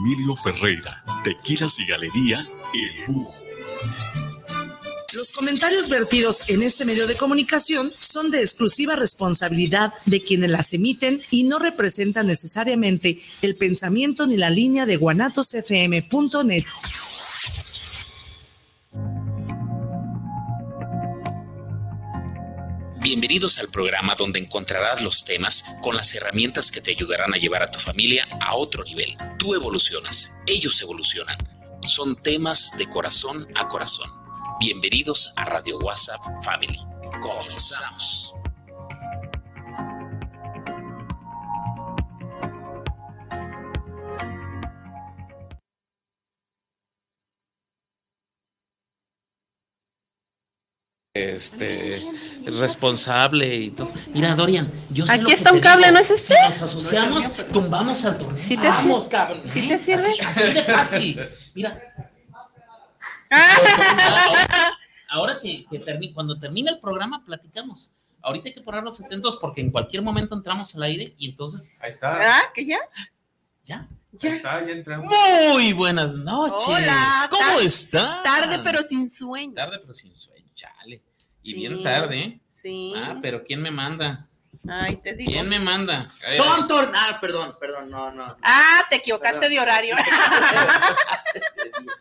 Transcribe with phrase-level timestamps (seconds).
[0.00, 2.38] Emilio Ferreira, Tequilas y Galería
[2.72, 3.34] El Búho.
[5.12, 10.72] Los comentarios vertidos en este medio de comunicación son de exclusiva responsabilidad de quienes las
[10.72, 16.64] emiten y no representan necesariamente el pensamiento ni la línea de guanatosfm.net.
[23.12, 27.60] Bienvenidos al programa donde encontrarás los temas con las herramientas que te ayudarán a llevar
[27.60, 29.16] a tu familia a otro nivel.
[29.36, 31.36] Tú evolucionas, ellos evolucionan.
[31.82, 34.08] Son temas de corazón a corazón.
[34.60, 36.78] Bienvenidos a Radio WhatsApp Family.
[37.20, 38.32] Comenzamos.
[51.20, 52.02] Este
[52.46, 53.90] responsable y todo.
[54.14, 55.98] Mira, Dorian, yo sé Aquí lo que está te un cable, digo.
[55.98, 56.34] ¿no es este?
[56.34, 58.38] Si nos asociamos, tumbamos al torneo.
[58.38, 59.42] ¿Sí te, Vamos, cabrón.
[59.52, 59.94] ¿Sí te sirve?
[59.94, 61.28] Así, así de fácil.
[61.54, 61.78] Mira.
[63.30, 67.92] ahora, ahora que, que termine, cuando termine el programa, platicamos.
[68.22, 71.66] Ahorita hay que ponernos atentos porque en cualquier momento entramos al aire y entonces.
[71.80, 72.18] Ahí está.
[72.20, 72.42] ¿Ah?
[72.54, 72.78] ¿Que ya?
[73.64, 73.88] Ya.
[74.22, 75.12] Ahí está, ya entramos.
[75.50, 76.68] Muy buenas noches.
[76.68, 78.22] Hola, ¿Cómo está?
[78.22, 79.54] Tarde, pero sin sueño.
[79.54, 80.46] Tarde, pero sin sueño.
[80.54, 81.02] Chale.
[81.42, 81.56] Y Sí.
[81.56, 82.40] bien tarde, ¿eh?
[82.52, 82.92] Sí.
[82.96, 84.26] Ah, pero ¿quién me manda?
[84.68, 85.30] Ay, te digo.
[85.32, 86.10] ¿Quién me manda?
[86.36, 86.94] Son tornados.
[87.14, 88.36] Ah, perdón, perdón, no, no.
[88.42, 89.54] Ah, te equivocaste Perdón.
[89.54, 89.96] de horario.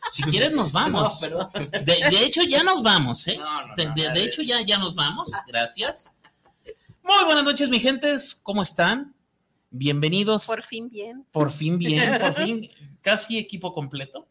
[0.10, 1.22] Si quieres nos vamos.
[1.32, 1.70] No, perdón.
[1.86, 3.38] De, de hecho, ya nos vamos, ¿eh?
[3.38, 5.32] No, no, De, no, de- hecho, ya, ya nos vamos.
[5.48, 6.16] Gracias.
[7.04, 8.34] Muy buenas noches, mi gentes.
[8.42, 9.14] ¿Cómo están?
[9.70, 10.48] Bienvenidos.
[10.48, 11.26] Por fin bien.
[11.32, 12.70] Por fin bien, por fin
[13.02, 14.28] casi equipo completo.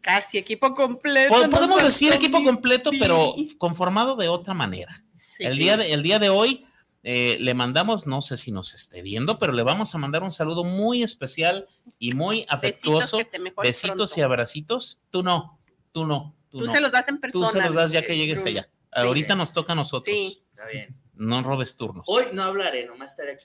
[0.00, 1.34] Casi equipo completo.
[1.50, 4.92] Podemos decir equipo mi- completo, pero conformado de otra manera.
[5.18, 5.58] Sí, el, sí.
[5.58, 6.66] día de, el día de hoy
[7.02, 10.32] eh, le mandamos, no sé si nos esté viendo, pero le vamos a mandar un
[10.32, 11.66] saludo muy especial
[11.98, 13.18] y muy afectuoso.
[13.62, 15.00] Besitos, y abracitos.
[15.10, 15.58] Tú no,
[15.92, 16.34] tú no.
[16.50, 16.72] Tú, Tú no.
[16.72, 17.46] se los das en persona.
[17.46, 18.62] Tú se los das ya eh, que llegues allá.
[18.64, 18.70] Sí.
[18.92, 20.14] Ahorita nos toca a nosotros.
[20.16, 20.42] Sí.
[20.50, 20.96] Está bien.
[21.14, 22.04] No robes turnos.
[22.06, 23.44] Hoy no hablaré, nomás estaré aquí.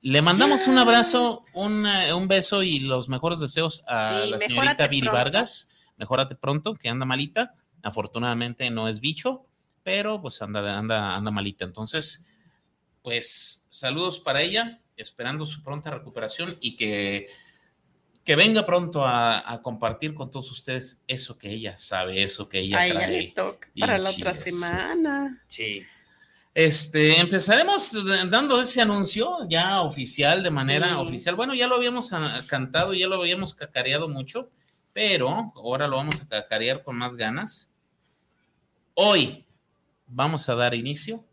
[0.00, 4.38] Le mandamos un abrazo, un, eh, un beso y los mejores deseos a Sí, la
[4.38, 5.16] señorita Viri pronto.
[5.16, 5.68] Vargas.
[5.98, 7.54] Mejórate pronto, que anda malita.
[7.82, 9.44] Afortunadamente no es bicho,
[9.82, 11.64] pero pues anda, anda, anda malita.
[11.64, 12.26] Entonces,
[13.02, 17.26] pues saludos para ella, esperando su pronta recuperación y que,
[18.24, 22.58] que venga pronto a, a compartir con todos ustedes eso que ella sabe, eso que
[22.60, 23.10] ella A ella trae.
[23.22, 25.42] le toca para la otra semana.
[25.46, 25.82] Sí.
[26.54, 27.94] Este, empezaremos
[28.30, 30.94] dando ese anuncio ya oficial, de manera Sí.
[30.96, 31.36] oficial.
[31.36, 32.10] Bueno, ya lo habíamos
[32.48, 34.50] cantado, ya lo habíamos cacareado mucho,
[34.98, 37.70] pero ahora lo vamos a cacarear con más ganas.
[38.94, 39.46] Hoy
[40.08, 41.24] vamos a dar inicio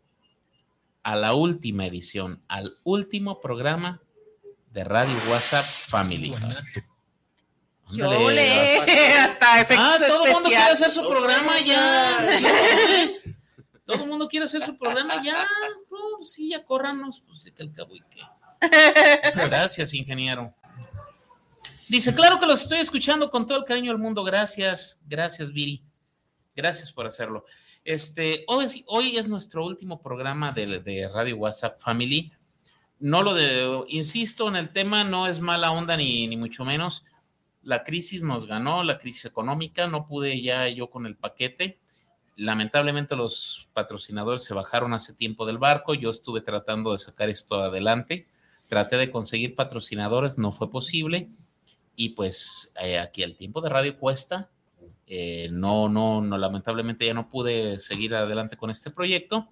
[1.02, 4.00] a la última edición, al último programa
[4.70, 6.32] de Radio WhatsApp Family.
[6.32, 6.62] Ándale,
[7.90, 8.52] Yo le
[9.18, 12.18] hasta- efectos Ah, todo el mundo quiere hacer su programa ya.
[13.84, 15.42] Todo el mundo quiere hacer su programa ya.
[15.90, 17.20] No, pues sí, ya córranos.
[17.26, 18.20] Pues que al cabo y qué.
[19.34, 20.52] Gracias, ingeniero.
[21.88, 24.24] Dice, claro que los estoy escuchando con todo el cariño del mundo.
[24.24, 25.84] Gracias, gracias, Viri.
[26.56, 27.44] Gracias por hacerlo.
[27.84, 32.32] Este, hoy, hoy es nuestro último programa de, de Radio WhatsApp Family.
[32.98, 37.04] No lo de, insisto, en el tema no es mala onda ni, ni mucho menos.
[37.62, 41.78] La crisis nos ganó, la crisis económica, no pude ya yo con el paquete.
[42.34, 47.62] Lamentablemente los patrocinadores se bajaron hace tiempo del barco, yo estuve tratando de sacar esto
[47.62, 48.26] adelante,
[48.66, 51.30] traté de conseguir patrocinadores, no fue posible
[51.96, 54.50] y pues eh, aquí el tiempo de radio cuesta,
[55.06, 59.48] eh, no, no, no, lamentablemente ya no pude seguir adelante con este proyecto,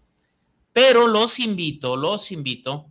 [0.72, 2.90] pero los invito, los invito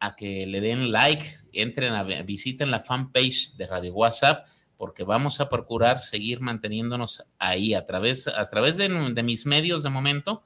[0.00, 5.40] a que le den like, entren a visiten la fanpage de Radio WhatsApp, porque vamos
[5.40, 10.44] a procurar seguir manteniéndonos ahí a través, a través de, de, mis medios de momento.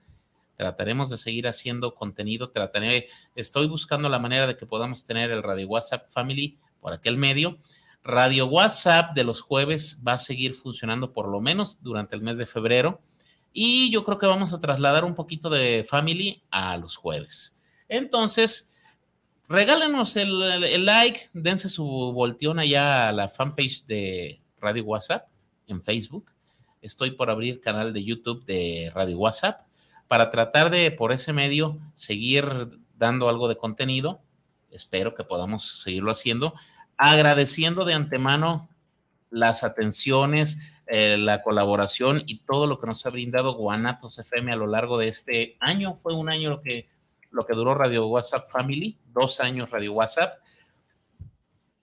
[0.54, 5.42] Trataremos de seguir haciendo contenido, trataré, estoy buscando la manera de que podamos tener el
[5.42, 7.58] Radio WhatsApp Family por aquel medio.
[8.08, 12.38] Radio WhatsApp de los jueves va a seguir funcionando por lo menos durante el mes
[12.38, 13.02] de febrero
[13.52, 17.58] y yo creo que vamos a trasladar un poquito de Family a los jueves.
[17.86, 18.74] Entonces,
[19.46, 25.28] regálenos el, like, dense su volteón allá a la fanpage de Radio WhatsApp
[25.66, 26.32] en Facebook.
[26.80, 29.60] Estoy por abrir canal de YouTube de Radio WhatsApp
[30.06, 34.22] para tratar de, por ese medio, seguir dando algo de contenido.
[34.70, 36.54] Espero que podamos seguirlo haciendo.
[36.98, 38.68] Agradeciendo de antemano
[39.30, 44.56] las atenciones, eh, la colaboración y todo lo que nos ha brindado Guanatos FM a
[44.56, 45.94] lo largo de este año.
[45.94, 46.88] Fue un año lo que
[47.30, 50.38] lo que duró Radio WhatsApp Family, dos años Radio WhatsApp.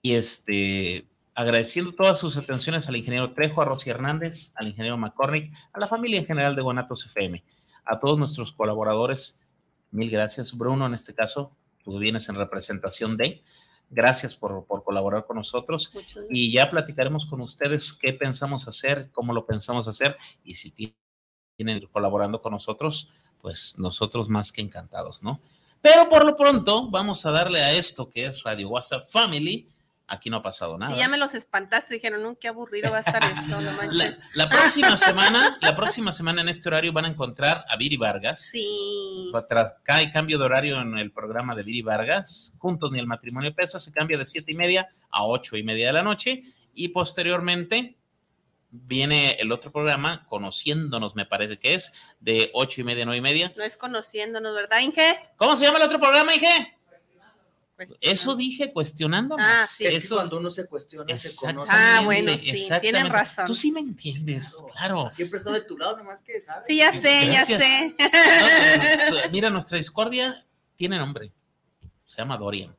[0.01, 5.53] Y este, agradeciendo todas sus atenciones al ingeniero Trejo, a Rosy Hernández, al ingeniero McCormick,
[5.73, 7.43] a la familia en general de Guanatos FM,
[7.85, 9.41] a todos nuestros colaboradores.
[9.91, 13.43] Mil gracias, Bruno, en este caso, tú vienes en representación de.
[13.89, 15.91] Gracias por, por colaborar con nosotros
[16.29, 21.85] y ya platicaremos con ustedes qué pensamos hacer, cómo lo pensamos hacer y si tienen
[21.91, 23.09] colaborando con nosotros,
[23.41, 25.39] pues nosotros más que encantados, ¿no?
[25.81, 29.69] Pero por lo pronto vamos a darle a esto que es Radio WhatsApp Family.
[30.07, 30.93] Aquí no ha pasado nada.
[30.93, 33.71] Sí, ya me los espantaste, dijeron, no, qué aburrido va a estar esto, no La,
[33.71, 34.17] manches.
[34.35, 38.41] la próxima semana, la próxima semana en este horario van a encontrar a Viri Vargas.
[38.51, 39.31] Sí.
[39.47, 43.53] Tras cada cambio de horario en el programa de Viri Vargas, juntos ni el matrimonio
[43.55, 46.41] pesa, se cambia de siete y media a ocho y media de la noche
[46.75, 47.97] y posteriormente
[48.69, 53.19] viene el otro programa, conociéndonos me parece que es, de ocho y media a nueve
[53.19, 53.53] y media.
[53.55, 55.31] No es conociéndonos, ¿verdad, Inge?
[55.37, 56.74] ¿Cómo se llama el otro programa, Inge?
[57.99, 59.45] Eso dije, cuestionándonos.
[59.45, 59.85] Ah, sí.
[59.85, 61.71] Es que Eso, cuando uno se cuestiona, se conoce.
[61.75, 63.45] Ah, bueno, sí, tienen razón.
[63.47, 65.09] Tú sí me entiendes, claro.
[65.11, 66.41] Siempre he estado de tu lado, nomás que.
[66.45, 66.65] ¿sabes?
[66.67, 67.95] Sí, ya sé, ya sé.
[69.11, 70.45] No, Mira, nuestra discordia
[70.75, 71.31] tiene nombre.
[72.05, 72.75] Se llama Dorian.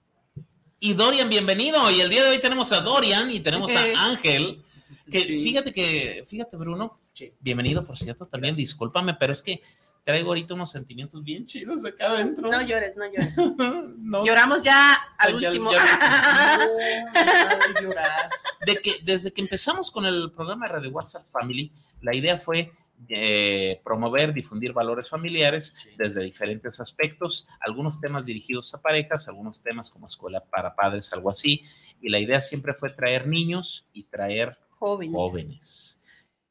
[0.81, 1.91] Y Dorian, bienvenido.
[1.91, 4.63] Y el día de hoy tenemos a Dorian y tenemos a Ángel.
[5.11, 5.39] Que Sí.
[5.39, 7.33] fíjate que, fíjate, Bruno, Sí.
[7.41, 8.71] bienvenido, por cierto, también, Gracias.
[8.71, 9.63] discúlpame, pero es que
[10.05, 12.51] traigo ahorita unos sentimientos bien chidos acá adentro.
[12.51, 13.35] No llores, no llores.
[13.99, 15.71] No, Lloramos ya al Ya- último.
[15.73, 18.31] ya- No, no de llorar.
[18.67, 22.73] de que desde que empezamos con el programa de Radio WhatsApp Family, la idea fue
[23.11, 25.91] eh, promover, difundir valores familiares Sí.
[25.99, 31.29] desde diferentes aspectos, algunos temas dirigidos a parejas, algunos temas como escuela para padres, algo
[31.29, 31.63] así,
[32.01, 35.15] y la idea siempre fue traer niños y traer Jóvenes.
[35.15, 36.01] jóvenes.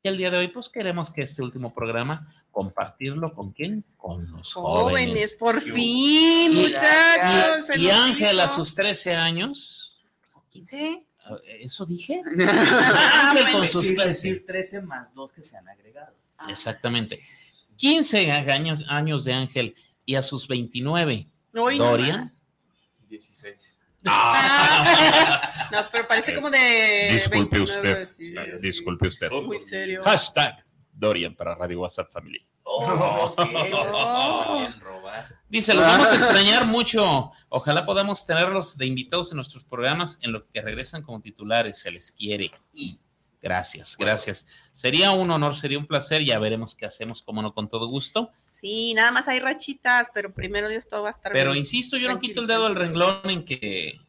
[0.03, 3.83] Y el día de hoy, pues queremos que este último programa compartirlo con quién?
[3.97, 5.35] Con los Jóvenes, jóvenes.
[5.39, 7.77] por Yo- fin, Y- muchachos.
[7.77, 9.99] Y nos Ángel a sus 13 años,
[10.63, 11.05] Sí.
[11.59, 12.21] ¿eso dije?
[12.27, 14.27] Ah, Ángel con sus Iba a 13.
[14.29, 16.15] decir 13 más 2 que se han agregado.
[16.47, 17.21] Exactamente.
[17.75, 19.75] 15 años, años de Ángel
[20.05, 22.33] y a sus 29, Uy, no, Dorian.
[23.09, 23.79] 16.
[24.05, 25.51] Ah.
[25.71, 27.09] No, pero parece como de.
[27.11, 28.07] Disculpe 29, usted.
[28.07, 29.31] sí, Disculpe usted.
[29.31, 30.03] Muy serio.
[30.03, 30.63] Hashtag
[30.93, 32.39] Dorian para Radio WhatsApp Family.
[32.63, 33.35] Oh.
[35.49, 37.31] Dice, los vamos a extrañar mucho.
[37.49, 41.79] Ojalá podamos tenerlos de invitados en nuestros programas en lo que regresan como titulares.
[41.79, 42.51] Se les quiere.
[42.73, 42.99] Y
[43.45, 44.47] gracias, gracias.
[44.73, 46.23] Sería un honor, sería un placer.
[46.23, 48.31] Ya veremos qué hacemos, como no, con todo gusto.
[48.51, 51.59] Sí, nada más hay rachitas, pero primero Dios todo va a estar Pero bien.
[51.59, 53.99] insisto, yo no quito el dedo del renglón en que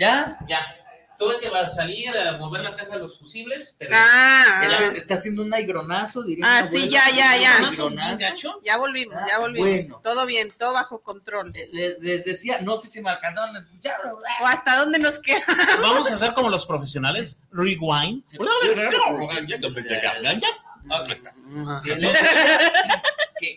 [0.00, 0.38] ¿Ya?
[0.48, 0.76] Ya.
[1.18, 3.92] Tuve que salir a mover la caja de los fusibles, pero.
[3.94, 4.62] Ah,
[4.96, 6.46] está haciendo un aigronazo, diría.
[6.48, 8.34] Ah, sí, ya, ya, ya.
[8.64, 9.68] Ya volvimos, Ah, ya volvimos.
[9.68, 10.00] bueno.
[10.02, 11.52] Todo bien, todo bajo control.
[11.72, 13.96] Les, les decía, no sé si me alcanzaron a escuchar.
[14.40, 15.44] ¿O hasta dónde nos queda?
[15.82, 17.38] Vamos a hacer como los profesionales.
[17.52, 18.24] Rewind.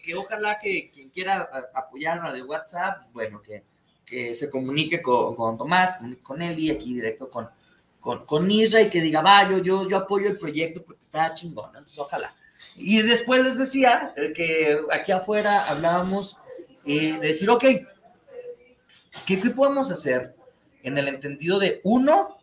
[0.03, 3.63] Que, ojalá que quien quiera a- apoyar a de WhatsApp, bueno, que,
[4.05, 7.49] que se comunique con, con Tomás, con y aquí directo con,
[7.99, 11.33] con, con Isra y que diga, va, yo, yo, yo apoyo el proyecto porque está
[11.33, 11.79] chingón, ¿no?
[11.79, 12.35] entonces ojalá.
[12.75, 16.37] Y después les decía eh, que aquí afuera hablábamos
[16.85, 17.63] eh, de decir, ok,
[19.25, 20.35] ¿qué, ¿qué podemos hacer
[20.81, 22.37] en el entendido de uno?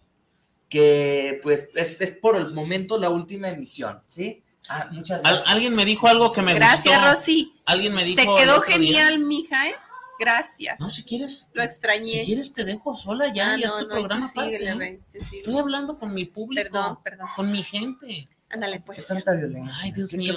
[0.69, 4.41] que pues es, es por el momento la última emisión, ¿sí?
[4.69, 5.49] Ah, muchas Al- gracias.
[5.53, 7.11] alguien me dijo algo que me Gracias, gustó.
[7.11, 7.53] Rosy.
[7.65, 8.19] Alguien me dijo.
[8.19, 9.75] Te quedó día- genial, mija, ¿eh?
[10.21, 10.79] Gracias.
[10.79, 11.51] No, si quieres.
[11.55, 12.05] Lo extrañé.
[12.21, 13.53] Si quieres, te dejo sola ya.
[13.55, 14.27] Ah, ya no, es tu no, programa.
[14.27, 14.75] aparte, ¿eh?
[14.75, 15.01] Rey.
[15.15, 16.63] Estoy hablando con mi público.
[16.71, 17.29] Perdón, perdón.
[17.35, 18.29] Con mi gente.
[18.53, 19.07] Ándale, ¿Qué pues.
[19.07, 19.73] tanta violencia?
[19.81, 20.35] Ay, Dios ¿Qué, mío.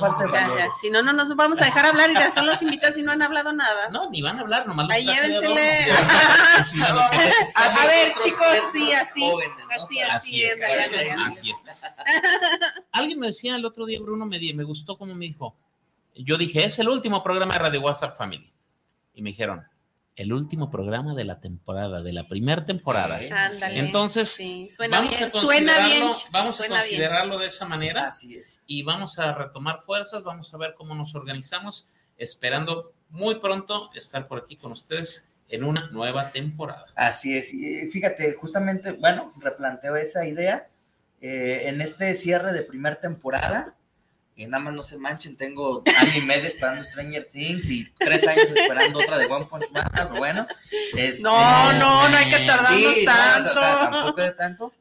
[0.80, 3.12] Si no, no nos vamos a dejar hablar y ya son los invitados y no
[3.12, 3.90] han hablado nada.
[3.90, 5.88] No, ni van a hablar, nomás los Ahí llévensele.
[6.78, 6.86] no.
[6.86, 9.20] A, a ver, chicos, sí, así.
[9.22, 9.84] jóvenes, ¿no?
[9.84, 10.62] Así, Así así, es,
[11.26, 11.58] así es.
[12.92, 15.56] Alguien me decía el otro día, Bruno, me, di- me gustó como me dijo.
[16.16, 18.54] Yo dije, es el último programa de Radio WhatsApp Family.
[19.16, 19.64] Y me dijeron,
[20.16, 23.20] el último programa de la temporada, de la primera temporada.
[23.32, 23.80] Ándale.
[23.80, 26.02] Entonces, Sí, suena vamos bien, a suena bien.
[26.04, 26.82] considerarlo, vamos a suena bien.
[26.82, 28.62] considerarlo de esa manera Así es.
[28.68, 34.28] y vamos a retomar fuerzas, vamos a ver cómo nos organizamos, esperando muy pronto estar
[34.28, 36.86] por aquí con ustedes en una nueva temporada.
[36.96, 37.54] Así es.
[37.54, 40.68] Y eh, fíjate, justamente, bueno, replanteo esa idea.
[41.22, 43.76] eh, en este cierre de primera temporada,
[44.36, 48.26] y nada más no se manchen, tengo año y medio esperando Stranger Things y tres
[48.28, 50.48] años esperando otra de One Punch Man, pero bueno.
[50.98, 53.54] este, No, no, no hay que tardarnos Sí, no, tanto.
[53.54, 54.74] ta- ta- tampoco de tanto.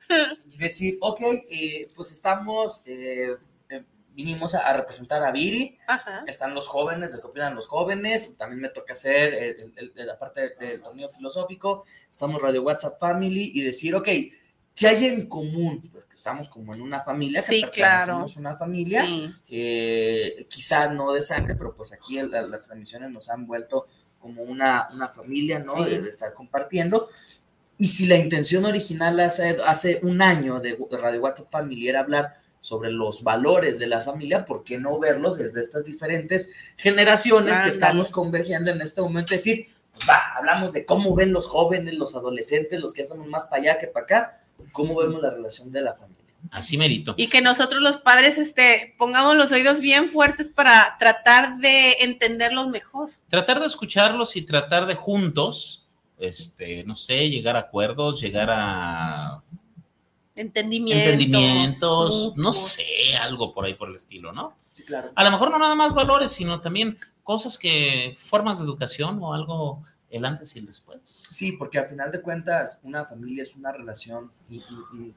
[0.56, 3.36] Decir, ok, eh, pues estamos, eh,
[3.68, 6.24] eh, vinimos a, a representar a Viri, Ajá.
[6.26, 10.06] están los jóvenes, de qué opinan los jóvenes, también me toca hacer el- el- el-
[10.06, 14.08] la parte del torneo filosófico, estamos Radio WhatsApp Family y decir, ok,
[14.74, 15.88] ¿qué hay en común?
[15.92, 18.24] Pues que estamos como en una familia, que Sí, claro.
[18.36, 19.32] una familia, Sí.
[19.50, 23.86] eh, quizás no de sangre, pero pues aquí el- las transmisiones nos han vuelto
[24.18, 25.72] como una, una familia, ¿no?
[25.84, 25.90] Sí.
[25.90, 27.08] De, de estar compartiendo.
[27.78, 32.00] Y si la intención original hace, hace un año de, de Radio WhatsApp Family era
[32.00, 37.48] hablar sobre los valores de la familia, ¿por qué no verlos desde estas diferentes generaciones
[37.54, 37.64] Ándale.
[37.64, 39.34] que estamos convergiendo en este momento?
[39.34, 43.26] Es decir, pues va, hablamos de cómo ven los jóvenes, los adolescentes, los que estamos
[43.26, 46.22] más para allá que para acá, cómo vemos la relación de la familia.
[46.50, 47.14] Así merito.
[47.16, 52.68] Y que nosotros los padres este, pongamos los oídos bien fuertes para tratar de entenderlos
[52.68, 53.10] mejor.
[53.28, 55.86] Tratar de escucharlos y tratar de juntos,
[56.18, 59.42] este, no sé, llegar a acuerdos, llegar a
[60.34, 61.12] Entendimientos.
[61.12, 64.56] entendimientos, no sé, algo por ahí por el estilo, ¿no?
[64.72, 65.10] Sí, claro.
[65.14, 69.34] A lo mejor no nada más valores, sino también cosas que, formas de educación o
[69.34, 71.00] algo, el antes y el después.
[71.04, 74.30] Sí, porque al final de cuentas una familia es una relación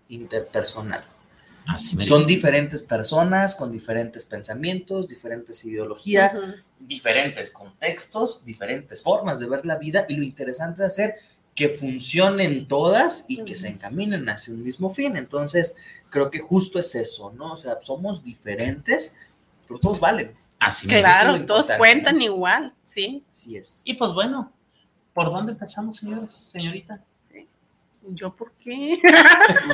[0.08, 1.04] interpersonal.
[1.68, 2.00] Así.
[2.06, 6.36] Son diferentes personas con diferentes pensamientos, diferentes ideologías,
[6.80, 11.16] diferentes contextos, diferentes formas de ver la vida y lo interesante es hacer
[11.56, 15.18] que funcionen todas y que se encaminen hacia un mismo fin.
[15.18, 15.76] Entonces,
[16.10, 17.54] creo que justo es eso, ¿no?
[17.54, 19.16] O sea, somos diferentes,
[19.68, 20.34] pero todos valen.
[20.60, 22.24] Así Claro, todos cuentan ¿no?
[22.24, 23.24] igual, sí.
[23.32, 23.82] Así es.
[23.86, 24.52] Y pues bueno,
[25.16, 27.02] ¿por dónde empezamos, señores, señorita?
[28.08, 29.00] ¿Yo por qué?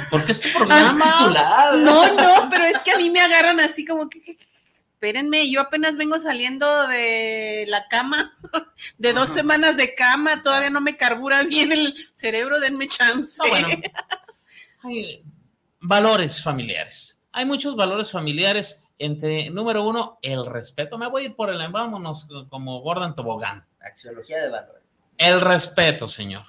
[0.10, 1.72] Porque es tu Ah, programa.
[1.84, 4.48] No, no, pero es que a mí me agarran así como que, que- que-
[4.94, 8.38] espérenme, yo apenas vengo saliendo de la cama,
[9.00, 9.34] de dos Ajá.
[9.34, 13.36] semanas de cama, todavía no me carbura bien el cerebro, denme chance.
[13.44, 13.68] No, bueno,
[14.84, 15.24] hay
[15.82, 17.22] valores familiares.
[17.34, 18.86] Hay muchos valores familiares.
[19.00, 20.98] Entre, número uno, el respeto.
[21.00, 23.62] Me voy a ir por el, vámonos como Gordon Tobogán.
[23.82, 24.81] Axiología de valores.
[25.22, 26.46] El respeto, señor.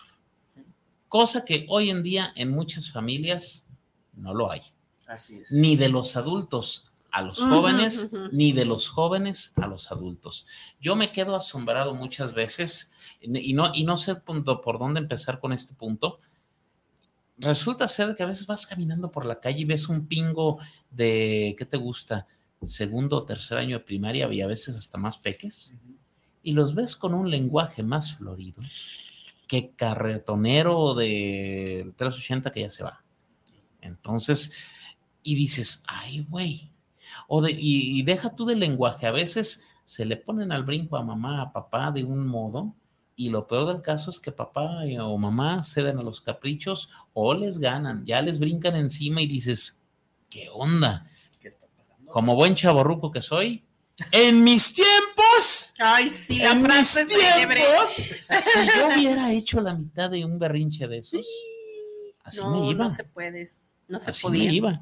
[1.07, 3.67] Cosa que hoy en día en muchas familias
[4.14, 4.62] no lo hay.
[5.07, 5.52] Así es.
[5.52, 10.47] Ni de los adultos a los jóvenes, ni de los jóvenes a los adultos.
[10.81, 15.52] Yo me quedo asombrado muchas veces y no, y no sé por dónde empezar con
[15.52, 16.19] este punto.
[17.37, 20.59] Resulta ser que a veces vas caminando por la calle y ves un pingo
[20.91, 22.26] de, ¿qué te gusta?
[22.62, 25.75] Segundo o tercer año de primaria y a veces hasta más peques
[26.42, 28.62] y los ves con un lenguaje más florido
[29.46, 33.04] que carretonero de 380 que ya se va.
[33.80, 34.52] Entonces,
[35.22, 36.70] y dices, ay, güey.
[37.28, 40.96] O de, y, y deja tú del lenguaje, a veces se le ponen al brinco
[40.96, 42.75] a mamá, a papá de un modo
[43.14, 47.34] Y lo peor del caso es que papá o mamá ceden a los caprichos o
[47.34, 49.84] les ganan, ya les brincan encima y dices,
[50.30, 51.06] ¿qué onda?
[51.40, 52.11] ¿Qué está pasando?
[52.11, 53.66] Como buen chaborruco que soy,
[54.11, 55.12] en mis tiempos,
[55.78, 60.38] Ay, sí, la en mis frase tiempos, si yo hubiera hecho la mitad de un
[60.38, 61.26] berrinche de esos,
[62.25, 62.84] así no, me iba.
[62.84, 63.49] no se puede,
[63.88, 64.49] no se Así podía.
[64.50, 64.80] me iba.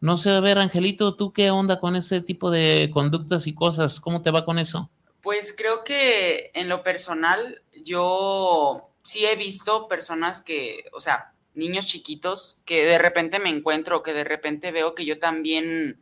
[0.00, 4.00] No sé, a ver, Angelito, ¿tú qué onda con ese tipo de conductas y cosas?
[4.00, 4.90] ¿Cómo te va con eso?
[5.20, 11.86] Pues creo que en lo personal, yo sí he visto personas que, o sea, niños
[11.86, 16.00] chiquitos que de repente me encuentro, que de repente veo que yo también,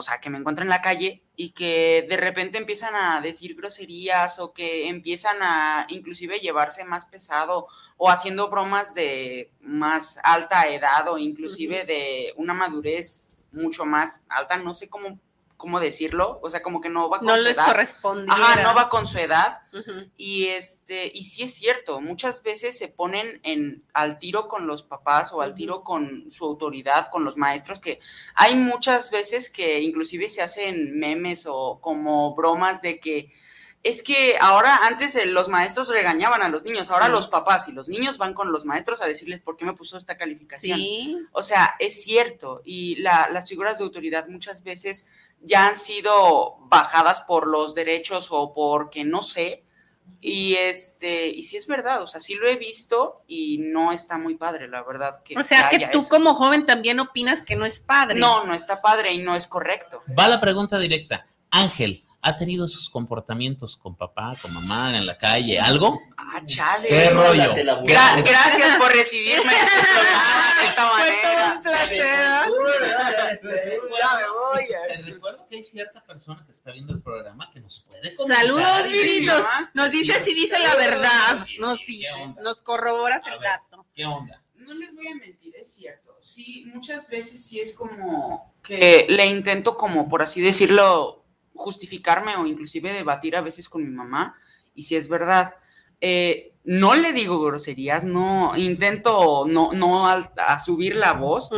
[0.00, 3.54] o sea, que me encuentro en la calle y que de repente empiezan a decir
[3.54, 7.66] groserías o que empiezan a inclusive llevarse más pesado
[7.98, 14.56] o haciendo bromas de más alta edad o inclusive de una madurez mucho más alta,
[14.56, 15.20] no sé cómo,
[15.60, 17.66] cómo decirlo, o sea, como que no va con No su les edad.
[17.66, 18.34] correspondiera.
[18.34, 19.60] Ajá, no va con su edad.
[20.16, 24.82] Y este, y sí es cierto, muchas veces se ponen en al tiro con los
[24.82, 28.00] papás o al tiro con su autoridad, con los maestros, que
[28.34, 33.32] hay muchas veces que inclusive se hacen memes o como bromas de que
[33.82, 37.12] es que ahora antes eh, los maestros regañaban a los niños, ahora Sí.
[37.12, 39.96] los papás y los niños van con los maestros a decirles por qué me puso
[39.96, 40.78] esta calificación.
[40.78, 45.76] Sí, O sea, es cierto, y la- las figuras de autoridad muchas veces ya han
[45.76, 49.64] sido bajadas por los derechos o porque no sé,
[50.20, 54.18] y este, y sí es verdad, o sea, sí lo he visto y no está
[54.18, 55.22] muy padre, la verdad.
[55.22, 56.08] Que o sea que tú eso.
[56.10, 58.18] como joven también opinas que no es padre.
[58.18, 60.02] No, no está padre y no es correcto.
[60.18, 61.26] Va la pregunta directa.
[61.50, 65.58] Ángel, ¿ha tenido esos comportamientos con papá, con mamá, en la calle?
[65.58, 66.00] ¿Algo?
[66.16, 66.88] Ah, chale.
[66.88, 67.48] ¿Qué rollo?
[67.48, 69.50] Date la ¿Qué- Gra- gracias por recibirme
[70.60, 71.22] de esta Fue manera.
[71.22, 72.06] todo un placer.
[74.00, 74.66] Ya me voy.
[74.88, 78.42] Te recuerdo que hay cierta persona que está viendo el programa que nos puede comentar
[78.44, 79.30] Saludos, decir,
[79.74, 81.36] Nos dice si dice la verdad.
[81.58, 83.86] Nos ¿qué dices, nos corroboras el dato.
[83.94, 84.42] ¿Qué onda?
[84.56, 86.16] No les voy a mentir, es cierto.
[86.20, 91.19] Sí, muchas veces sí es como que le intento como, por así decirlo,
[91.60, 94.34] justificarme o inclusive debatir a veces con mi mamá.
[94.74, 95.54] Y si es verdad,
[96.00, 101.50] eh, no le digo groserías, no intento no, no al- a subir la voz,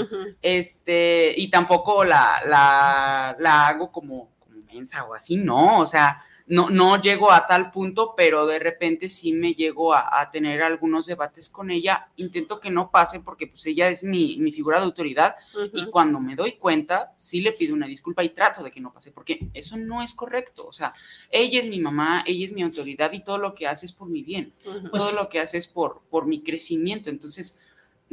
[0.42, 6.22] este, y tampoco la, la, la hago como, como mensa o así, no, o sea,
[6.46, 10.62] no, no llego a tal punto, pero de repente sí me llego a, a tener
[10.62, 12.08] algunos debates con ella.
[12.16, 15.36] Intento que no pase porque pues ella es mi, mi figura de autoridad
[15.72, 18.92] y cuando me doy cuenta, sí le pido una disculpa y trato de que no
[18.92, 20.66] pase, porque eso no es correcto.
[20.66, 20.92] O sea,
[21.30, 24.08] ella es mi mamá, ella es mi autoridad y todo lo que hace es por
[24.08, 24.90] mi bien, Ujú.
[24.90, 27.10] Pues- todo lo que hace es por, por mi crecimiento.
[27.10, 27.60] Entonces,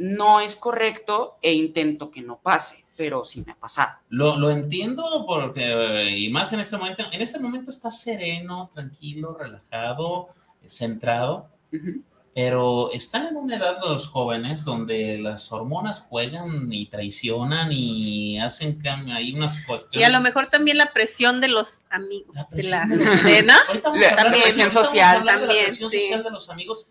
[0.02, 3.98] no es correcto e intento que no pase, pero sí me ha pasado.
[4.08, 8.70] Lo, lo entiendo porque, eh, y más en este momento, en este momento está sereno,
[8.72, 10.28] tranquilo, relajado,
[10.66, 12.02] centrado, Ujú.
[12.34, 18.80] pero están en una edad los jóvenes donde las hormonas juegan y traicionan y hacen
[19.12, 20.08] hay unas Y cuestiones.
[20.08, 22.34] a lo mejor también la presión de los amigos.
[22.34, 23.44] La de presión la, de los de, amigos.
[23.46, 23.52] ¿no?
[23.68, 26.00] Ahorita vamos a hablar de También, presión social, de la también, presión sí.
[26.00, 26.88] social de los amigos,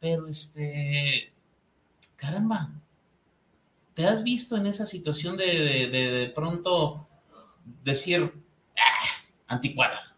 [0.00, 1.32] pero este,
[2.18, 2.70] caramba,
[3.94, 7.08] ¿te has visto en esa situación de de, pronto
[7.82, 8.34] decir,
[8.76, 9.04] "Ah,
[9.46, 10.14] anticuada?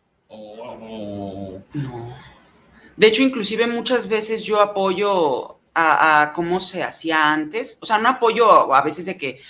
[1.75, 2.15] No.
[2.97, 7.79] De hecho, inclusive muchas veces yo apoyo a, a cómo se hacía antes.
[7.81, 9.41] O sea, no apoyo a veces de que,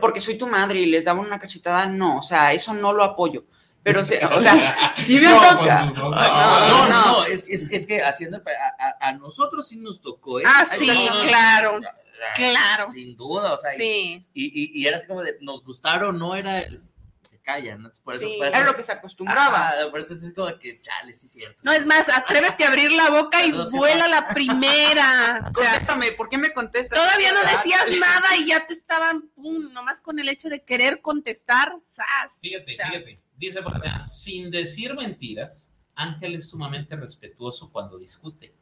[0.00, 3.04] porque soy tu madre y les daba una cachetada, no, o sea, eso no lo
[3.04, 3.44] apoyo.
[3.82, 5.58] Pero, se- o sea, sí me No, toca.
[5.58, 7.06] pues, No, no, no, no.
[7.18, 10.40] no, es, es, es que haciendo a, a- a nosotros sí nos tocó.
[10.40, 10.44] ¿eh?
[10.46, 10.86] Ah, sí,
[11.26, 11.88] claro, no,
[12.36, 12.88] claro.
[12.88, 14.26] Sin duda, o sea, y- Sí.
[14.34, 14.44] y,
[14.78, 16.80] y, y era así como de, nos gustaron, no era, el-
[17.28, 17.90] se callan, ¿no?
[18.04, 18.34] Por eso, Sí.
[18.38, 19.70] por eso, Era lo que se acostumbraba.
[19.70, 21.60] Ajá, por eso es como que, chale, sí cierto.
[21.64, 25.50] No, es más, atrévete a abrir la boca y vuela la primera.
[25.50, 26.96] O sea, Contéstame, ¿por qué me contestas?
[26.98, 27.52] todavía no ¿Verdad?
[27.56, 32.38] decías nada y ya te estaban, pum, nomás con el hecho de querer contestar, ¡zas!
[32.40, 33.21] Fíjate, O sea, fíjate.
[33.42, 38.54] Dice por acá, sin decir mentiras, Ángel es sumamente respetuoso cuando discute.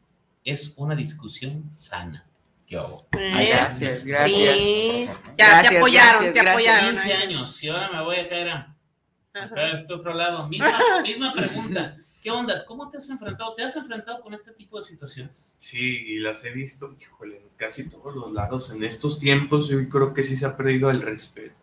[0.43, 2.27] Es una discusión sana.
[2.67, 3.07] Yo.
[3.13, 3.51] ¿Eh?
[3.53, 4.55] Gracias, gracias.
[4.57, 5.05] Sí,
[5.37, 6.89] ya Gracias, te apoyaron, gracias, te apoyaron.
[6.95, 7.23] 15 ahí.
[7.25, 8.55] años y ahora me voy a caer a,
[9.35, 9.51] a Ajá.
[9.55, 10.49] caer a este otro lado.
[10.49, 11.95] Misma, misma pregunta.
[12.23, 12.65] ¿Qué onda?
[12.65, 13.55] ¿Cómo te has enfrentado?
[13.55, 15.57] ¿Te has enfrentado con este tipo de situaciones?
[15.59, 18.71] Sí, y las he visto, híjole, en casi todos los lados.
[18.71, 21.59] En estos tiempos yo creo que sí se ha perdido el respeto,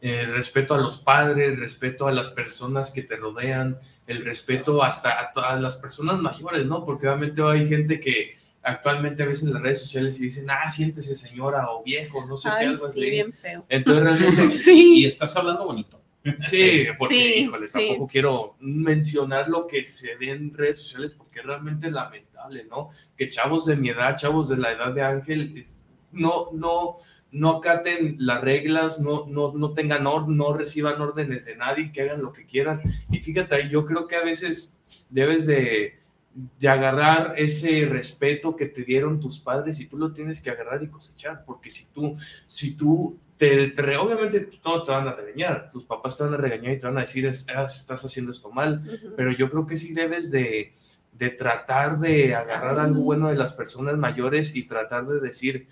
[0.00, 4.82] El respeto a los padres, el respeto a las personas que te rodean, el respeto
[4.82, 6.84] hasta a, to- a las personas mayores, ¿no?
[6.84, 11.14] Porque obviamente hay gente que actualmente ves en las redes sociales y dicen, ah, siéntese
[11.14, 13.10] señora o viejo, no sé qué, algo sí, así.
[13.10, 13.64] bien feo.
[13.68, 15.00] Entonces realmente Sí.
[15.02, 16.02] Y estás hablando bonito.
[16.42, 17.72] Sí, porque, Sí, híjole, sí.
[17.88, 22.88] tampoco quiero mencionar lo que se ve en redes sociales porque es realmente lamentable, ¿no?
[23.16, 25.68] Que chavos de mi edad, chavos de la edad de Ángel, eh,
[26.12, 26.96] no, no,
[27.32, 32.02] no acaten las reglas, no, no, no tengan orden, no reciban órdenes de nadie, que
[32.02, 32.80] hagan lo que quieran.
[33.10, 34.78] Y fíjate, yo creo que a veces
[35.10, 35.98] debes de,
[36.34, 40.82] de agarrar ese respeto que te dieron tus padres y tú lo tienes que agarrar
[40.82, 42.14] y cosechar, porque si tú,
[42.46, 46.72] si tú te, obviamente todos te van a regañar, tus papás te van a regañar
[46.74, 48.82] y te van a decir, "Es- ah, estás haciendo esto mal,
[49.16, 50.72] pero yo creo que sí debes de,
[51.12, 55.68] de tratar de agarrar algo bueno de las personas mayores y tratar de decir,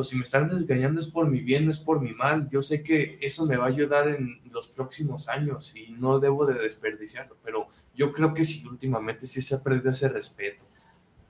[0.00, 2.62] pues si me están desgañando es por mi bien, no es por mi mal, yo
[2.62, 6.54] sé que eso me va a ayudar en los próximos años y no debo de
[6.54, 10.64] desperdiciarlo, pero yo creo que sí, últimamente sí se ha perdido ese respeto.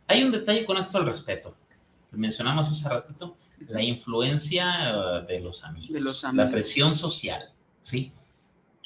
[0.06, 1.56] Hay un detalle con esto del respeto.
[2.12, 6.52] Mencionamos hace ratito la influencia eh, de los amigos, De los la amigos.
[6.52, 7.42] presión social,
[7.80, 8.12] ¿sí?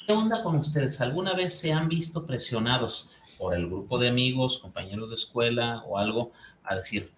[0.03, 0.99] ¿Qué onda con ustedes?
[0.99, 5.99] ¿Alguna vez se han visto presionados por el grupo de amigos, compañeros de escuela o
[5.99, 6.31] algo
[6.63, 7.11] a decir,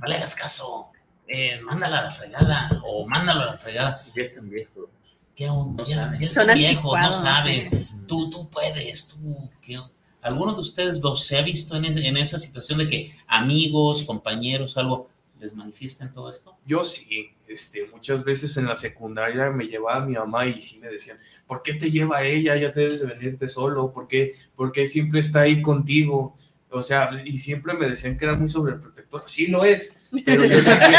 [0.00, 0.92] no le hagas caso,
[1.28, 4.00] eh, mándala a la fregada o mándalo a la fregada?
[4.14, 4.88] Ya están viejos.
[5.34, 5.82] ¿Qué onda?
[5.84, 7.70] No Ya, están viejos, no saben.
[7.70, 7.88] sí.
[8.06, 9.50] Tú, tú puedes, tú.
[9.60, 9.92] ¿qué onda?
[10.22, 14.02] ¿Alguno de ustedes dos se ha visto en, e- en esa situación de que amigos,
[14.02, 15.08] compañeros, algo,
[15.38, 16.56] les manifiesten todo esto?
[16.66, 20.88] Yo sí, este, muchas veces en la secundaria me llevaba mi mamá y sí me
[20.88, 22.56] decían, ¿por qué te lleva ella?
[22.56, 26.34] Ya te debes de venirte solo, ¿por qué, por qué siempre está ahí contigo?
[26.76, 29.22] O sea, y siempre me decían que era muy sobreprotector.
[29.26, 30.98] Sí lo es, pero yo sé que sí lo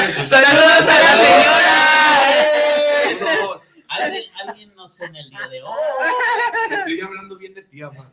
[0.00, 0.18] es.
[0.20, 1.74] o sea, ¡Saludos a la señora!
[3.18, 3.74] saludos.
[3.88, 5.72] ¿Alguien, alguien no sé en el día de hoy?
[6.70, 8.12] Estoy hablando bien de ti, mamá.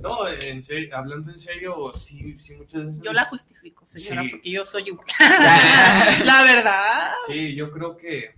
[0.00, 3.02] No, en serio, hablando en serio, sí, sí, muchas veces.
[3.02, 4.28] Yo la justifico, señora, Sí.
[4.28, 5.04] porque yo soy igual.
[6.24, 7.10] la verdad.
[7.26, 8.36] Sí, yo creo que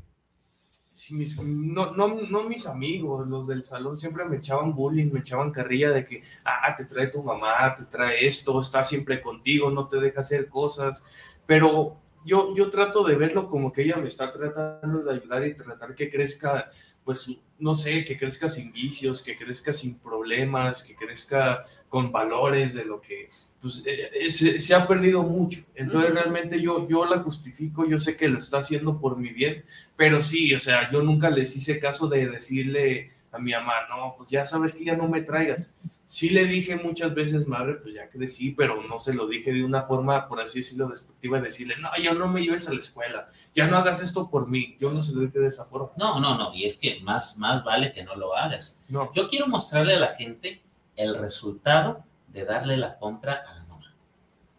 [1.05, 5.21] sí, mis- no, no, no mis amigos, los del salón siempre me echaban bullying, me
[5.21, 9.71] echaban carrilla de que, ah, te trae tu mamá, te trae esto, está siempre contigo,
[9.71, 11.05] no te deja hacer cosas,
[11.47, 15.55] pero yo, yo trato de verlo como que ella me está tratando de ayudar y
[15.57, 16.69] tratar que crezca,
[17.05, 17.29] pues,
[17.63, 22.85] no sé, que crezca sin vicios, que crezca sin problemas, que crezca con valores de
[22.85, 23.29] lo que,
[23.61, 25.61] pues, eh, eh, se, se ha perdido mucho.
[25.75, 29.65] Entonces, realmente yo, yo la justifico, yo sé que lo está haciendo por mi bien,
[29.97, 34.15] pero sí, o sea, yo nunca les hice caso de decirle a mi mamá, no,
[34.17, 35.75] pues ya sabes que ya no me traigas.
[36.13, 39.65] Sí le dije muchas veces, madre, pues ya crecí, pero no se lo dije de
[39.65, 42.81] una forma, por así decirlo, despectiva, de decirle, no, ya no me lleves a la
[42.81, 44.77] escuela, ya no hagas esto por mí.
[44.79, 45.89] Yo no se lo dije de esa forma.
[45.97, 48.85] No, no, no, y es que más, más vale que no lo hagas.
[48.91, 50.61] No, Yo quiero mostrarle a la gente
[50.97, 53.95] el resultado de darle la contra a la mamá.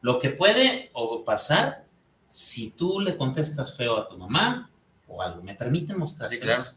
[0.01, 1.85] Lo que puede o pasar
[2.25, 4.71] si tú le contestas feo a tu mamá
[5.07, 5.43] o algo.
[5.43, 6.39] ¿Me permiten mostrárselos?
[6.39, 6.75] Sí,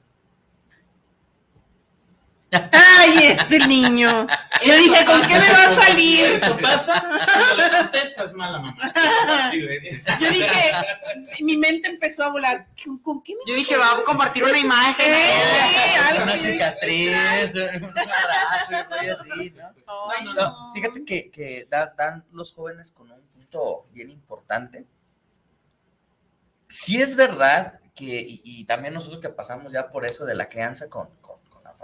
[2.51, 2.69] claro.
[2.73, 4.27] Ay, este niño.
[4.65, 6.27] Yo dije, ¿con qué me va a salir?
[6.27, 8.93] Esto pasa cuando le contestas mal a mamá.
[9.53, 10.73] Yo dije,
[11.41, 12.67] mi mente empezó a volar.
[12.85, 15.07] ¿Con, con qué me Yo dije, va a compartir una imagen.
[15.07, 19.75] Eh, Una cicatriz, un abrazo, y así, ¿no?
[20.17, 20.73] Ay, No, no.
[20.75, 24.87] fíjate que, que da- dan los jóvenes con un punto bien importante.
[26.69, 30.49] Sí es verdad que, y, y también nosotros que pasamos ya por eso de la
[30.49, 31.09] crianza con,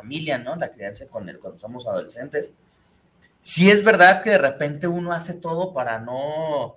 [0.02, 0.56] familia, ¿no?
[0.56, 2.54] La crianza con el, cuando somos adolescentes.
[3.40, 6.76] Sí es verdad que de repente uno hace todo para no,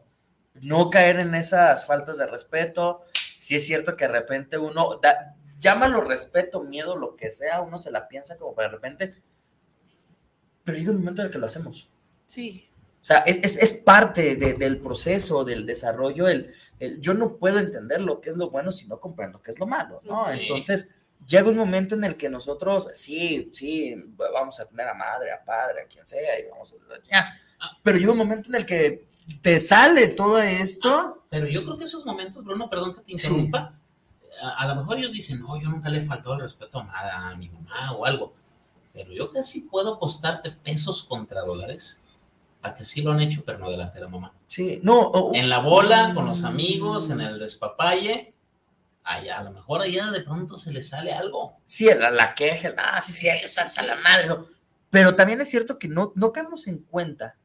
[0.62, 3.02] no caer en esas faltas de respeto.
[3.40, 7.78] Sí es cierto que de repente uno, da, llámalo respeto, miedo, lo que sea, uno
[7.78, 9.16] se la piensa como de repente,
[10.64, 11.90] pero llega un momento en el que lo hacemos.
[12.26, 12.68] Sí.
[13.02, 16.28] O sea, es, es, es parte de- del proceso, del desarrollo.
[16.28, 19.52] El, el- yo no puedo entender lo que es lo bueno si no comprendo qué
[19.52, 20.26] es lo malo, ¿no?
[20.32, 20.40] Sí.
[20.42, 20.90] Entonces,
[21.28, 23.96] llega un momento en el que nosotros, sí, sí,
[24.34, 26.76] vamos a tener a madre, a padre, a quien sea, y vamos a...
[27.10, 27.40] ya.
[27.84, 29.08] Pero llega un momento en el que
[29.42, 31.24] te sale todo esto.
[31.30, 33.80] Pero yo creo que esos momentos, Bruno, perdón que te interrumpa,
[34.42, 36.84] a, a lo mejor ellos dicen, no, yo nunca le he faltado el respeto a,
[36.84, 38.34] ma- a mi mamá o algo,
[38.94, 42.02] pero yo casi puedo apostarte pesos contra dólares
[42.62, 44.34] a que sí lo han hecho, pero no delante de la mamá.
[44.48, 45.00] Sí, no.
[45.00, 48.35] o- En la bola, con los amigos, en el despapalle,
[49.06, 51.60] allá, a lo mejor allá de pronto se le sale algo.
[51.66, 54.26] Sí, la, la queja, ah, sí, sí, está a la madre.
[54.26, 54.50] eso.
[54.90, 57.38] Pero también es cierto que no, no caemos en cuenta.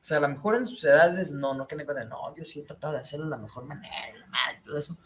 [0.00, 2.04] O sea, a lo mejor en sus edades no, no caen en cuenta.
[2.04, 4.96] No, yo sí he tratado de hacerlo de la mejor manera, la madre, todo eso.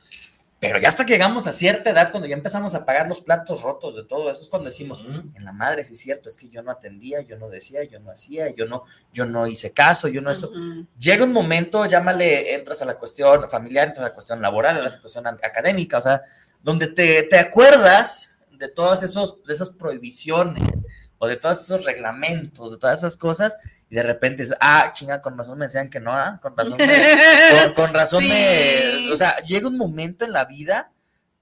[0.66, 3.62] Pero ya hasta que llegamos a cierta edad, cuando ya empezamos a pagar los platos
[3.62, 6.48] rotos de todo eso, es cuando decimos, en la madre, sí es cierto, es que
[6.48, 10.08] yo no atendía, yo no decía, yo no hacía, yo no, yo no hice caso,
[10.08, 10.50] yo no eso.
[10.98, 14.82] Llega un momento, llámale, entras a la cuestión familiar, entras a la cuestión laboral, a
[14.82, 16.22] la cuestión académica, o sea,
[16.62, 20.82] donde te, te acuerdas de todos esos, de esas prohibiciones
[21.18, 23.56] o de todos esos reglamentos, de todas esas cosas,
[23.88, 26.76] y de repente es, ah, chinga, con razón me decían que no, ah, con razón
[26.78, 26.86] me,
[27.74, 28.28] con, con razón Sí.
[28.28, 30.92] me, o sea, llega un momento en la vida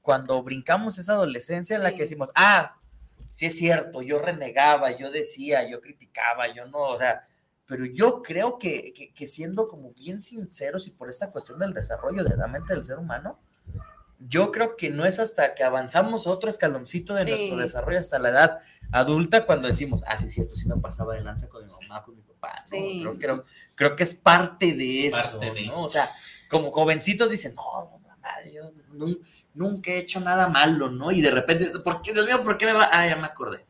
[0.02, 1.96] cuando brincamos esa adolescencia en la Sí.
[1.96, 2.76] que decimos, ah,
[3.30, 7.26] sí es cierto, yo renegaba, yo decía, yo criticaba, yo no, o sea,
[7.66, 11.72] pero yo creo que, que, que siendo como bien sinceros y por esta cuestión del
[11.72, 13.40] desarrollo de la mente del ser humano,
[14.26, 17.30] yo creo que no es hasta que avanzamos otro escaloncito de Sí.
[17.30, 18.58] nuestro desarrollo hasta la edad
[18.92, 22.02] adulta cuando decimos, ah, sí es cierto, sí me pasaba de lanza con mi mamá,
[22.04, 22.66] con mi papá, ¿no?
[22.66, 22.98] Sí.
[23.02, 25.66] Creo, creo, creo que es parte de eso, Parte de.
[25.66, 25.82] ¿no?
[25.84, 26.10] O sea,
[26.48, 29.20] como jovencitos dicen, no, no, mamá, yo nun-
[29.54, 31.10] nunca he hecho nada malo, ¿no?
[31.12, 32.88] Y de repente, ¿por qué, Dios mío, por qué me va?
[32.92, 33.64] Ah, ya me acordé.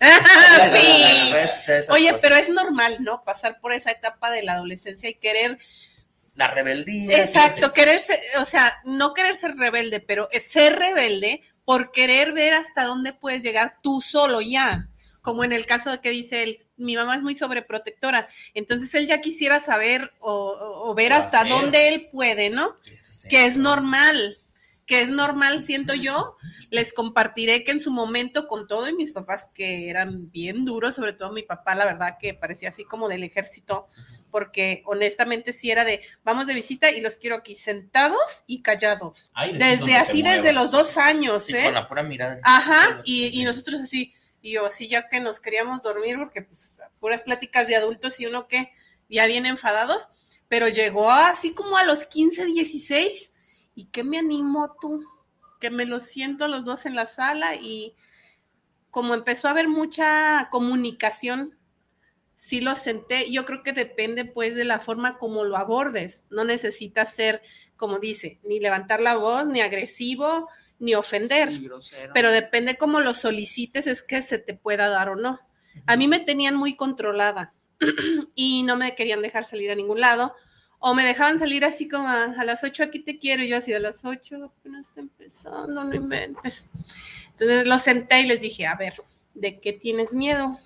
[0.73, 1.91] Sí.
[1.91, 2.21] Oye, cosas.
[2.23, 3.23] pero es normal, ¿no?
[3.25, 5.59] Pasar por esa etapa de la adolescencia y querer,
[6.35, 7.19] La rebeldía.
[7.23, 12.55] exacto, querer ser, o sea, no querer ser rebelde, pero ser rebelde por querer ver
[12.55, 14.89] hasta dónde puedes llegar tú solo ya.
[15.25, 19.07] Como en el caso de que dice él, mi mamá es muy sobreprotectora, entonces él
[19.07, 21.51] ya quisiera saber o, ver hasta hacer.
[21.51, 22.77] dónde él puede, ¿no?
[23.31, 24.37] que es normal,
[24.85, 26.37] que es normal, siento yo.
[26.69, 30.95] Les compartiré que en su momento con todo y mis papás que eran bien duros,
[30.95, 33.89] sobre todo mi papá, la verdad que parecía así como del ejército,
[34.31, 39.31] porque honestamente sí era de, vamos de visita y los quiero aquí sentados y callados.
[39.33, 41.65] Ay, Desde así, desde los dos años, ¿eh?
[41.65, 42.37] con la pura mirada.
[42.43, 44.13] Ajá, y, y nosotros así,
[44.45, 48.27] y yo así ya que nos queríamos dormir, porque pues puras pláticas de adultos y
[48.27, 48.71] uno que
[49.09, 50.09] ya bien enfadados,
[50.49, 53.33] pero llegó así como a los 15, 16,
[53.75, 55.03] y que me animó tú,
[55.61, 57.97] que me lo siento los dos en la sala y
[58.91, 61.57] como empezó a haber mucha comunicación,
[62.35, 66.45] sí lo senté, yo creo que depende pues de la forma como lo abordes, no
[66.45, 67.41] necesitas ser,
[67.79, 71.51] como dice, ni levantar la voz, ni agresivo, ni ofender
[72.13, 75.41] pero depende cómo lo solicites, es que se te pueda dar o no.
[75.87, 77.53] A mí me tenían muy controlada
[78.35, 80.35] y no me querían dejar salir a ningún lado.
[80.79, 83.57] O me dejaban salir así como a, a las 8 aquí te quiero y yo
[83.57, 86.69] así a las 8 apenas está empezando, no inventes.
[87.31, 88.95] Entonces los senté y les dije, a ver,
[89.35, 90.59] ¿de qué tienes miedo?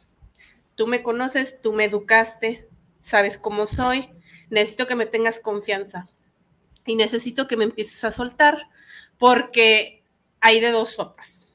[0.74, 2.68] Tú me conoces, tú me educaste,
[3.00, 4.10] sabes cómo soy,
[4.50, 6.08] necesito que me tengas confianza
[6.84, 8.68] y necesito que me empieces a soltar
[9.18, 9.97] porque
[10.40, 11.54] hay de dos sopas.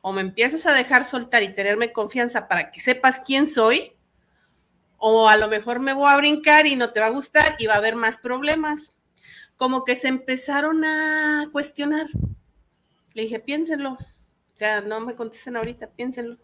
[0.00, 3.92] O me empiezas a dejar soltar y tenerme confianza para que sepas quién soy,
[5.04, 7.66] o a lo mejor me voy a brincar y no te va a gustar y
[7.66, 8.92] va a haber más problemas.
[9.56, 12.06] Como que se empezaron a cuestionar.
[13.14, 13.94] Le dije, piénsenlo.
[13.94, 13.98] O
[14.54, 16.38] sea, no me contesten ahorita, piénsenlo.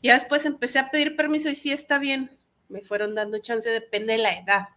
[0.00, 2.38] Y después empecé a pedir permiso y sí está bien.
[2.68, 4.68] Me fueron dando chance, depende de la edad.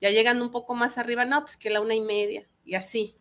[0.00, 3.16] Ya llegando un poco más arriba, no, pues que la una y media y así.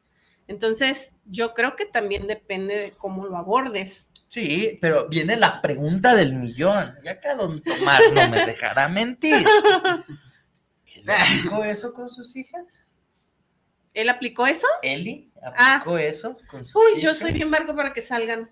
[0.51, 4.09] Entonces, yo creo que también depende de cómo lo abordes.
[4.27, 6.93] Sí, pero viene la pregunta del millón.
[7.03, 9.45] Ya que don Tomás no me dejará mentir.
[10.95, 12.85] ¿Él aplicó eso con sus hijas?
[13.93, 14.67] ¿Él aplicó eso?
[14.83, 16.79] ¿Eli aplicó eso con sus Ah.
[16.85, 17.01] Uy, hijas?
[17.03, 18.51] yo soy bien barco para que salgan.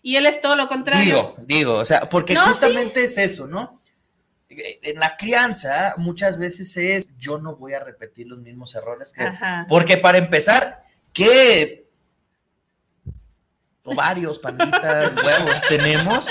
[0.00, 1.04] Y él es todo lo contrario.
[1.04, 3.82] Digo, digo, o sea, porque No, justamente es eso, ¿no?
[4.48, 9.22] En la crianza muchas veces es yo no voy a repetir los mismos errores que...
[9.24, 9.66] Ajá.
[9.68, 11.86] Porque para empezar, ¿qué
[13.84, 16.26] ovarios, panditas, huevos tenemos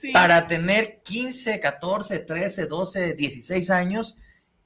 [0.00, 0.12] Sí.
[0.12, 4.16] para tener 15, 14, 13, 12, 16 años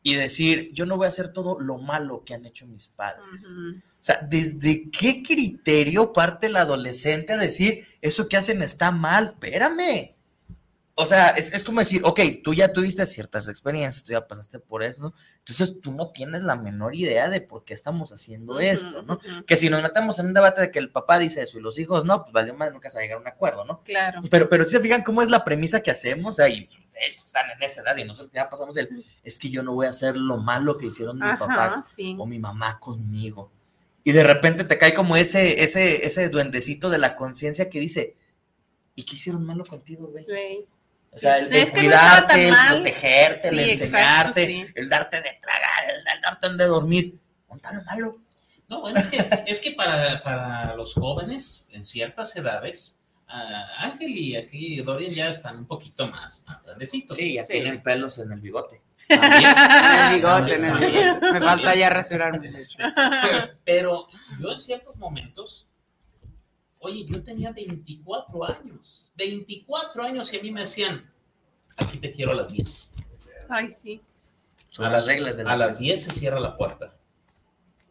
[0.02, 3.46] y decir, yo no voy a hacer todo lo malo que han hecho mis padres?
[3.46, 3.78] Ujú.
[3.78, 9.30] O sea, ¿desde qué criterio parte el adolescente a decir eso que hacen está mal?
[9.34, 10.13] Espérame.
[10.96, 14.60] O sea, es, es como decir, ok, tú ya tuviste ciertas experiencias, tú ya pasaste
[14.60, 15.14] por eso, ¿no?
[15.38, 19.18] Entonces tú no tienes la menor idea de por qué estamos haciendo esto, ¿no?
[19.44, 21.78] Que si nos metemos en un debate de que el papá dice eso y los
[21.80, 23.82] hijos no, pues valió más, nunca se va a llegar a un acuerdo, ¿no?
[23.82, 24.22] Claro.
[24.30, 27.62] Pero, pero si se fijan cómo es la premisa que hacemos, ahí ellos están en
[27.62, 30.36] esa edad y nosotros ya pasamos el, es que yo no voy a hacer lo
[30.36, 32.14] malo que hicieron mi papá sí.
[32.18, 33.50] o mi mamá conmigo.
[34.04, 38.16] Y de repente te cae como ese, ese, ese duendecito de la conciencia que dice,
[38.94, 40.26] ¿y qué hicieron malo contigo, güey?
[41.14, 42.74] O sea, el, Sí, el no cuidarte, el mal.
[42.74, 43.84] protegerte, el Sí, exacto,
[44.40, 44.66] enseñarte, sí.
[44.74, 47.18] el darte de tragar, el, el darte de dormir.
[47.48, 48.18] ¿Dónde está lo malo?
[48.68, 54.10] No, bueno, es que, es que para, para los jóvenes en ciertas edades, ah, Ángel
[54.10, 57.16] y aquí Dorian ya están un poquito más, más grandecitos.
[57.82, 58.82] pelos en el bigote.
[59.06, 59.54] También.
[60.10, 60.92] El bigote, en el También.
[61.20, 61.32] bigote.
[61.32, 62.50] Me falta ya rasurarme.
[63.64, 64.08] Pero
[64.40, 65.68] yo en ciertos momentos,
[66.84, 71.10] oye, yo tenía 24 años, 24 años y a mí me decían,
[71.76, 72.90] aquí te quiero a las 10.
[73.48, 74.00] Ay, sí.
[74.68, 75.82] Son las reglas de la A las fiesta.
[75.82, 76.96] 10 se cierra la puerta.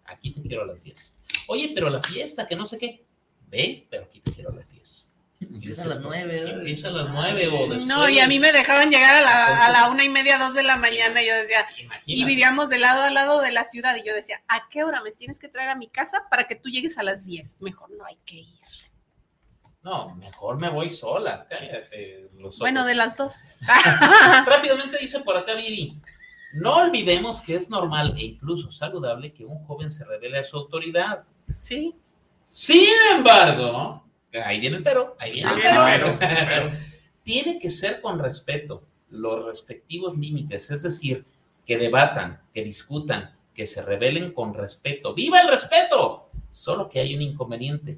[0.05, 1.17] Aquí te quiero a las 10.
[1.47, 3.05] Oye, pero la fiesta, que no sé qué.
[3.47, 5.09] Ve, pero aquí te quiero a las 10.
[5.41, 7.85] Empieza a las nueve, empieza a las nueve o después.
[7.85, 10.53] No, y a mí me dejaban llegar a la, a la una y media, dos
[10.53, 12.25] de la mañana, y yo decía, y Imagínate.
[12.29, 15.11] vivíamos de lado a lado de la ciudad, y yo decía, ¿a qué hora me
[15.11, 17.57] tienes que traer a mi casa para que tú llegues a las 10?
[17.59, 18.59] Mejor no hay que ir.
[19.83, 21.45] No, mejor me voy sola.
[21.49, 22.59] Cállate los ojos.
[22.59, 23.33] Bueno, de las dos.
[24.45, 25.99] Rápidamente dice por acá Viri.
[26.53, 30.55] No olvidemos que es normal e incluso saludable que un joven se revele a su
[30.55, 31.23] autoridad.
[31.59, 31.95] Sí.
[32.45, 34.05] Sin embargo,
[34.45, 36.17] ahí viene el pero, ahí viene el pero.
[36.19, 36.71] pero,
[37.23, 41.25] Tiene que ser con respeto, los respectivos límites, es decir,
[41.65, 45.13] que debatan, que discutan, que se revelen con respeto.
[45.13, 46.29] ¡Viva el respeto!
[46.51, 47.97] Solo que hay un inconveniente.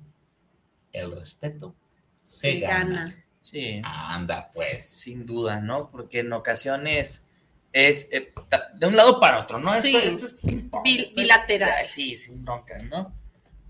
[0.96, 1.76] El respeto
[2.24, 2.84] se Se gana.
[3.06, 3.26] gana.
[3.42, 3.82] Sí.
[3.84, 4.86] Anda, pues.
[4.90, 5.90] Sin duda, ¿no?
[5.92, 7.28] Porque en ocasiones
[7.74, 8.34] es eh,
[8.78, 9.74] de un lado para otro, ¿no?
[9.76, 9.96] Esto, Sí.
[9.98, 11.70] esto es ping-pong, Bil- esto es- bilateral.
[11.82, 13.14] ah, Sí, sin bronca, ¿no?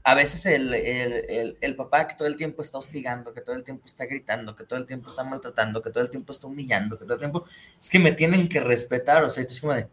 [0.03, 3.55] A veces el, el, el, el papá que todo el tiempo está hostigando, que todo
[3.55, 6.45] el tiempo está gritando, que todo el tiempo está maltratando, que todo el tiempo está
[6.45, 7.43] humillando, que todo el tiempo...
[7.81, 9.87] Es que me tienen que respetar, o sea, es como de...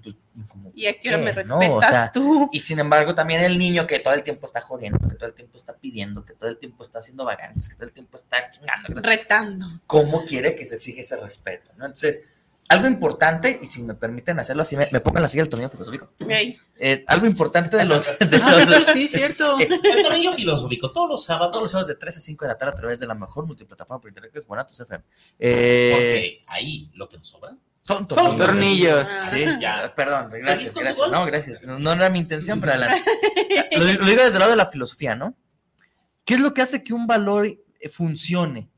[0.00, 0.16] pues,
[0.48, 2.48] como, ¿Y a qué hora me respetas No, o sea, tú?
[2.52, 5.34] y sin embargo, también el niño que todo el tiempo está jodiendo, que todo el
[5.34, 8.48] tiempo está pidiendo, que todo el tiempo está haciendo vagancias, que todo el tiempo está
[8.50, 9.00] chingando.
[9.02, 9.66] Retando.
[9.86, 11.70] ¿Cómo quiere que se exige ese respeto?
[11.76, 11.84] ¿no?
[11.86, 12.22] Entonces,
[12.68, 15.50] algo importante, y si me permiten hacerlo así, me, me pongo en la silla del
[15.50, 16.10] tornillo filosófico.
[16.78, 18.06] Eh, algo importante de los.
[18.06, 19.58] de Ah, los- pero sí, cierto.
[19.58, 19.66] Sí.
[19.70, 21.50] El tornillo filosófico, todos los sábados.
[21.50, 23.44] Todos los sábados de 3 a 5 de la tarde a través de la mejor
[23.46, 25.04] multiplataforma por internet que es Guanatos FM.
[25.38, 27.54] Eh, Porque ahí lo que nos sobra.
[27.82, 29.06] Son Son tornillos.
[29.30, 31.10] Sí, ya, perdón, ¿Feliz gracias, gracias.
[31.10, 31.62] No, gracias.
[31.62, 33.02] No, no era mi intención, pero adelante.
[33.76, 35.34] Lo, digo- lo digo desde el lado de la filosofía, ¿no?
[36.24, 38.70] ¿Qué es lo que hace que un valor eh, funcione?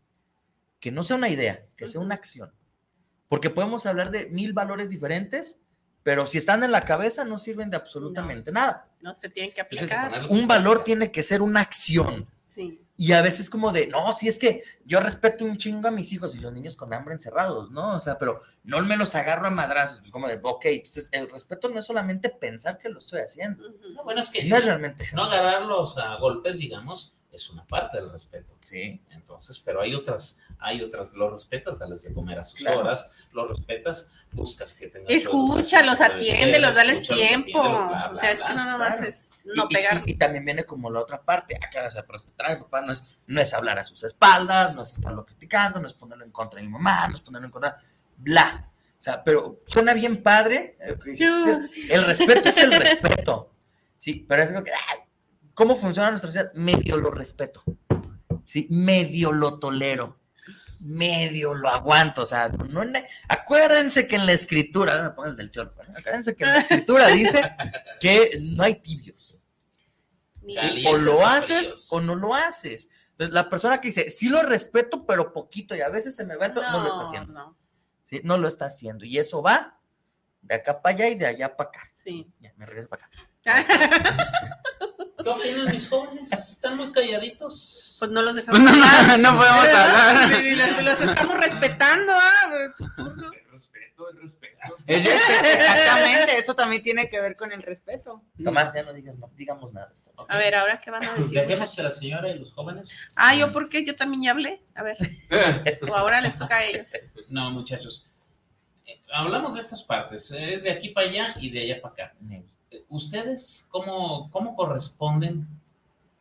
[0.81, 2.53] Que no sea una idea, que sea una acción.
[3.29, 5.61] Porque podemos hablar de mil valores diferentes,
[6.03, 8.89] pero si están en la cabeza no sirven de absolutamente nada.
[9.01, 10.25] no se tienen que aplicar.
[10.31, 12.27] Un valor tiene que ser una acción.
[12.47, 12.81] Sí.
[12.97, 16.13] Y a veces como de, no, si es que yo respeto un chingo a mis
[16.13, 17.97] hijos y los niños con hambre encerrados, ¿no?
[17.97, 19.99] O sea, pero no me los agarro a madrazos.
[19.99, 23.69] Pues como de, ok, entonces el respeto no es solamente pensar que lo estoy haciendo.
[23.95, 28.01] No, bueno, es que sino es realmente no agarrarlos a golpes, digamos, es una parte
[28.01, 28.57] del respeto.
[28.61, 29.03] Sí.
[29.11, 32.81] Entonces, pero hay otras, hay otras, los respetas, dales de comer a sus Claro.
[32.81, 35.11] horas, los respetas, buscas que tengan.
[35.11, 37.61] Escúchalos, atiéndelos, dales tiempo.
[37.61, 38.47] atiéndelos, bla, o bla, sea, es bla.
[38.49, 39.07] que no nomás claro.
[39.09, 40.03] es no y, y- pegar.
[40.07, 42.81] y- y también viene como la otra parte, acá, o sea, respetar a mi papá
[42.83, 46.25] no es, no es hablar a sus espaldas, no es estarlo criticando, no es ponerlo
[46.25, 47.79] en contra de mi mamá, no es ponerlo en contra,
[48.17, 48.71] bla.
[48.99, 50.79] O sea, pero suena bien padre.
[50.81, 50.97] eh,
[51.91, 53.51] El respeto es el respeto.
[53.99, 54.99] Sí, pero es como que, ay,
[55.53, 56.53] ¿cómo funciona nuestra sociedad?
[56.55, 57.63] Medio lo respeto.
[58.47, 60.19] Sí, medio lo tolero.
[60.87, 62.23] Medio lo aguanto.
[62.23, 65.75] O sea, no, no- acuérdense que en la escritura, no me pongan el del chorro,
[65.89, 65.99] ¿no?
[65.99, 67.43] acuérdense que en la escritura dice
[68.01, 69.39] que no hay tibios.
[70.47, 72.91] Sí, o lo haces o no lo haces.
[73.17, 76.53] La persona que dice, sí lo respeto, pero poquito, y a veces se me va,
[76.53, 77.33] pe-", no, lo está haciendo.
[77.33, 77.57] No,
[78.05, 78.21] ¿sí?
[78.25, 79.07] No lo está haciendo.
[79.07, 79.81] Y eso va
[80.43, 81.81] de acá para allá y de allá para acá.
[81.95, 82.31] sí.
[82.41, 83.67] Ya, me regreso para acá.
[85.25, 86.31] ¿Qué opinan mis jóvenes?
[86.33, 87.97] ¿Están muy calladitos?
[87.99, 89.19] Pues no los dejamos No, hablar.
[89.19, 90.29] no podemos hablar.
[90.29, 92.71] Sí, los, los estamos respetando, ¿ah?
[92.97, 93.33] Turno.
[93.33, 94.77] El respeto, el respeto.
[94.87, 98.23] Es respeto, Exactamente, eso también tiene que ver con el respeto.
[98.43, 99.93] Tomás, ya no digas, no digamos nada.
[100.29, 101.39] A ver, ahora qué van a decir.
[101.41, 101.77] Dejemos muchachos?
[101.77, 102.99] que la señora y los jóvenes.
[103.17, 103.85] Ah, ¿yo por qué?
[103.85, 104.63] Yo también ya hablé.
[104.75, 104.97] A ver,
[105.89, 106.89] o ahora les toca a ellos.
[107.29, 108.07] No, muchachos.
[108.87, 110.31] Eh, Hablamos de estas partes.
[110.33, 112.15] eh, Es de aquí para allá y de allá para acá.
[112.89, 115.47] ¿Ustedes cómo, cómo corresponden?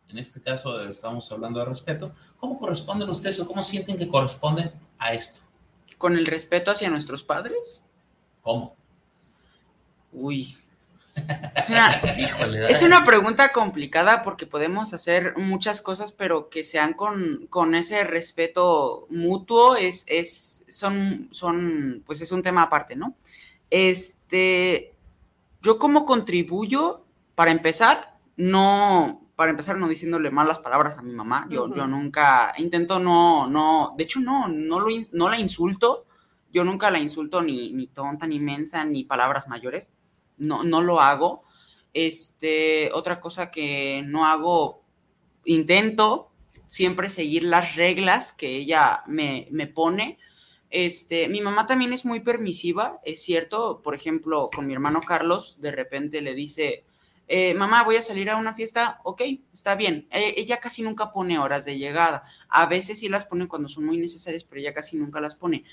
[0.09, 2.13] En este caso estamos hablando de respeto.
[2.37, 5.41] ¿Cómo corresponden ustedes o cómo sienten que corresponden a esto?
[5.97, 7.85] ¿Con el respeto hacia nuestros padres?
[8.41, 8.75] ¿Cómo?
[10.11, 10.57] Uy.
[11.55, 11.89] Es una,
[12.67, 18.03] es una pregunta complicada porque podemos hacer muchas cosas, pero que sean con, con ese
[18.03, 23.15] respeto mutuo es, es, son, son, pues es un tema aparte, ¿no?
[23.69, 24.92] Este,
[25.63, 27.05] yo como contribuyo,
[27.35, 32.53] para empezar, no, para empezar no diciéndole malas palabras a mi mamá, yo, yo nunca,
[32.57, 36.05] intento no, no, de hecho no, no, lo, no la insulto,
[36.51, 39.89] yo nunca la insulto ni, ni tonta, ni mensa, ni palabras mayores,
[40.37, 41.43] no, no lo hago.
[41.93, 44.83] Este, otra cosa que no hago,
[45.45, 46.31] intento
[46.67, 50.19] siempre seguir las reglas que ella me, me pone.
[50.73, 53.81] Este, mi mamá también es muy permisiva, es cierto.
[53.83, 56.83] Por ejemplo, con mi hermano Carlos, de repente le dice,
[57.27, 59.21] eh, mamá, voy a salir a una fiesta, ok,
[59.53, 60.07] está bien.
[60.09, 62.23] Eh, ella casi nunca pone horas de llegada.
[62.49, 65.63] A veces sí las pone cuando son muy necesarias, pero ella casi nunca las pone.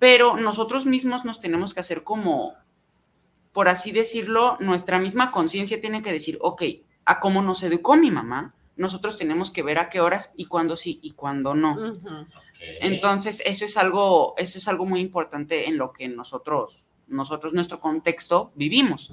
[0.00, 2.54] Pero nosotros mismos nos tenemos que hacer como,
[3.52, 6.64] por así decirlo, nuestra misma conciencia tiene que decir, ok,
[7.04, 10.76] a cómo nos educó mi mamá, nosotros tenemos que ver a qué horas y cuándo
[10.76, 11.76] sí y cuándo no.
[12.80, 17.80] Entonces, eso es algo, eso es algo muy importante en lo que nosotros, nosotros, nuestro
[17.80, 19.12] contexto, vivimos.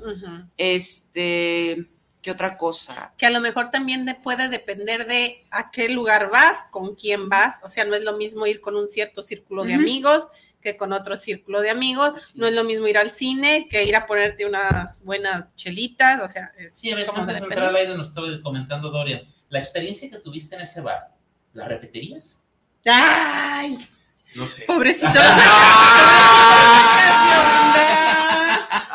[0.57, 1.88] Este,
[2.22, 3.13] ¿qué otra cosa?
[3.18, 7.30] Que a lo mejor también de- puede depender de a qué lugar vas, con quién
[7.30, 7.55] vas.
[7.63, 10.28] O sea, no es lo mismo ir con un cierto círculo de amigos
[10.61, 12.36] que con otro círculo de amigos.
[12.36, 16.20] No es lo mismo ir al cine que ir a ponerte unas buenas chelitas.
[16.24, 18.89] O sea, es Sí, a veces como antes de entrar al aire nos estaba comentando
[18.89, 19.22] Dorian,
[19.55, 21.15] la experiencia que tuviste en ese bar,
[21.53, 22.43] ¿la repetirías?
[22.85, 23.87] ¡Ay!
[24.35, 24.65] No sé.
[24.65, 25.07] Pobrecito.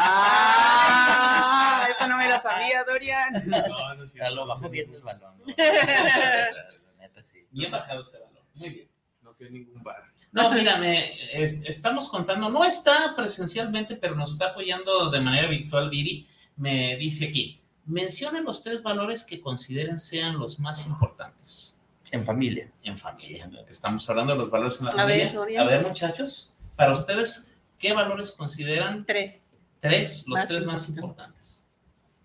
[0.03, 3.45] Ah, esa no me la sabía, Dorian.
[3.47, 4.35] No, no cierto.
[4.35, 5.35] lo bajo bien del balón.
[5.39, 5.45] ¿no?
[5.57, 6.51] La
[6.99, 7.47] neta, sí.
[7.51, 8.45] Bien bajado ese valor.
[8.57, 8.89] Muy bien.
[9.23, 10.03] No fui a ningún bar.
[10.33, 15.91] No, mírame, es- estamos contando, no está presencialmente, pero nos está apoyando de manera virtual
[15.91, 16.27] Viri.
[16.57, 17.60] Me dice aquí,
[17.91, 21.79] mencionen los tres valores que consideren sean los más importantes
[22.13, 22.71] En familia.
[22.83, 23.51] en familia.
[23.69, 25.61] Estamos hablando de los valores en la A familia.
[25.61, 29.59] A ver, muchachos, para ustedes, ¿qué valores consideran Tres.
[29.81, 31.67] tres, los Más tres más importantes.
[31.67, 31.67] importantes?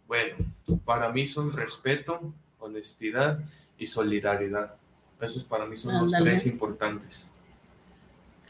[0.07, 3.39] Bueno, para mí son respeto, honestidad
[3.77, 4.75] y solidaridad.
[5.19, 7.29] Esos para mí son los tres importantes.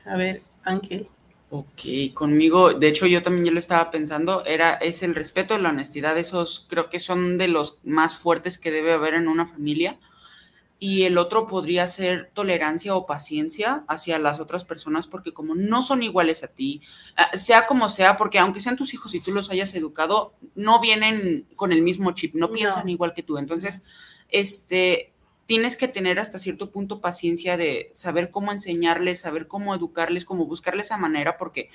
[0.06, 1.08] A ver, Ángel.
[1.50, 5.70] Ok, conmigo, de hecho yo también ya lo estaba pensando, era, es el respeto, la
[5.70, 10.00] honestidad, esos creo que son de los más fuertes que debe haber en una familia.
[10.80, 15.82] Y el otro podría ser tolerancia o paciencia hacia las otras personas, porque como no
[15.84, 16.82] son iguales a ti,
[17.16, 20.82] ah, sea como sea, porque aunque sean tus hijos y tú los hayas educado, no
[20.82, 22.54] vienen con el mismo chip, no No.
[22.54, 23.38] piensan igual que tú.
[23.38, 23.84] Entonces,
[24.30, 25.14] este,
[25.46, 30.46] tienes que tener hasta cierto punto paciencia de saber cómo enseñarles, saber cómo educarles, cómo
[30.46, 31.70] buscarles esa manera, porque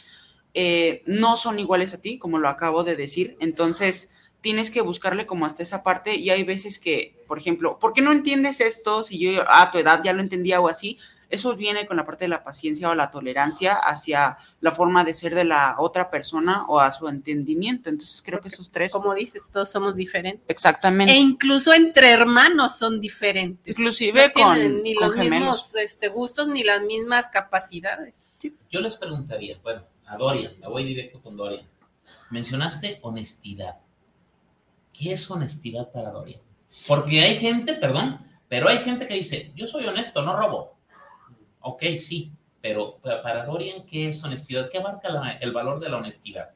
[0.55, 3.37] eh, no son iguales a ti, como lo acabo de decir.
[3.41, 7.93] Entonces, tienes que buscarle como hasta esa parte y hay veces que, por ejemplo, ¿por
[7.93, 10.99] qué no entiendes esto si yo a tu edad ya lo entendía o así?
[11.31, 15.15] Eso viene con la parte de la paciencia o la tolerancia hacia la forma de
[15.15, 17.89] ser de la otra persona o a su entendimiento.
[17.89, 18.91] Entonces creo que esos tres.
[18.91, 20.45] Como dices, todos somos diferentes.
[20.49, 21.15] Exactamente.
[21.15, 23.79] E incluso entre hermanos son diferentes.
[23.79, 25.33] Inclusive No tienen con, ni con los gemelos.
[25.41, 28.25] mismos este, gustos ni las mismas capacidades.
[28.71, 31.69] Yo les preguntaría, bueno, a Dorian, me voy directo con Dorian.
[32.31, 33.79] Mencionaste honestidad.
[34.93, 36.41] ¿Qué es honestidad para Dorian?
[36.89, 40.80] Porque hay gente, perdón, pero hay gente que dice, yo soy honesto, no robo.
[41.61, 44.69] Ok, sí, pero pa- para Dorian, ¿qué es honestidad?
[44.69, 45.09] ¿Qué abarca
[45.41, 46.51] el valor de la honestidad?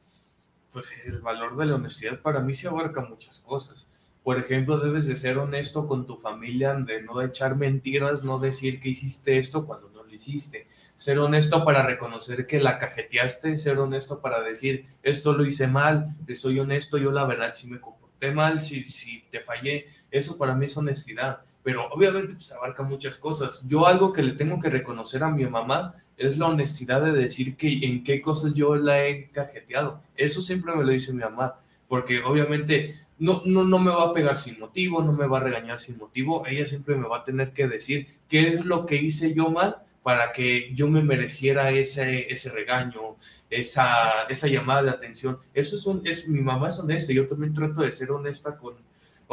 [0.73, 3.89] Pues el valor de la honestidad para mí se abarca muchas cosas.
[4.23, 8.81] Por ejemplo, debes de ser honesto con tu familia, de no echar mentiras, no decir
[8.81, 10.67] que hiciste esto cuando no lo hiciste.
[10.97, 16.09] Ser honesto para reconocer que la cajeteaste, ser honesto para decir esto lo hice mal,
[16.27, 20.39] te soy honesto, yo la verdad sí me comporté mal, si, si te fallé, eso
[20.39, 21.41] para mí es honestidad.
[21.65, 23.67] Pero obviamente pues abarca muchas cosas.
[23.67, 27.57] Yo algo que le tengo que reconocer a mi mamá es la honestidad de decir
[27.57, 30.01] que en qué cosas yo la he cajeteado.
[30.15, 31.55] Eso siempre me lo dice mi mamá,
[31.89, 35.43] porque obviamente no, no, no me va a pegar sin motivo, no me va a
[35.43, 38.97] regañar sin motivo, ella siempre me va a tener que decir qué es lo que
[38.97, 43.17] hice yo mal para que yo me mereciera ese, ese regaño,
[43.49, 45.39] esa, esa llamada de atención.
[45.55, 48.75] Eso es, un, es mi mamá es honesta, yo también trato de ser honesta con,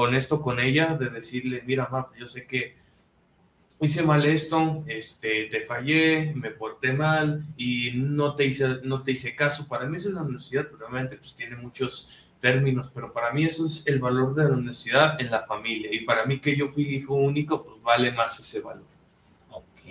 [0.02, 2.76] honesto con ella, de decirle, mira, mamá, yo sé que
[3.82, 9.12] hice mal esto, este, te fallé, me porté mal y no te hice, no te
[9.12, 9.68] hice caso.
[9.68, 13.44] Para mí eso es la honestidad, pero obviamente pues tiene muchos términos, pero para mí
[13.44, 15.90] eso es el valor de la honestidad en la familia.
[15.92, 18.86] Y para mí que yo fui hijo único, pues vale más ese valor.
[19.50, 19.82] Ok.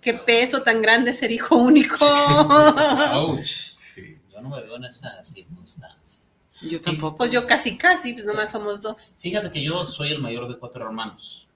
[0.00, 1.96] Qué peso tan grande ser hijo único.
[3.14, 3.46] Ouch.
[3.94, 4.18] Sí.
[4.30, 6.27] Yo no me veo en esa circunstancia.
[6.62, 7.16] Yo tampoco.
[7.18, 9.14] Pues yo casi, casi, pues nomás somos dos.
[9.18, 11.48] Fíjate que yo soy el mayor de cuatro hermanos.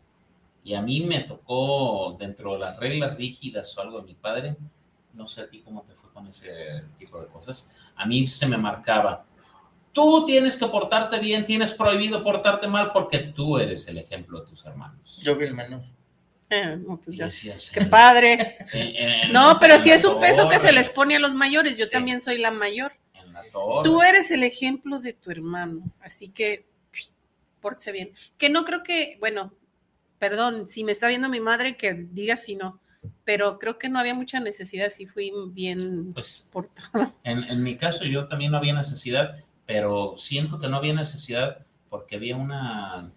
[0.65, 4.57] Y a mí me tocó, dentro de las reglas rígidas o algo de mi padre,
[5.13, 8.47] no sé a ti cómo te fue con ese tipo de cosas, a mí se
[8.47, 9.25] me marcaba,
[9.93, 14.47] tú tienes que portarte bien, tienes prohibido portarte mal porque tú eres el ejemplo de
[14.47, 15.19] tus hermanos.
[15.21, 15.83] Yo fui el menor.
[16.49, 17.25] Eh, no, pues Y ya.
[17.27, 18.59] decías, Qué padre.
[18.73, 21.77] en- en- No, pero la es un peso que se les pone a los mayores.
[21.77, 21.93] Yo Sí.
[21.93, 22.93] también soy la mayor.
[23.85, 26.67] Tú eres el ejemplo de tu hermano, así que
[27.61, 28.11] pórtese bien.
[28.39, 29.53] Que no creo que, bueno,
[30.19, 32.81] perdón, si me está viendo mi madre, que diga si no,
[33.25, 37.13] pero creo que no había mucha necesidad, si fui bien Pues portada.
[37.25, 41.65] En, en mi caso, yo también no había necesidad, pero siento que no había necesidad
[41.89, 43.13] porque había una,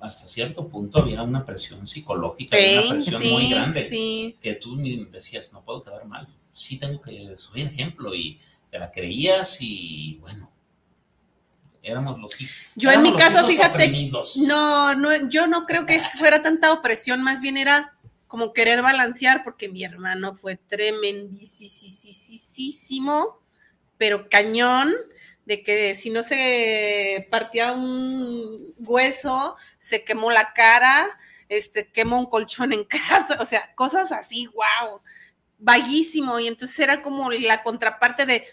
[0.00, 4.36] hasta cierto punto, había una presión psicológica, había una presión muy grande, sí.
[4.40, 4.76] que tú
[5.10, 8.38] decías, no puedo quedar mal, sí tengo que, soy ejemplo, y
[8.70, 10.48] te la creías y bueno,
[11.88, 12.56] Éramos los hijos.
[12.74, 14.36] Yo en mi caso, fíjate, oprimidos.
[14.36, 17.94] no, no, yo no creo que fuera tanta opresión, más bien era
[18.26, 23.40] como querer balancear, porque mi hermano fue tremendísimo,
[23.96, 24.94] pero cañón,
[25.46, 32.26] de que si no se partía un hueso, se quemó la cara, este, quemó un
[32.26, 35.00] colchón en casa, o sea, cosas así, wow,
[35.58, 38.46] vaguísimo, y entonces era como la contraparte de,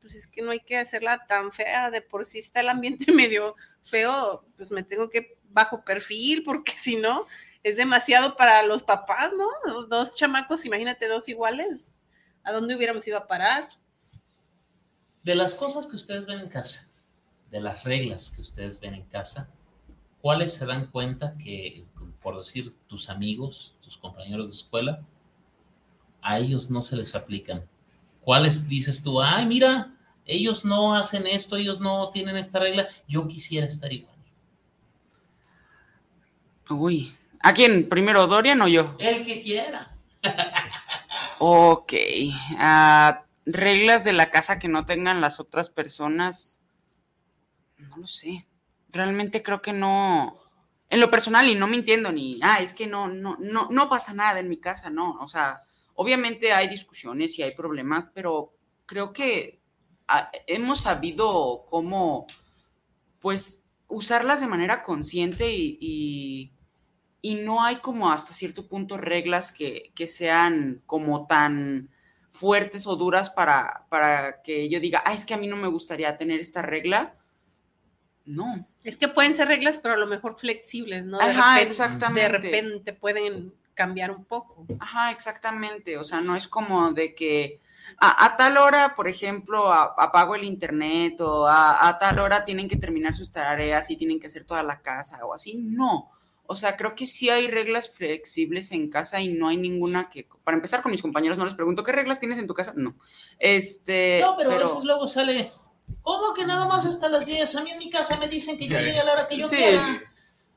[0.00, 3.12] pues es que no hay que hacerla tan fea, de por sí está el ambiente
[3.12, 7.26] medio feo, pues me tengo que bajo perfil, porque si no,
[7.62, 9.86] es demasiado para los papás, ¿no?
[9.86, 11.92] Dos chamacos, imagínate, dos iguales,
[12.42, 13.68] ¿a dónde hubiéramos ido a parar?
[15.22, 16.88] De las cosas que ustedes ven en casa,
[17.50, 19.50] de las reglas que ustedes ven en casa,
[20.22, 21.84] ¿cuáles se dan cuenta que,
[22.22, 25.04] por decir, tus amigos, tus compañeros de escuela,
[26.22, 27.68] a ellos no se les aplican?
[28.20, 29.94] ¿Cuáles dices tú, ay, mira,
[30.24, 34.16] ellos no hacen esto, ellos no tienen esta regla, yo quisiera estar igual?
[36.68, 37.16] Uy.
[37.40, 37.88] ¿A quién?
[37.88, 38.96] ¿Primero Dorian o yo?
[38.98, 39.96] El que quiera.
[41.42, 41.94] Ok.
[42.58, 46.60] ah, reglas de la casa que no tengan las otras personas.
[47.78, 48.46] No lo sé.
[48.90, 50.36] Realmente creo que no.
[50.90, 52.38] En lo personal, y no me entiendo ni.
[52.42, 55.12] Ah, es que no, no, no, no pasa nada en mi casa, no.
[55.20, 55.62] O sea,
[56.02, 58.54] obviamente hay discusiones y hay problemas, pero
[58.86, 59.60] creo que
[60.08, 62.26] ah, hemos sabido cómo,
[63.20, 66.52] pues, usarlas de manera consciente y, y-
[67.22, 71.90] y no hay como hasta cierto punto reglas que, que sean como tan
[72.30, 75.68] fuertes o duras para, para que yo diga, ah, es que a mí no me
[75.68, 77.14] gustaría tener esta regla.
[78.24, 78.66] No.
[78.84, 81.18] Es que pueden ser reglas, pero a lo mejor flexibles, ¿no?
[81.18, 82.20] De Ajá, repente- exactamente.
[82.22, 84.66] De repente pueden cambiar un poco.
[84.78, 85.96] Ajá, exactamente.
[85.98, 87.60] O sea, no es como de que
[87.98, 92.44] a, a tal hora, por ejemplo, a- apago el internet o a, a tal hora
[92.44, 95.54] tienen que terminar sus tareas y tienen que hacer toda la casa o así.
[95.56, 96.10] No.
[96.52, 100.26] O sea, creo que sí hay reglas flexibles en casa y no hay ninguna que,
[100.44, 102.72] para empezar con mis compañeros, no les pregunto, ¿qué reglas tienes en tu casa?
[102.76, 102.96] No.
[103.38, 104.20] Este.
[104.20, 105.52] No, pero, a veces luego sale,
[106.02, 107.54] ¿cómo que nada más hasta las 10?
[107.56, 108.84] A mí en mi casa me dicen que yo Sí.
[108.84, 109.56] llegue a la hora que yo Sí.
[109.56, 110.02] quiera.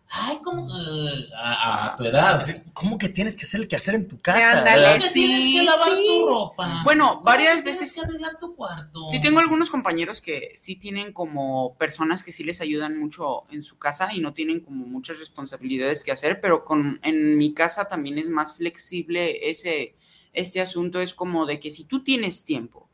[0.09, 0.67] Ay, ¿cómo?
[0.69, 2.45] Eh, a, a tu edad.
[2.73, 4.59] ¿Cómo que tienes que hacer el quehacer en tu casa?
[4.59, 4.85] Ándale.
[4.99, 6.05] ¿Cómo que tienes sí, que lavar sí.
[6.07, 6.81] tu ropa?
[6.83, 9.01] Bueno, ¿Cómo varias que tienes veces- que arreglar tu cuarto.
[9.09, 13.63] Sí tengo algunos compañeros que sí tienen como personas que sí les ayudan mucho en
[13.63, 17.87] su casa y no tienen como muchas responsabilidades que hacer, pero con en mi casa
[17.87, 19.95] también es más flexible ese,
[20.31, 22.87] ese asunto, es como de que si tú tienes tiempo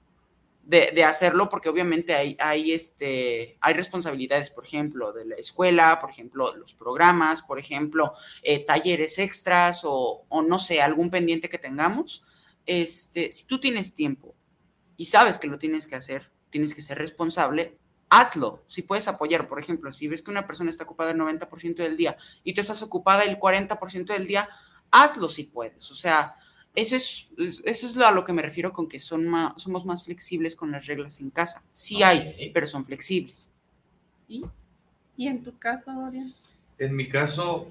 [0.70, 6.12] de, hacerlo, porque obviamente hay, hay, este, hay responsabilidades, por ejemplo, de la escuela, por
[6.12, 8.14] ejemplo, los programas, por ejemplo,
[8.44, 12.24] eh, talleres extras o, o no sé, algún pendiente que tengamos,
[12.68, 14.36] este, si tú tienes tiempo
[14.96, 18.64] y sabes que lo tienes que hacer, tienes que ser responsable, hazlo.
[18.68, 21.98] Si puedes apoyar, por ejemplo, si ves que una persona está ocupada el 90% del
[21.98, 24.48] día y tú estás ocupada el 40% del día,
[24.92, 25.90] hazlo si puedes.
[25.90, 26.36] O sea,
[26.76, 29.86] eso es, es- eso es a lo que me refiero con que son ma- somos
[29.86, 31.64] más flexibles con las reglas en casa.
[31.74, 33.52] Sí hay, pero son flexibles.
[34.28, 34.44] ¿Y?
[35.18, 36.34] ¿Y en tu caso, Dorian?
[36.78, 37.68] En mi caso,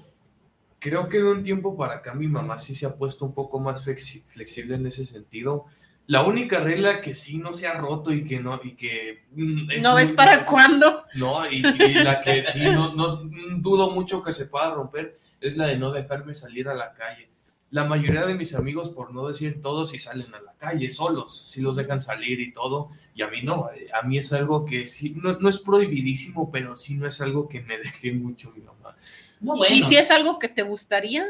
[0.79, 3.59] creo que de un tiempo para acá mi mamá sí se ha puesto un poco
[3.59, 5.65] más flexi- flexible en ese sentido.
[6.07, 9.71] La única regla que sí no se ha roto y que no, y que mm,
[9.73, 11.05] es ¿No ves para cuándo?
[11.15, 13.23] No, y, y la que sí no, no
[13.59, 17.29] dudo mucho que se pueda romper es la de no dejarme salir a la calle.
[17.71, 21.39] La mayoría de mis amigos, por no decir todos, sí salen a la calle solos,
[21.51, 24.65] sí los dejan salir y todo, y a mí no, eh, a mí es algo
[24.65, 28.51] que sí, no, no es prohibidísimo, pero sí no es algo que me deje mucho
[28.53, 28.97] mi mamá.
[29.41, 31.27] No, ¿Y si es algo que te gustaría?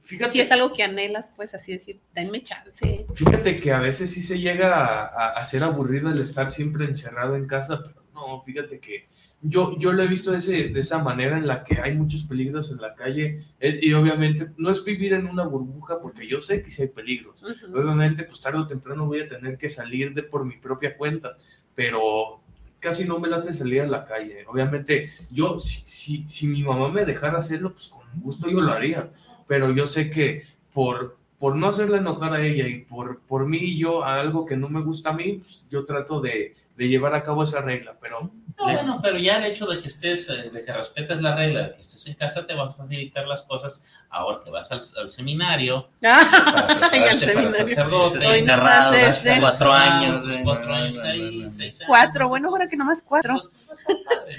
[0.00, 3.04] Fíjate, Si es algo que anhelas, pues así decir, denme chance.
[3.12, 6.86] fíjate que a veces sí se llega a, a- a ser aburrido el estar siempre
[6.86, 9.06] encerrado en casa, pero no, fíjate que
[9.40, 12.24] yo, yo lo he visto de, ese- de esa manera en la que hay muchos
[12.24, 16.40] peligros en la calle eh, y obviamente no es vivir en una burbuja porque yo
[16.40, 17.42] sé que sí hay peligros.
[17.42, 17.78] Ujú.
[17.78, 21.36] Obviamente, pues tarde o temprano voy a tener que salir de por mi propia cuenta,
[21.74, 22.40] pero
[22.80, 24.44] casi no me late salir a la calle.
[24.46, 28.72] Obviamente, yo, si, si, si mi mamá me dejara hacerlo, pues con gusto yo lo
[28.72, 29.10] haría,
[29.46, 33.58] pero yo sé que por, por no hacerle enojar a ella y por, por mí
[33.58, 36.88] y yo a algo que no me gusta a mí, pues yo trato de, de
[36.88, 38.20] llevar a cabo esa regla, pero
[38.56, 41.62] No, bueno, pero ya el hecho de que estés, eh, de que respetes la regla,
[41.62, 44.80] de que estés en casa, te va a facilitar las cosas ahora que vas al,
[45.00, 45.88] al seminario.
[46.04, 47.52] Ah, y al seminario.
[47.52, 48.38] sacerdote.
[48.38, 50.24] Encerrado este- cuatro años.
[50.24, 53.34] Pues cuatro años ahí, seis años, Cuatro, bueno, ahora que nomás cuatro.
[53.34, 54.36] entonces, pues, está padre.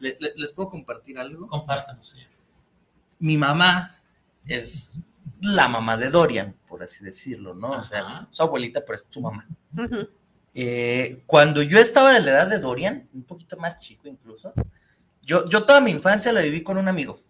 [0.00, 1.46] Le- le- ¿Les puedo compartir algo?
[1.46, 2.28] Compártanos, señor.
[3.18, 3.96] Mi mamá
[4.46, 4.96] es
[5.42, 7.70] la mamá de Dorian, por así decirlo, ¿no?
[7.72, 8.26] O sea, Ajá.
[8.30, 9.46] su abuelita, pero es su mamá.
[9.76, 10.08] Ujú.
[10.54, 14.52] Eh, cuando yo estaba de la edad de Dorian, un poquito más chico incluso,
[15.22, 17.20] yo, yo toda mi infancia la viví con un amigo,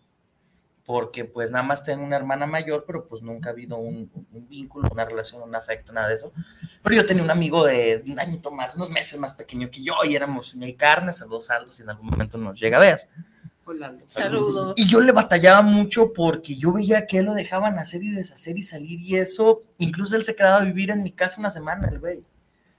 [0.84, 4.48] porque pues nada más tengo una hermana mayor, pero pues nunca ha habido un, un
[4.48, 6.32] vínculo, una relación, un afecto, nada de eso.
[6.82, 9.94] Pero yo tenía un amigo de un añito más, unos meses más pequeño que yo,
[10.04, 13.08] y éramos uña y carne, saludos altos, y en algún momento nos llega a ver.
[14.08, 14.74] Saludos.
[14.76, 18.58] Y yo le batallaba mucho porque yo veía que él lo dejaban hacer y deshacer
[18.58, 19.62] y salir y eso.
[19.78, 22.24] Incluso él se quedaba a vivir en mi casa una semana, el güey.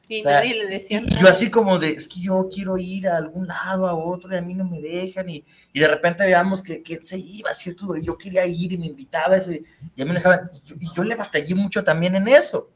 [0.09, 1.31] Y O sea, nadie le decía Y yo nada.
[1.31, 4.41] así como de, es que yo quiero ir a algún lado, a otro, y a
[4.41, 5.29] mí no me dejan.
[5.29, 7.95] Y, y de repente veamos que, que se iba, ¿cierto?
[7.95, 10.49] Y yo quería ir y me invitaba eso, y, a mí me dejaban.
[10.53, 12.69] Y yo, y yo le batallé mucho también en eso.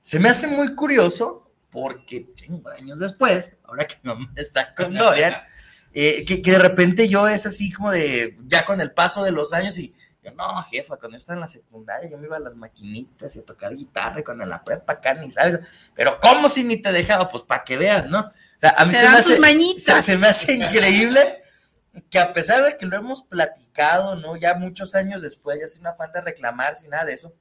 [0.00, 4.94] Se me hace muy curioso porque cinco años después, ahora que mi mamá está con
[4.94, 5.34] Dorian,
[5.92, 9.32] eh, que, que de repente yo es así como de, ya con el paso de
[9.32, 9.94] los años y
[10.28, 13.34] yo, no, jefa, cuando yo estaba en la secundaria yo me iba a las maquinitas
[13.36, 15.60] y a tocar guitarra y cuando en la prepa acá ni sabes,
[15.94, 17.28] pero ¿cómo si ni te dejaba?
[17.28, 18.20] Pues para que veas, ¿no?
[18.20, 21.42] O sea, a mí se, me hace, se, se me hace increíble
[22.10, 24.36] que a pesar de que lo hemos platicado, ¿no?
[24.36, 27.34] Ya muchos años después, ya sin una de reclamar, sin nada de eso,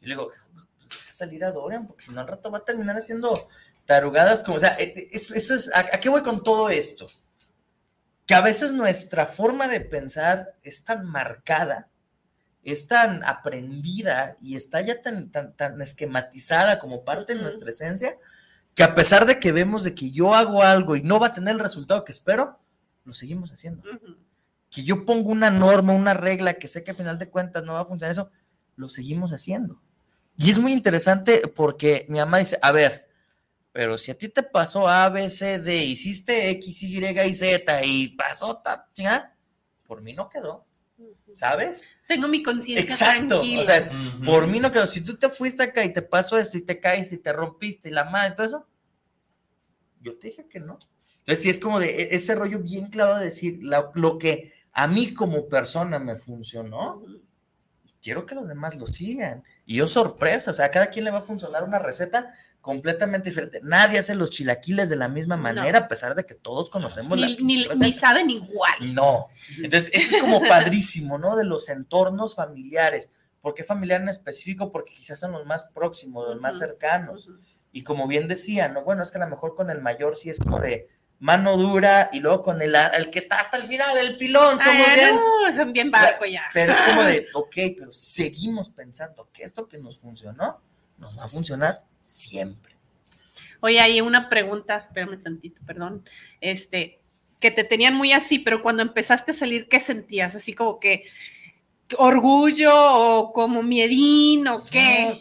[0.00, 2.64] yo le digo, pues, pues, salir a Dorian, porque si no al rato va a
[2.64, 3.48] terminar haciendo
[3.84, 6.68] tarugadas como, o sea, eh, eh, eso, eso es, ¿a, a qué voy con todo
[6.70, 7.06] esto?
[8.32, 11.90] Que a veces nuestra forma de pensar es tan marcada,
[12.62, 18.16] es tan aprendida y está ya tan, tan, tan esquematizada como parte de nuestra esencia,
[18.74, 21.32] que a pesar de que vemos de que yo hago algo y no va a
[21.34, 22.58] tener el resultado que espero,
[23.04, 23.82] lo seguimos haciendo.
[24.70, 27.74] Que yo pongo una norma, una regla que sé que a final de cuentas no
[27.74, 28.30] va a funcionar eso,
[28.76, 29.82] lo seguimos haciendo.
[30.38, 33.10] Y es muy interesante porque mi mamá dice, a ver,
[33.72, 37.84] pero si a ti te pasó A, B, C, D, hiciste X, Y y Z
[37.84, 39.36] y pasó ta, chingada,
[39.86, 40.66] por mí no quedó,
[41.34, 41.98] ¿sabes?
[42.06, 43.28] Tengo mi conciencia Exacto.
[43.36, 43.62] tranquila.
[43.62, 43.90] O sea, es,
[44.24, 44.86] por mí no quedó.
[44.86, 47.88] Si tú te fuiste acá y te pasó esto y te caes y te rompiste
[47.88, 48.68] y la madre y todo eso,
[50.00, 50.78] yo te dije que no.
[51.18, 54.52] Entonces, sí es como de e- ese rollo bien claro de decir la- lo que
[54.72, 57.02] a mí como persona me funcionó,
[58.02, 59.44] quiero que los demás lo sigan.
[59.64, 63.28] Y yo sorpresa, o sea, a cada quien le va a funcionar una receta completamente
[63.28, 63.60] diferente.
[63.62, 67.26] Nadie hace los chilaquiles de la misma manera, a pesar de que todos conocemos la
[67.26, 68.94] ni, ni, saben igual.
[68.94, 69.26] No.
[69.58, 71.36] Entonces, eso es como padrísimo, ¿no?
[71.36, 73.12] De los entornos familiares.
[73.40, 74.70] ¿Por qué familiar en específico?
[74.70, 77.28] Porque quizás son los más próximos, los más cercanos.
[77.72, 78.84] Y como bien decía, ¿no?
[78.84, 80.88] Bueno, es que a lo mejor con el mayor sí es como de
[81.18, 84.86] mano dura y luego con el, el que está hasta el final, el pilón, somos
[84.88, 85.16] Ah, bien.
[85.16, 86.44] no, son bien barco ya.
[86.54, 90.60] Pero es como de, ok, pero seguimos pensando que esto que nos funcionó,
[90.98, 92.76] nos va a funcionar siempre.
[93.60, 96.04] Oye, hay una pregunta, espérame tantito, perdón.
[96.40, 97.00] Este,
[97.40, 100.34] que te tenían muy así, pero cuando empezaste a salir, ¿qué sentías?
[100.34, 101.04] Así como que
[101.98, 105.18] orgullo o como miedín o qué?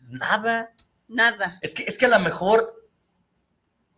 [0.00, 0.72] Nada.
[1.08, 1.58] Nada.
[1.62, 2.88] Es que, es que a lo mejor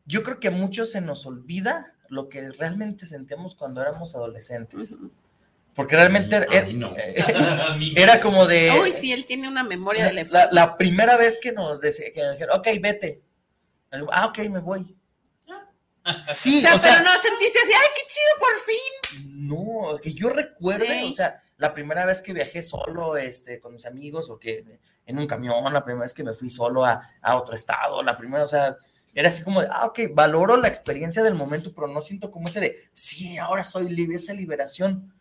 [0.04, 4.96] yo creo que a muchos se nos olvida lo que realmente sentíamos cuando éramos adolescentes.
[5.78, 6.92] Porque realmente A era, mí no.
[6.96, 8.02] era- A mí no.
[8.02, 8.72] era como de...
[8.82, 12.66] Uy, sí, él tiene una memoria de la, la primera vez que nos dijeron, ok,
[12.82, 13.22] vete.
[14.10, 14.96] Ah, ok, me voy.
[16.32, 19.46] Sí, o sea, o sea, pero no sentiste así, ay, qué chido, por fin.
[19.48, 21.10] No, que yo recuerde, Ey.
[21.10, 25.16] o sea, la primera vez que viajé solo este, con mis amigos o que en
[25.18, 28.42] un camión, la primera vez que me fui solo a, a otro estado, la primera,
[28.42, 28.76] o sea,
[29.14, 32.48] era así como de, ah, ok, valoro la experiencia del momento, pero no siento como
[32.48, 35.14] ese de, sí, ahora soy libre, esa liberación.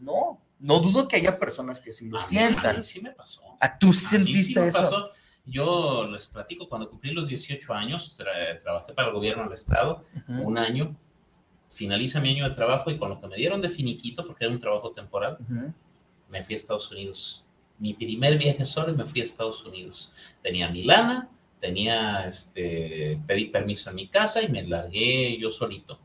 [0.00, 2.66] No, no dudo que haya personas que sí lo A sientan.
[2.74, 3.42] a mí sí me pasó.
[3.60, 4.78] ¿A tú A sí me eso?
[4.78, 5.10] pasó.
[5.46, 10.04] Yo les platico, cuando cumplí los 18 años, tra- trabajé para el gobierno del estado
[10.28, 10.94] un año,
[11.68, 14.52] finaliza mi año de trabajo y con lo que me dieron de finiquito, porque era
[14.54, 15.38] un trabajo temporal,
[16.28, 17.44] me fui a Estados Unidos.
[17.78, 20.12] Mi primer viaje solo y me fui a Estados Unidos.
[20.42, 25.98] Tenía mi lana, tenía, este, pedí permiso en mi casa y me largué yo solito.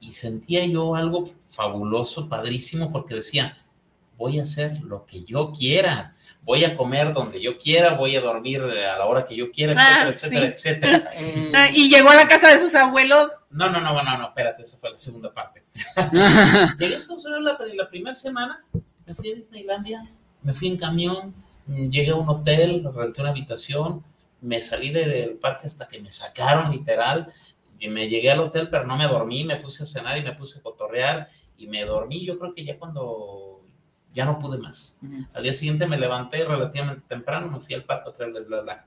[0.00, 3.58] Y sentía yo algo fabuloso, padrísimo, porque decía,
[4.16, 8.20] voy a hacer lo que yo quiera, voy a comer donde yo quiera, voy a
[8.22, 10.68] dormir a la hora que yo quiera, etcétera, Ah, etcétera, sí.
[10.68, 11.10] etcétera.
[11.54, 13.30] Ah, y llegó a la casa de sus abuelos.
[13.50, 15.64] No, no, no, no, no, espérate, esa fue la segunda parte.
[16.78, 18.64] Llegué a Estados Unidos la, la primera semana,
[19.06, 20.02] me fui a Disneylandia,
[20.42, 21.34] me fui en camión,
[21.66, 24.02] llegué a un hotel, renté una habitación,
[24.40, 27.30] me salí de- del parque hasta que me sacaron literal,
[27.80, 30.34] y me llegué al hotel, pero no me dormí, me puse a cenar y me
[30.34, 33.62] puse a cotorrear, y me dormí, yo creo que ya cuando
[34.12, 34.98] ya no pude más.
[35.02, 35.26] Ujú.
[35.34, 38.86] Al día siguiente me levanté relativamente temprano, me fui al parque otra vez, bla, bla.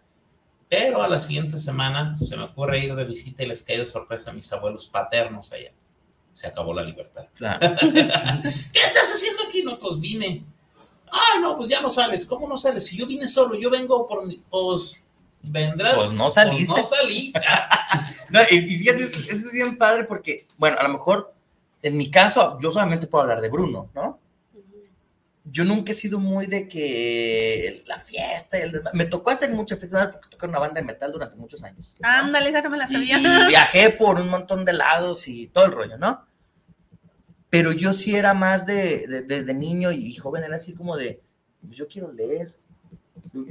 [0.69, 3.85] Pero a la siguiente semana se me ocurre ir de visita y les caí de
[3.85, 5.71] sorpresa a mis abuelos paternos allá.
[6.31, 7.27] Se acabó la libertad.
[7.35, 7.75] Claro.
[7.79, 9.61] ¿Qué estás haciendo aquí?
[9.63, 10.43] No, pues vine.
[11.11, 12.25] Ah, no, pues ya no sales.
[12.25, 12.87] ¿Cómo no sales?
[12.87, 15.02] Si yo vine solo, yo vengo por mi, pues
[15.43, 15.95] Vendrás.
[15.95, 16.73] Pues no saliste.
[16.73, 17.33] Pues no salí.
[18.29, 21.31] No, y, fíjate, eso, eso es bien padre porque, bueno, a lo mejor
[21.83, 24.19] en mi caso, yo solamente puedo hablar de Bruno, ¿no?
[25.45, 29.75] Yo nunca he sido muy de que la fiesta, y el me tocó hacer mucha
[29.75, 31.93] fiesta porque toqué en una banda de metal durante muchos años.
[32.01, 32.07] ¿no?
[32.09, 33.19] Ándale, esa no me la sabía.
[33.19, 36.25] y viajé por un montón de lados y todo el rollo, ¿no?
[37.49, 41.19] Pero yo sí era más de, de- desde niño y joven, era así como de,
[41.61, 42.55] pues yo quiero leer,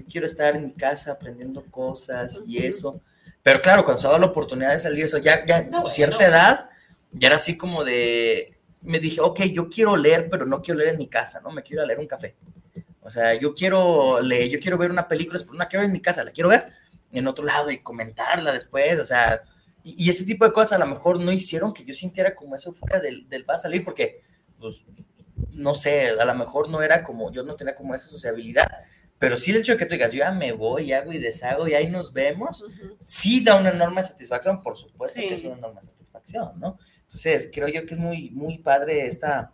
[0.08, 3.00] quiero estar en mi casa aprendiendo cosas y eso.
[3.42, 6.70] Pero claro, cuando se daba la oportunidad de salir, eso ya, ya No, cierta edad,
[7.12, 10.92] ya era así como de, me dije, ok, yo quiero leer, pero no quiero leer
[10.92, 11.50] en mi casa, ¿no?
[11.50, 12.36] Me quiero ir a leer un café.
[13.00, 15.88] O sea, yo quiero leer, yo quiero ver una película, pero no la quiero ver
[15.88, 16.72] en mi casa, la quiero ver
[17.10, 19.42] en otro lado y comentarla después, o sea,
[19.84, 22.54] y, y ese tipo de cosas a lo mejor no hicieron que yo sintiera como
[22.54, 24.22] eso fuera del, del va a salir, porque,
[24.58, 24.84] pues,
[25.50, 28.68] no sé, a lo mejor no era como, yo no tenía como esa sociabilidad,
[29.22, 31.68] pero sí el hecho de que tú digas, yo ya me voy, hago y deshago
[31.68, 32.96] y ahí nos vemos, Ujú.
[33.00, 35.28] sí da una enorme satisfacción, por supuesto Sí.
[35.28, 36.76] que es una enorme satisfacción, ¿no?
[37.02, 39.52] Entonces, creo yo que es muy, muy padre esta,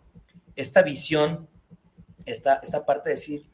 [0.55, 1.47] esta visión,
[2.25, 3.45] esta, esta parte de decir,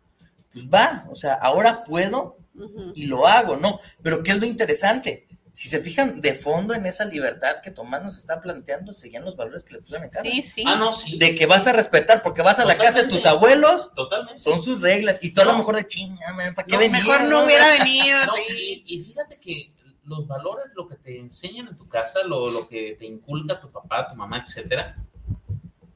[0.53, 2.93] pues va, o sea, ahora puedo Ujú.
[2.95, 3.82] y lo hago, ¿no?
[4.01, 5.25] Pero ¿qué es lo interesante?
[5.56, 9.38] Si se fijan de fondo en esa libertad que Tomás nos está planteando, seguían los
[9.38, 10.30] valores que le pusieron en cara.
[10.30, 10.66] Sí, sí.
[10.68, 11.18] Ah, no, sí.
[11.18, 14.38] De que vas a respetar, porque vas a la casa de tus abuelos, Totalmente.
[14.38, 16.99] son sus reglas, y tú a lo mejor de chinga, man, ¿para qué No, venía?
[16.99, 18.26] Mejor no hubiera venido.
[18.26, 19.72] No, y, y fíjate que
[20.03, 23.72] los valores, lo que te enseñan en tu casa, lo, lo que te inculca tu
[23.72, 24.97] papá, tu mamá, etcétera,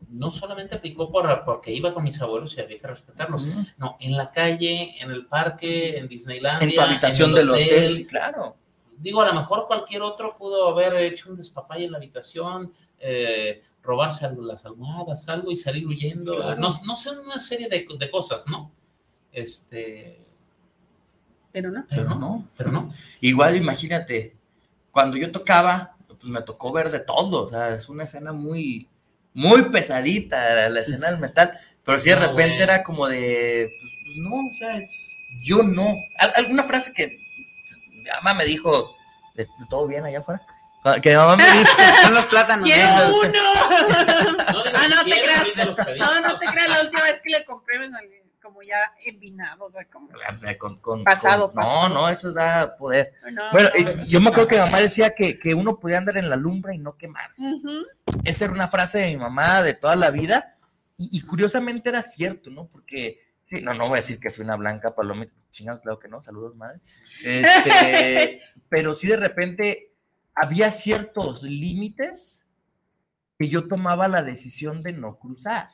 [0.08, 3.46] no solamente aplicó por, porque iba con mis abuelos y había que respetarlos.
[3.78, 6.66] No, en la calle, en el parque, en Disneylandia.
[6.66, 8.56] En tu habitación el del hotel, sí, claro.
[9.02, 13.62] Digo, a lo mejor cualquier otro pudo haber hecho un despapalle en la habitación, eh,
[13.82, 16.34] robarse algo, las almohadas, algo y salir huyendo.
[16.36, 16.60] Claro.
[16.62, 18.72] No, no sé, una serie de, de cosas, ¿no?
[19.32, 20.20] Este,
[21.52, 21.86] Pero no.
[21.90, 22.48] pero no, no.
[22.58, 22.94] pero no.
[23.22, 24.36] Igual, imagínate,
[24.92, 28.88] cuando yo tocaba, pues me tocó ver de todo, o sea, es una escena muy,
[29.34, 32.64] muy pesadita, la, la escena del metal, pero sí de Ah, repente bueno.
[32.64, 34.80] era como de, pues, pues, no, o sea,
[35.42, 35.88] yo no.
[36.18, 37.18] Al- alguna frase que
[38.16, 38.96] mamá me dijo,
[39.36, 40.42] ¿de- de ¿todo bien allá afuera?
[41.02, 41.72] Que mi mamá me dijo,
[42.04, 42.66] Son los plátanos.
[42.66, 43.20] ¡Quiero ¿no?
[43.20, 43.30] uno!
[44.82, 45.98] Ah, no te creas.
[45.98, 46.70] No, no te creas.
[46.70, 49.66] La última vez que le compré me salió como ya envinado.
[49.66, 50.08] O sea, como...
[50.58, 51.90] con- con- Pasado, con- pasado.
[51.90, 53.14] No, no, eso da poder.
[53.32, 54.04] No, Bueno, no.
[54.06, 56.74] yo me acuerdo que mi mamá decía que, que uno podía andar en la lumbre
[56.76, 57.44] y no quemarse.
[58.24, 60.56] Esa era una frase de mi mamá de toda la vida
[60.98, 62.68] y, y curiosamente era cierto, ¿no?
[62.68, 63.20] Porque,
[63.50, 66.22] sí, no, no voy a decir que fui una blanca palomita, chingados, claro que no,
[66.22, 66.80] saludos, madre.
[67.26, 69.96] Este, pero sí de repente
[70.36, 72.46] había ciertos límites
[73.40, 75.70] que yo tomaba la decisión de no cruzar,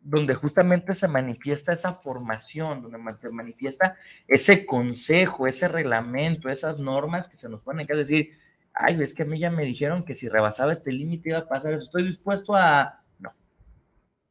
[0.00, 3.96] donde justamente se manifiesta esa formación, donde se manifiesta
[4.26, 8.32] ese consejo, ese reglamento, esas normas que se nos ponen que decir,
[8.74, 11.48] ay, es que a mí ya me dijeron que si rebasaba este límite iba a
[11.48, 13.04] pasar eso, estoy dispuesto a...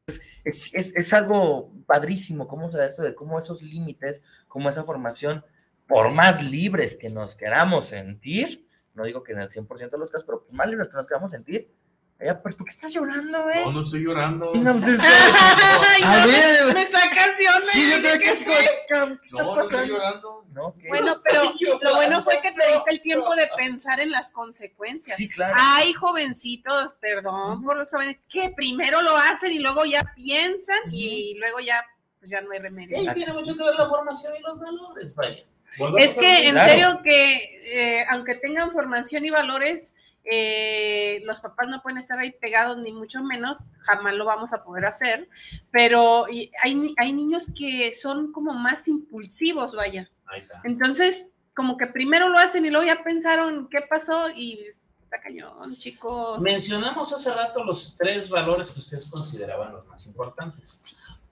[0.08, 4.84] Es, es- es algo padrísimo, cómo se da esto de cómo esos límites, cómo esa
[4.84, 5.44] formación,
[5.88, 10.12] por más libres que nos queramos sentir, no digo que en el 100% de los
[10.12, 11.72] casos, pero por más libres que nos queramos sentir,
[12.18, 13.64] ella, ¿por qué estás llorando, No, eh?
[13.74, 14.54] no estoy llorando.
[14.56, 17.60] No, Ay, a no, ver, me sacas de onda.
[17.72, 18.66] sí, yo creo que es ¿qué como, fue?
[18.66, 20.46] ¿qué está No, no estoy llorando.
[20.54, 20.88] No, ¿qué?
[20.88, 24.12] Bueno, No pero estoy lo bueno fue que te diste el tiempo de pensar en
[24.12, 25.18] las consecuencias.
[25.18, 25.54] Sí, claro.
[25.58, 31.36] Hay jovencitos, perdón por los jóvenes, que primero lo hacen y luego ya piensan y
[31.38, 31.86] luego ya,
[32.20, 32.96] pues ya no hay remedio.
[32.98, 33.26] Ey, Así.
[33.26, 35.44] tiene mucho que ver la formación y los valores, vaya.
[35.78, 36.52] Volvemos Es que en.
[36.54, 36.70] Claro.
[36.72, 39.94] serio que eh, aunque tengan formación y valores,
[40.30, 44.64] eh, los papás no pueden estar ahí pegados ni mucho menos, jamás lo vamos a
[44.64, 45.30] poder hacer,
[45.72, 50.10] pero hay, hay niños que son como más impulsivos, vaya.
[50.26, 50.62] Ahí está.
[50.64, 54.60] Entonces, como que primero lo hacen y luego ya pensaron qué pasó y
[55.04, 56.40] está cañón, chicos.
[56.40, 60.82] Mencionamos hace rato los tres valores que ustedes consideraban los más importantes.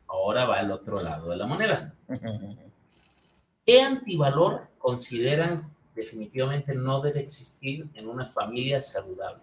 [0.07, 1.93] Ahora va el otro lado de la moneda.
[3.65, 9.41] ¿Qué antivalor consideran definitivamente no debe existir en una familia saludable?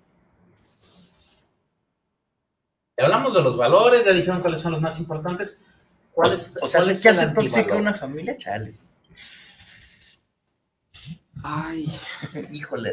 [2.99, 5.65] Ya hablamos de los valores, ya dijeron cuáles son los más importantes.
[6.13, 8.37] ¿Cuál es, o sea, cuál ¿qué es el hace tóxica una familia?
[8.37, 8.75] Chale.
[11.43, 11.99] Ay.
[12.51, 12.93] Híjole.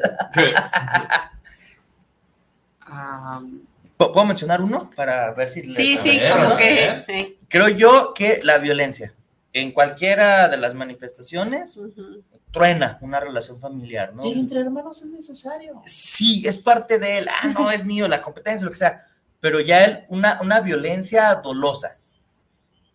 [2.87, 5.63] ¿Pu- ¿Puedo mencionar uno para ver si...
[5.73, 6.85] Sí, sí, ver, como que...
[7.07, 9.13] eh, Creo yo que la violencia,
[9.53, 11.79] en cualquiera de las manifestaciones.
[12.51, 14.23] Truena una relación familiar, ¿no?
[14.23, 15.81] Pero entre hermanos es necesario.
[15.85, 17.29] Sí, es parte de él.
[17.29, 19.05] Ah, no, es mío, la competencia, lo que sea.
[19.39, 21.99] Pero ya él, una, una violencia dolosa.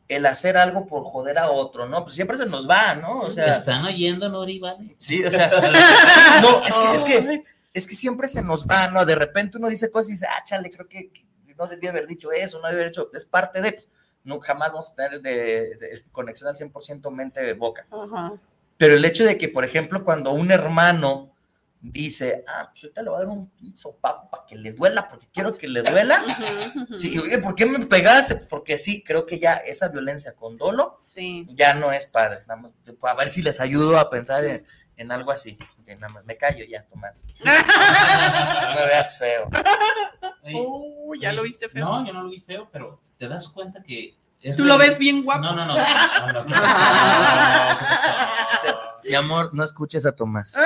[0.09, 2.03] el hacer algo por joder a otro, ¿no?
[2.03, 3.21] Pues siempre se nos va, ¿no?
[3.21, 4.59] O sea, ¿Están oyendo, Nori?
[4.59, 4.95] Vale.
[4.99, 5.51] sí, o sea,
[6.43, 9.07] no, es que, es que, es que siempre se nos va, ¿no?
[9.07, 11.11] De repente uno dice cosas y dice, ah, chale, creo que
[11.53, 13.89] que no debía haber dicho eso, no debía haber hecho, es parte de, pues,
[14.25, 17.87] no, jamás vamos a tener de, de conexión al 100% mente-boca.
[17.91, 18.33] Ajá.
[18.83, 21.33] Pero el hecho de que, por ejemplo, cuando un hermano
[21.81, 25.29] dice, ah, pues ahorita le voy a dar un sopapo para que le duela, porque
[25.33, 26.21] quiero que le duela.
[26.97, 28.35] Sí, oye, ¿por qué me pegaste?
[28.35, 31.47] Porque sí, creo que ya esa violencia con dolo Sí.
[31.51, 32.41] ya no es padre.
[32.49, 32.73] Nada más,
[33.03, 34.67] a ver si les ayudo a pensar en,
[34.97, 35.57] en algo así.
[35.87, 37.25] Nada más, me callo ya, Tomás.
[37.45, 39.49] No me veas feo.
[40.57, 41.85] Oh, ya lo viste feo.
[41.85, 44.17] No, yo no lo vi feo, pero te das cuenta que.
[44.43, 45.43] Es Tú lo ves bien guapo.
[45.43, 45.75] No, no, no.
[49.05, 50.55] Mi amor, no escuches a Tomás.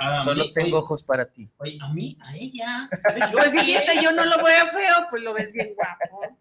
[0.00, 1.48] A Solo mí, tengo oye, ojos para ti.
[1.58, 2.90] Oye, a mí, a ella.
[3.32, 6.36] Pues dijiste, yo no lo veo feo, pues lo ves bien guapo.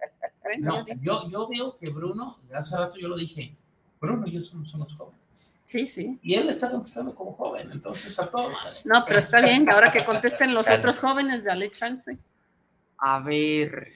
[0.60, 3.56] No, yo, yo veo que Bruno, hace rato yo lo dije,
[4.02, 5.60] Bruno y yo somos, somos jóvenes.
[5.64, 6.20] sí, sí.
[6.24, 8.80] Y él está contestando como joven, entonces a todo madre.
[8.84, 12.18] No, pero está bien, ahora que contesten los otros jóvenes, dale chance.
[12.98, 13.94] A ver.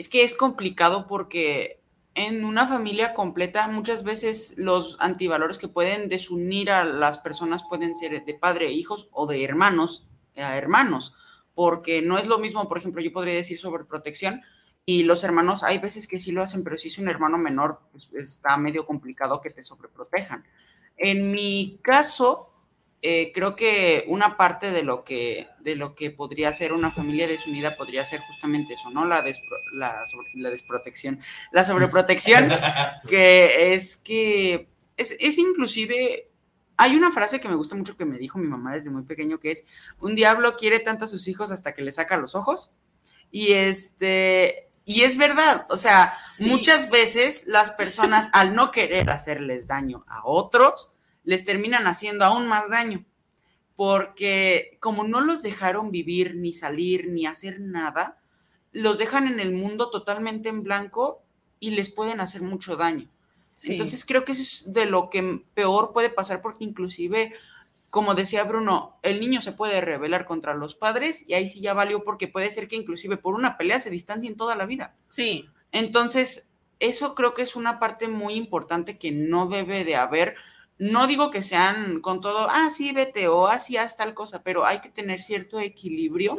[0.00, 1.82] Es que es complicado porque
[2.14, 7.94] en una familia completa muchas veces los antivalores que pueden desunir a las personas pueden
[7.94, 11.14] ser de padre e hijos o de hermanos a hermanos,
[11.54, 14.40] porque no es lo mismo, por ejemplo, yo podría decir sobre protección
[14.86, 17.82] y los hermanos hay veces que sí lo hacen, pero si es un hermano menor,
[17.92, 20.46] pues está medio complicado que te sobreprotejan.
[20.96, 22.49] En mi caso,
[23.02, 27.26] eh, creo que una parte de lo que de lo que podría ser una familia
[27.26, 29.04] desunida podría ser justamente eso, ¿no?
[29.06, 31.20] La, despro- la, sobre- la desprotección,
[31.52, 32.48] la sobreprotección,
[33.08, 36.28] que es que es, es inclusive,
[36.76, 39.40] hay una frase que me gusta mucho que me dijo mi mamá desde muy pequeño,
[39.40, 39.64] que es,
[39.98, 42.70] un diablo quiere tanto a sus hijos hasta que le saca los ojos,
[43.30, 44.66] y este...
[44.86, 46.46] Y es verdad, o sea, Sí.
[46.46, 50.92] muchas veces las personas al no querer hacerles daño a otros,
[51.24, 53.04] les terminan haciendo aún más daño,
[53.76, 58.18] porque como no los dejaron vivir, ni salir, ni hacer nada,
[58.72, 61.22] los dejan en el mundo totalmente en blanco
[61.58, 63.08] y les pueden hacer mucho daño.
[63.54, 63.72] Sí.
[63.72, 67.34] Entonces creo que eso es de lo que peor puede pasar porque inclusive,
[67.90, 71.74] como decía Bruno, el niño se puede rebelar contra los padres y ahí sí ya
[71.74, 74.94] valió porque puede ser que inclusive por una pelea se distancien toda la vida.
[75.08, 75.48] Sí.
[75.72, 76.50] Entonces,
[76.80, 80.36] eso creo que es una parte muy importante que no debe de haber.
[80.80, 84.64] No digo que sean con todo, ah, sí, vete o así haz tal cosa, pero
[84.64, 86.38] hay que tener cierto equilibrio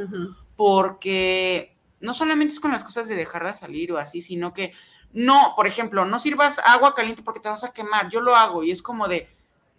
[0.56, 4.74] porque no solamente es con las cosas de dejarla salir o así, sino que
[5.14, 8.10] no, por ejemplo, no sirvas agua caliente porque te vas a quemar.
[8.10, 9.30] Yo lo hago y es como de,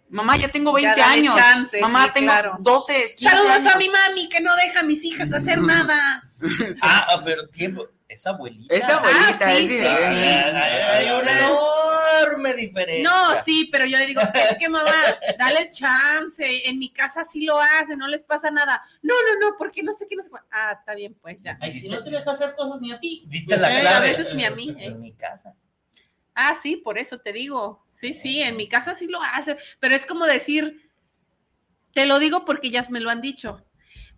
[0.09, 2.55] mamá, ya tengo 20 Ya dale años, chance, mamá, sí, tengo claro.
[2.59, 3.75] 12, 15 Saludos años.
[3.75, 6.31] a mi mami que no deja a mis hijas hacer nada.
[6.81, 7.85] Ah, pero tiempo.
[8.13, 8.73] Esa abuelita.
[8.73, 9.77] Esa abuelita Ah, sí, es sí.
[9.85, 13.03] Hay, hay- hay una enorme diferencia.
[13.09, 14.91] No, sí, pero yo le digo, es que mamá,
[15.37, 18.81] dale chance, en mi casa sí lo hacen, no les pasa nada.
[19.01, 20.29] No, no, no, porque no sé qué no sé.
[20.29, 20.43] cuál.
[20.51, 21.57] Ah, está bien, pues ya.
[21.61, 23.23] Ay, si no te deja hacer cosas ni a ti.
[23.27, 23.95] ¿Viste la Eh, clave?
[23.95, 24.85] a veces ni a mí, eh.
[24.85, 25.55] En mi casa.
[26.35, 27.85] Ah, sí, por eso te digo.
[27.91, 30.89] Sí, sí, en mi casa sí lo hacen, pero es como decir,
[31.93, 33.63] te lo digo porque ya me lo han dicho.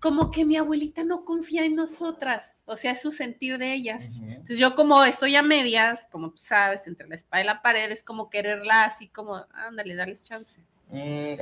[0.06, 4.06] Como que mi abuelita no confía en nosotras, o sea, es su sentir de ellas.
[4.22, 7.92] Entonces yo como estoy a medias, como tú sabes, entre la espada y la pared,
[7.92, 10.62] es como quererla así como, ándale, darles chance.
[10.90, 11.38] Mm,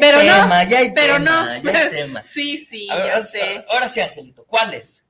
[0.00, 1.62] Pero no, ya hay pero tema, no.
[1.62, 2.22] ya hay tema.
[2.24, 3.64] Sí, sí, ver, ya ahora, sé.
[3.68, 5.06] ahora sí, Angelito, ¿cuáles?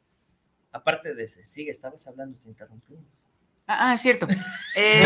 [0.70, 3.24] Aparte de ese, sigue, estabas hablando, te interrumpimos.
[3.71, 4.27] Ah, ah, es cierto.
[4.81, 5.05] Eh,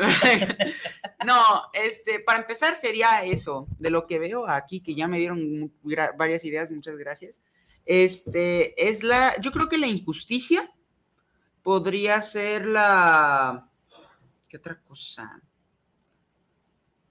[1.24, 1.40] no,
[1.72, 5.72] este, para empezar sería eso, de lo que veo aquí, que ya me dieron
[6.18, 7.40] varias ideas, muchas gracias.
[7.86, 10.68] Este, es la, yo creo que la injusticia
[11.62, 13.68] podría ser la,
[14.48, 15.40] ¿qué otra cosa?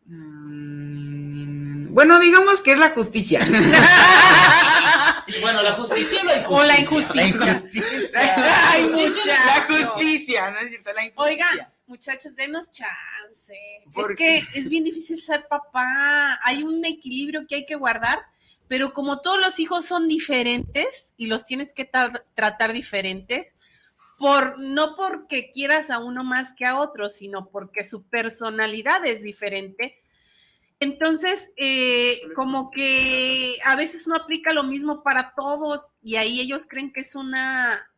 [0.06, 3.40] Mm, Bueno, digamos que es la justicia.
[5.42, 6.50] Bueno, la justicia y la injusticia.
[6.50, 7.14] O la injusticia.
[7.14, 9.36] La injusticia.
[9.46, 10.94] La justicia, ¿no es cierto?
[10.94, 11.46] La injusticia.
[11.48, 13.58] Oigan, muchachos, denos chance.
[13.94, 16.40] ¿Por Es que es bien difícil ser papá.
[16.44, 18.20] Hay un equilibrio que hay que guardar,
[18.68, 23.48] pero como todos los hijos son diferentes y los tienes que tar- tratar diferentes,
[24.18, 29.22] por, no porque quieras a uno más que a otro, sino porque su personalidad es
[29.22, 30.00] diferente.
[30.84, 36.68] Entonces, eh, como que a veces no aplica lo mismo para todos y ahí ellos
[36.68, 37.90] creen que es una,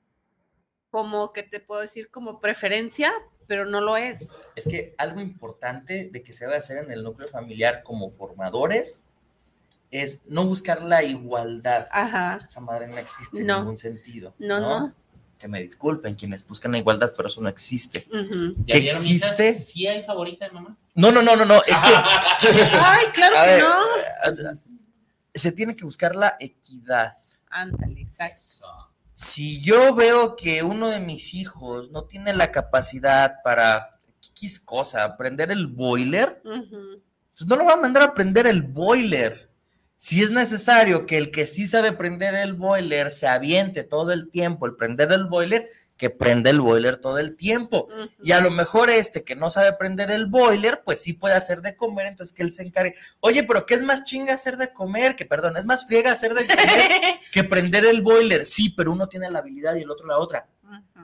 [0.91, 3.11] como que te puedo decir, como preferencia,
[3.47, 4.29] pero no lo es.
[4.55, 9.01] Es que algo importante de que se debe hacer en el núcleo familiar como formadores
[9.89, 11.87] es no buscar la igualdad.
[11.91, 12.45] Ajá.
[12.47, 14.35] Esa madre no existe en ningún sentido.
[14.37, 14.93] No, no.
[15.37, 18.05] Que me disculpen quienes buscan la igualdad, pero eso no existe.
[18.09, 18.55] Ujú.
[18.65, 19.39] ¿Ya ¿Que vieron, hijas?
[19.39, 19.53] existe?
[19.53, 20.71] ¿Sí hay favorita de mamá?
[20.93, 21.93] No, no, no, no, no, es que
[22.79, 24.59] Ay, claro que ver, no.
[25.33, 27.13] se tiene que buscar la equidad.
[27.49, 28.67] Ándale, exacto.
[29.13, 33.99] Si yo veo que uno de mis hijos no tiene la capacidad para
[34.31, 37.01] X cosa, prender el boiler, Ujú.
[37.37, 39.49] pues no lo va a mandar a prender el boiler.
[39.97, 44.29] Si es necesario que el que sí sabe prender el boiler se aviente todo el
[44.29, 45.67] tiempo el prender el boiler,
[45.97, 47.87] que prenda el boiler todo el tiempo.
[48.21, 51.61] Y a lo mejor este que no sabe prender el boiler, pues sí puede hacer
[51.61, 52.95] de comer, entonces que él se encargue.
[53.21, 55.15] Oye, pero ¿qué es más chinga hacer de comer?
[55.15, 56.59] Que perdón, es más friega hacer de comer
[57.31, 58.45] que prender el boiler.
[58.45, 60.45] Sí, pero uno tiene la habilidad y el otro la otra.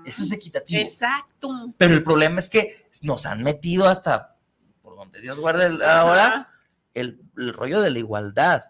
[0.05, 0.81] Eso es equitativo.
[0.81, 1.73] Exacto.
[1.77, 4.35] Pero el problema es que nos han metido hasta,
[4.81, 6.47] por donde Dios guarde el- ahora,
[6.93, 8.63] el, el rollo de la igualdad.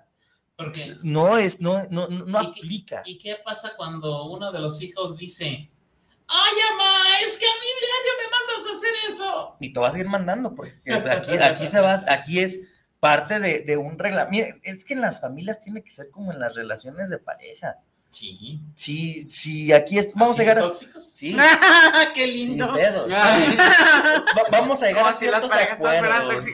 [0.57, 3.01] Porque, No es, no, no, no no ¿Y qué- aplica.
[3.05, 6.85] ¿Y qué pasa cuando uno de los hijos dice, ay, mamá,
[7.25, 9.55] es que a mí diario me mandas a hacer eso?
[9.59, 10.73] Y te va a seguir mandando, porque
[11.11, 12.67] aquí, aquí se va, aquí es
[12.99, 14.31] parte de, de un reglamento.
[14.31, 17.77] Mire, es que en las familias tiene que ser como en las relaciones de pareja.
[18.11, 18.59] Sí.
[18.75, 20.61] Si, si aquí es, vamos a ¿Así llegar a.
[20.61, 21.09] tóxicos?
[21.11, 21.35] Sí,
[22.13, 22.67] Qué lindo.
[24.51, 26.45] vamos a llegar a ciertos acuerdos.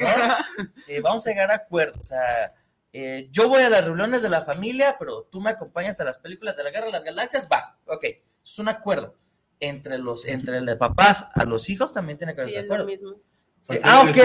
[0.87, 1.99] Eh, vamos a llegar a acuerdos.
[2.01, 2.53] O sea,
[2.93, 6.17] eh, yo voy a las reuniones de la familia, pero tú me acompañas a las
[6.17, 8.03] películas de la Guerra de las Galaxias, va, ok,
[8.43, 9.15] es un acuerdo.
[9.59, 12.85] Entre los, entre el de papás a los hijos también tiene que haber Sí, acuerdo.
[12.85, 13.15] mismo.
[13.83, 14.17] Ah, ok.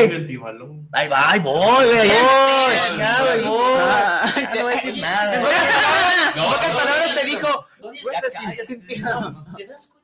[0.93, 2.75] Ahí va, ahí voy, güey, ahí voy,
[3.07, 3.73] ahí voy.
[3.79, 5.41] Ah, Ya no voy a decir nada.
[6.37, 7.67] No, pocas palabras te dijo.
[8.13, 8.21] Ya
[9.57, 10.02] ¿Te das cuenta?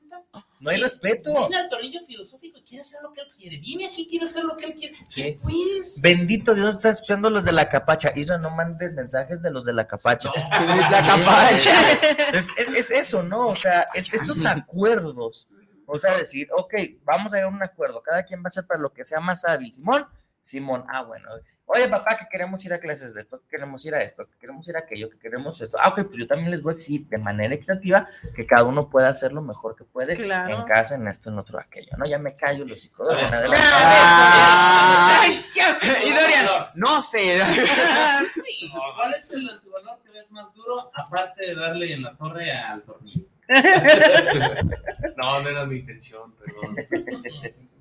[0.61, 1.31] No hay respeto.
[1.33, 3.59] Viene al tornillo filosófico y quiere hacer lo que él quiere.
[3.59, 4.97] Viene aquí quiere hacer lo que él quiere.
[5.09, 5.23] Sí.
[5.23, 6.01] ¿Qué pues?
[6.03, 8.13] Bendito Dios, está escuchando los de la capacha.
[8.17, 10.31] Isra, no mandes mensajes de los de la capacha.
[10.35, 11.93] la capacha.
[12.33, 13.49] Es, es- es eso, ¿no?
[13.49, 15.49] O sea, es, esos acuerdos.
[15.87, 18.03] O sea, decir, ok, vamos a llegar a un acuerdo.
[18.03, 19.73] Cada quien va a hacer para lo que sea más hábil.
[19.73, 20.07] Simón,
[20.49, 21.29] Simón, ah, bueno.
[21.67, 24.39] Oye, papá, que queremos ir a clases de esto, que queremos ir a esto, que
[24.39, 25.77] queremos ir a aquello, que queremos esto.
[25.79, 28.89] Ah, ok, pues yo también les voy a exigir de manera equitativa que cada uno
[28.89, 30.55] pueda hacer lo mejor que puede Claro.
[30.55, 31.91] en casa, en esto, en otro, aquello.
[31.99, 33.23] No, ya me callo los psicólogos.
[33.23, 33.67] en adelante.
[33.71, 35.87] Ay, ya sé.
[36.07, 37.39] Y Dorian, no sé.
[38.97, 42.83] ¿Cuál es el antivalor que ves más duro aparte de darle en la torre al
[42.83, 43.27] tornillo?
[45.17, 46.77] No, no era mi intención, perdón.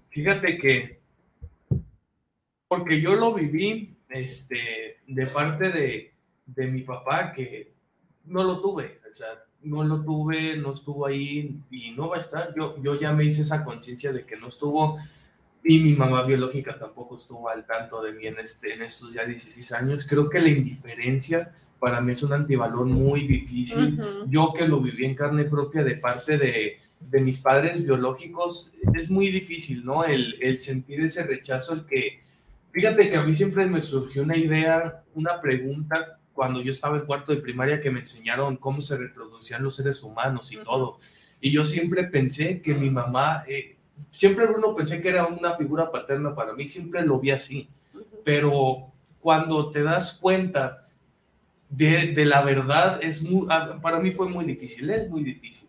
[0.09, 0.99] Fíjate que,
[2.67, 6.13] porque yo lo viví este, de parte de,
[6.45, 7.71] de mi papá, que
[8.25, 9.27] no lo tuve, o sea,
[9.63, 12.53] no lo tuve, no estuvo ahí y no va a estar.
[12.55, 14.97] Yo, yo ya me hice esa conciencia de que no estuvo
[15.63, 19.25] y mi mamá biológica tampoco estuvo al tanto de mí en, este, en estos ya
[19.25, 20.05] 16 años.
[20.07, 25.05] Creo que la indiferencia para mí es un antivalor muy difícil yo que lo viví
[25.05, 30.03] en carne propia de parte de, de mis padres biológicos, es muy difícil, ¿no?
[30.03, 32.19] El, el sentir ese rechazo, el que,
[32.77, 37.07] fíjate que a mí siempre me surgió una idea, una pregunta cuando yo estaba en
[37.07, 40.99] cuarto de primaria que me enseñaron cómo se reproducían los seres humanos y todo.
[41.41, 43.77] Y yo siempre pensé que mi mamá, eh,
[44.11, 47.67] siempre Bruno pensé que era una figura paterna para mí, siempre lo vi así.
[48.23, 50.85] Pero cuando te das cuenta
[51.71, 55.66] de, de la verdad, es muy, ah, para mí fue muy difícil, es muy difícil.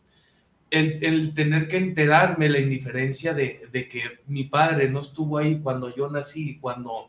[0.70, 5.94] El, tener que enterarme la indiferencia de, de que mi padre no estuvo ahí cuando
[5.94, 7.06] yo nací, cuando,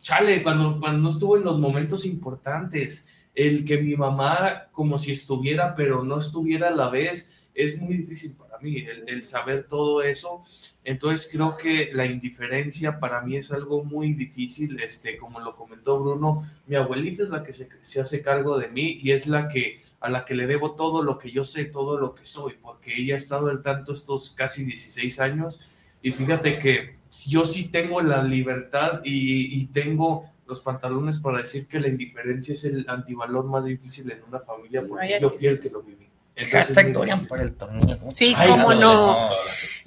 [0.00, 5.12] chale, cuando, cuando no estuvo en los momentos importantes, el que mi mamá como si
[5.12, 9.64] estuviera, pero no estuviera a la vez, es muy difícil para mí, el, el saber
[9.64, 10.42] todo eso.
[10.84, 16.00] Entonces creo que la indiferencia para mí es algo muy difícil, este, como lo comentó
[16.00, 19.48] Bruno, mi abuelita es la que se, se hace cargo de mí y es la
[19.48, 22.56] que a la que le debo todo lo que yo sé, todo lo que soy,
[22.60, 25.66] porque ella ha estado al tanto estos casi 16 años
[26.02, 31.66] y fíjate que yo sí tengo la libertad y, y tengo los pantalones para decir
[31.66, 35.58] que la indiferencia es el antivalor más difícil en una familia porque yo fui el
[35.58, 36.06] que lo viví.
[36.36, 37.98] Entonces, es Hashtag Dorian por el tornillo.
[37.98, 39.30] ¿cómo Sí, Ay, cómo no.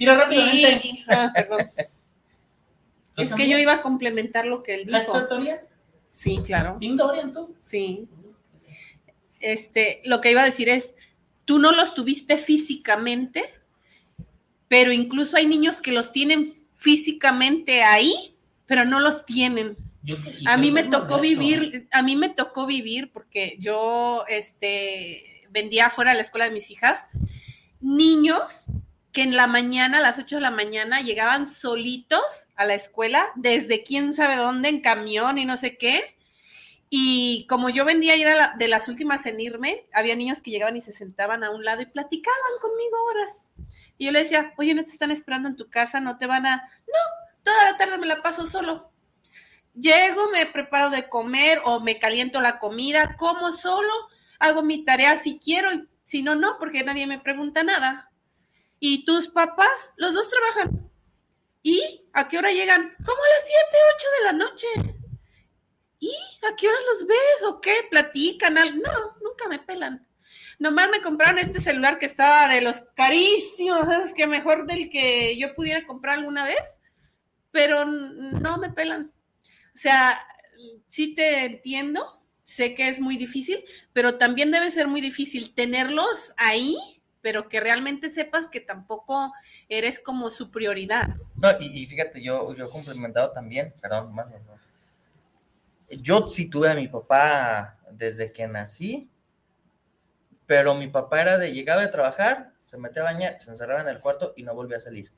[0.00, 1.04] Mira, rápidamente.
[1.06, 1.70] Ah, perdón.
[3.16, 4.98] Es que yo iba a complementar lo que él dijo.
[4.98, 5.58] ¿Hashtag Dorian?
[6.08, 6.76] Sí, claro.
[6.80, 7.54] ¿Team Dorian tú?
[7.62, 8.08] Sí.
[9.40, 10.94] Este, lo que iba a decir es,
[11.44, 13.44] tú no los tuviste físicamente,
[14.68, 18.34] pero incluso hay niños que los tienen físicamente ahí,
[18.66, 19.76] pero no los tienen.
[20.02, 20.16] Yo-
[20.46, 26.10] A mí me tocó vivir, a mí me tocó vivir porque yo este, vendía afuera
[26.12, 27.10] de la escuela de mis hijas
[27.80, 28.66] niños
[29.12, 32.20] que en la mañana, a las 8 de la mañana, llegaban solitos
[32.56, 36.14] a la escuela, desde quién sabe dónde, en camión y no sé qué,
[36.90, 40.76] Y como yo vendía y era de las últimas en irme, había niños que llegaban
[40.76, 43.48] y se sentaban a un lado y platicaban conmigo horas.
[43.98, 46.46] Y yo le decía, oye, no te están esperando en tu casa, no te van
[46.46, 46.56] a...
[46.56, 48.90] No, toda la tarde me la paso solo.
[49.74, 53.92] Llego, me preparo de comer o me caliento la comida, como solo,
[54.38, 58.10] hago mi tarea si quiero y si no, no, porque nadie me pregunta nada.
[58.80, 59.92] ¿Y tus papás?
[59.96, 60.90] Los dos trabajan.
[61.62, 62.94] ¿Y a qué hora llegan?
[63.04, 64.97] Como a las 7, 8 de la noche.
[66.00, 67.74] ¿Y a qué hora los ves o qué?
[67.90, 68.82] ¿Platican algo?
[68.82, 70.06] No, nunca me pelan.
[70.58, 74.14] Nomás me compraron este celular que estaba de los carísimos, ¿sabes?
[74.14, 76.80] Que mejor del que yo pudiera comprar alguna vez,
[77.52, 79.12] pero no me pelan.
[79.74, 80.20] O sea,
[80.88, 86.32] sí te entiendo, sé que es muy difícil, pero también debe ser muy difícil tenerlos
[86.36, 86.76] ahí,
[87.20, 89.32] pero que realmente sepas que tampoco
[89.68, 91.08] eres como su prioridad.
[91.36, 94.57] No, y, y fíjate, yo, yo he complementado también, perdón, más, más, más.
[95.90, 99.10] Yo sí tuve a mi papá desde que nací,
[100.46, 103.88] pero mi papá era de llegaba de trabajar, se metía a bañar, se encerraba en
[103.88, 105.12] el cuarto y no volvía a salir.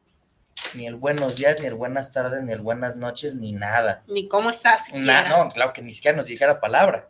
[0.74, 4.02] Ni el buenos días, ni el buenas tardes, ni el buenas noches, ni nada.
[4.06, 5.22] Ni cómo estás siquiera.
[5.24, 7.08] Na- no, claro que ni siquiera nos dijera palabra.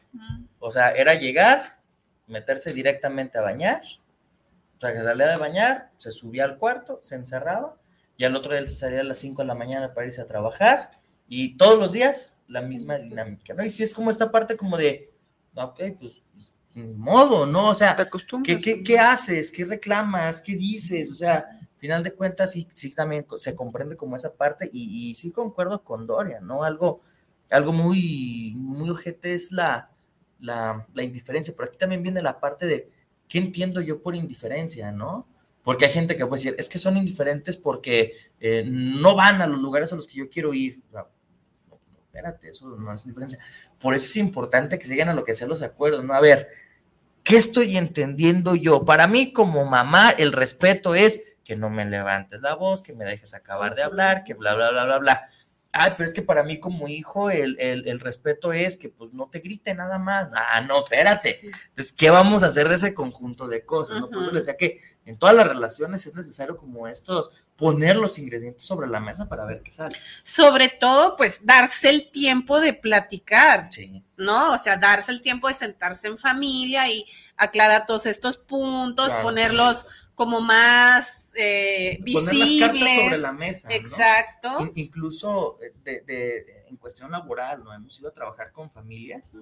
[0.58, 1.78] O sea, era llegar,
[2.26, 3.82] meterse directamente a bañar,
[4.76, 7.76] o sea, que salía de bañar, se subía al cuarto, se encerraba,
[8.16, 10.20] y al otro día él se salía a las 5 de la mañana para irse
[10.22, 10.90] a trabajar,
[11.28, 13.64] y todos los días la misma dinámica, ¿no?
[13.64, 15.12] Y si es como esta parte como de,
[15.54, 17.70] ok, pues, pues, ni modo, ¿no?
[17.70, 17.96] O sea,
[18.44, 19.50] ¿qué, qué, qué haces?
[19.52, 20.40] ¿Qué reclamas?
[20.40, 21.10] ¿Qué dices?
[21.10, 25.10] O sea, al final de cuentas sí, sí también se comprende como esa parte, y,
[25.10, 26.64] y sí concuerdo con Doria, ¿no?
[26.64, 27.00] Algo,
[27.50, 29.90] algo muy, muy ojete es la,
[30.40, 32.90] la, la indiferencia, pero aquí también viene la parte de
[33.28, 35.28] qué entiendo yo por indiferencia, ¿no?
[35.62, 39.46] Porque hay gente que puede decir, es que son indiferentes porque eh, no van a
[39.46, 40.80] los lugares a los que yo quiero ir.
[40.88, 41.06] O sea,
[42.10, 43.38] espérate, eso no es indiferencia.
[43.78, 46.12] Por eso es importante que se lleguen a lo que sean los acuerdos, ¿no?
[46.12, 46.48] A ver,
[47.22, 48.84] ¿qué estoy entendiendo yo?
[48.84, 53.04] Para mí, como mamá, el respeto es que no me levantes la voz, que me
[53.04, 55.30] dejes acabar de hablar, que bla, bla, bla, bla, bla.
[55.72, 59.12] Ay, pero es que para mí como hijo el, el, el respeto es que pues
[59.12, 60.28] no te grite nada más.
[60.34, 61.40] Ah, no, espérate.
[61.42, 64.00] Entonces, ¿qué vamos a hacer de ese conjunto de cosas?
[64.00, 64.10] ¿no?
[64.10, 67.30] Por eso le decía que en todas las relaciones es necesario como estos,
[67.60, 69.94] poner los ingredientes sobre la mesa para ver qué sale.
[70.24, 74.02] Sobre todo, pues darse el tiempo de platicar, Sí.
[74.16, 74.54] ¿no?
[74.54, 77.04] O sea, darse el tiempo de sentarse en familia y
[77.36, 79.22] aclarar todos estos puntos, Claro.
[79.22, 83.00] ponerlos como más eh, Poner las cartas visibles.
[83.04, 83.68] sobre la mesa.
[83.72, 84.60] Exacto.
[84.60, 87.72] In- incluso eh, de, de- en cuestión laboral, ¿no?
[87.74, 89.32] Hemos ido a trabajar con familias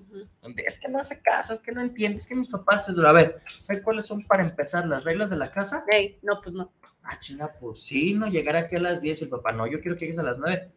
[0.41, 3.13] donde es que no hace caso, es que no entiendes, que mis papás, se- a
[3.13, 5.85] ver, ¿sabes cuáles son para empezar las reglas de la casa?
[6.23, 6.73] No, pues no.
[7.11, 9.81] Ah, chinga, pues sí, no, llegar aquí a las 10 y el papá, no, yo
[9.81, 10.69] quiero que llegues a las 9.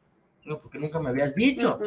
[0.46, 1.80] No, porque nunca me habías dicho.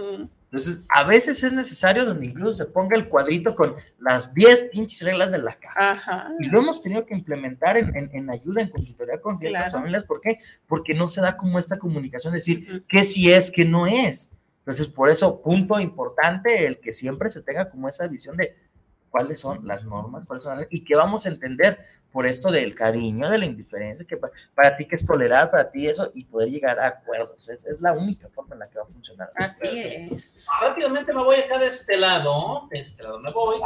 [0.45, 5.03] Entonces, a veces es necesario donde incluso se ponga el cuadrito con las 10 pinches
[5.03, 5.93] reglas de la casa.
[5.93, 6.31] Ajá.
[6.39, 9.79] Y lo hemos tenido que implementar en, en- en ayuda, en consultoría con ciertas Claro.
[9.79, 10.05] familias.
[10.05, 10.39] ¿Por qué?
[10.69, 14.31] Porque no se da como esta comunicación, de decir qué sí es, qué no es.
[14.59, 18.55] Entonces, por eso, punto importante, el que siempre se tenga como esa visión de
[19.15, 21.79] cuáles son las normas, cuáles son las- y que vamos a entender
[22.11, 25.71] por esto del cariño, de la indiferencia, que pa- para, ti que es tolerar, para
[25.71, 27.49] ti eso, y poder llegar a acuerdos.
[27.49, 29.31] Es, es la única forma en la que va a funcionar.
[29.37, 30.33] Así es.
[30.61, 33.61] Rápidamente me voy acá de este lado, de este lado me voy,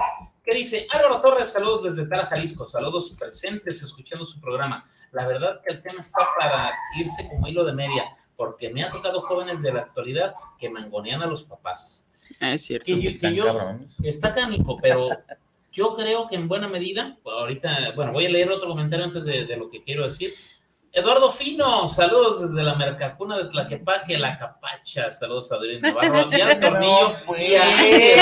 [0.45, 4.85] que dice Álvaro Torres, saludos desde Tala, Jalisco, saludos presentes, escuchando su programa.
[5.13, 8.05] La verdad que el tema está para irse como hilo de media,
[8.37, 12.07] porque me ha tocado jóvenes de la actualidad que mangonean a los papás.
[12.41, 12.87] Es cierto.
[12.87, 13.93] Que yo, que Tan yo- cabrones.
[14.03, 15.09] está cánico, pero
[15.73, 19.45] yo creo que en buena medida, ahorita, bueno, voy a leer otro comentario antes de,
[19.45, 20.33] de lo que quiero decir.
[20.91, 26.41] Eduardo Fino, saludos desde la Mercacuna de Tlaquepaque, La Capacha, saludos a Adrián Navarro y
[26.41, 27.15] al Tornillo.
[27.39, 28.19] y a Ángel.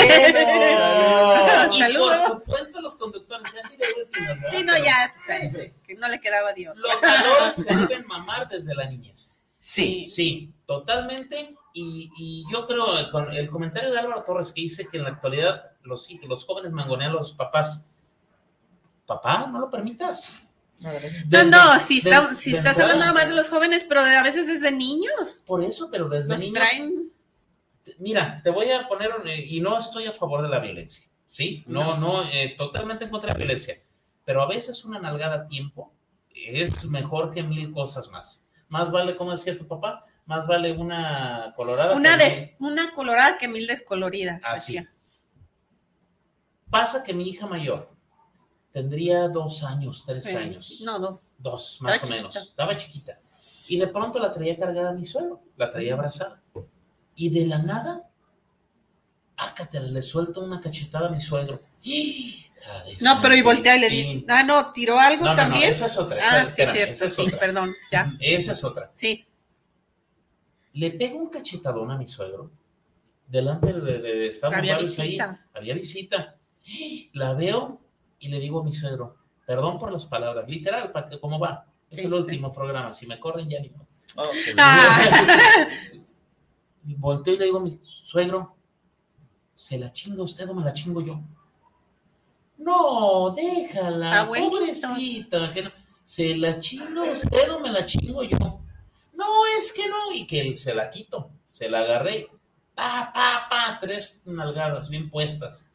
[1.73, 2.17] Y Saludos.
[2.27, 4.47] por supuesto los conductores, ya sí de última, ¿verdad?
[4.51, 5.73] Sí, no, Pero ya, pues, sí.
[5.85, 6.75] que no le quedaba Dios.
[6.77, 9.41] Los valores se deben mamar desde la niñez.
[9.59, 11.55] Sí, Sí, totalmente.
[11.79, 15.09] Y, y yo creo, con el comentario de Álvaro Torres que dice que en la
[15.11, 17.89] actualidad los, los jóvenes mangonean a los papás.
[19.05, 20.47] Papá, no lo permitas.
[20.79, 22.93] No, De- no, de- si, de- está- si de estás entrada.
[22.93, 25.41] hablando nomás de los jóvenes, pero a veces desde niños.
[25.45, 26.53] Por eso, pero desde Nos niños.
[26.55, 27.11] traen.
[27.99, 31.63] Mira, te voy a poner, un- y no estoy a favor de la violencia, ¿sí?
[31.67, 33.81] No, no, eh, totalmente en contra de la violencia.
[34.25, 35.93] Pero a veces una nalgada a tiempo
[36.33, 38.45] es mejor que mil cosas más.
[38.67, 41.95] Más vale, como decía tu papá, más vale una colorada.
[41.95, 44.43] Una, des- mil- una colorada que mil descoloridas.
[44.45, 44.73] Así.
[44.75, 44.93] decía.
[46.69, 47.89] Pasa que mi hija mayor
[48.71, 50.81] tendría dos años, tres Sí, años.
[50.83, 51.31] No, dos.
[51.37, 52.35] Dos, más Estaba o menos.
[52.35, 53.19] Estaba chiquita.
[53.69, 56.41] Y de pronto la traía cargada a mi suegro, la traía abrazada.
[57.15, 58.09] Y de la nada,
[59.37, 61.61] ah, pácate, le suelto una cachetada a mi suegro.
[63.01, 64.25] No, pero y voltea y le di.
[64.27, 65.69] Ah, no, tiró algo No, no, no, también.
[65.69, 66.91] esa es otra, Ah, esa- sí, espérame, cierto.
[66.93, 67.39] esa es sí, otra.
[67.39, 68.13] perdón, ya.
[68.19, 68.91] Esa es otra.
[68.93, 69.25] Sí.
[70.77, 72.51] Le pego un cachetadón a mi suegro.
[73.27, 75.17] Delante de, de, de- estábamos Había varios ahí.
[75.53, 76.37] Había visita.
[77.13, 77.79] La veo
[78.19, 81.65] y le digo a mi suegro, perdón por las palabras, literal, para que cómo va.
[81.89, 82.17] Es Sí, el sí.
[82.17, 82.91] último programa.
[82.93, 83.87] Si me corren, ya ni modo.
[84.17, 84.55] Oh, bien.
[84.59, 84.99] Ah.
[86.83, 88.55] Volteo y le digo a mi suegro,
[89.55, 91.21] ¿se la chinga usted o me la chingo yo?
[92.57, 94.49] No, déjala, Abuelito.
[94.51, 95.71] pobrecita, que no-
[96.03, 98.61] ¿se la chinga usted o me la chingo yo?
[99.17, 99.25] No,
[99.57, 102.27] es que no, y que se la quito, se la agarré,
[102.75, 105.71] pa, pa, pa, tres nalgadas bien puestas.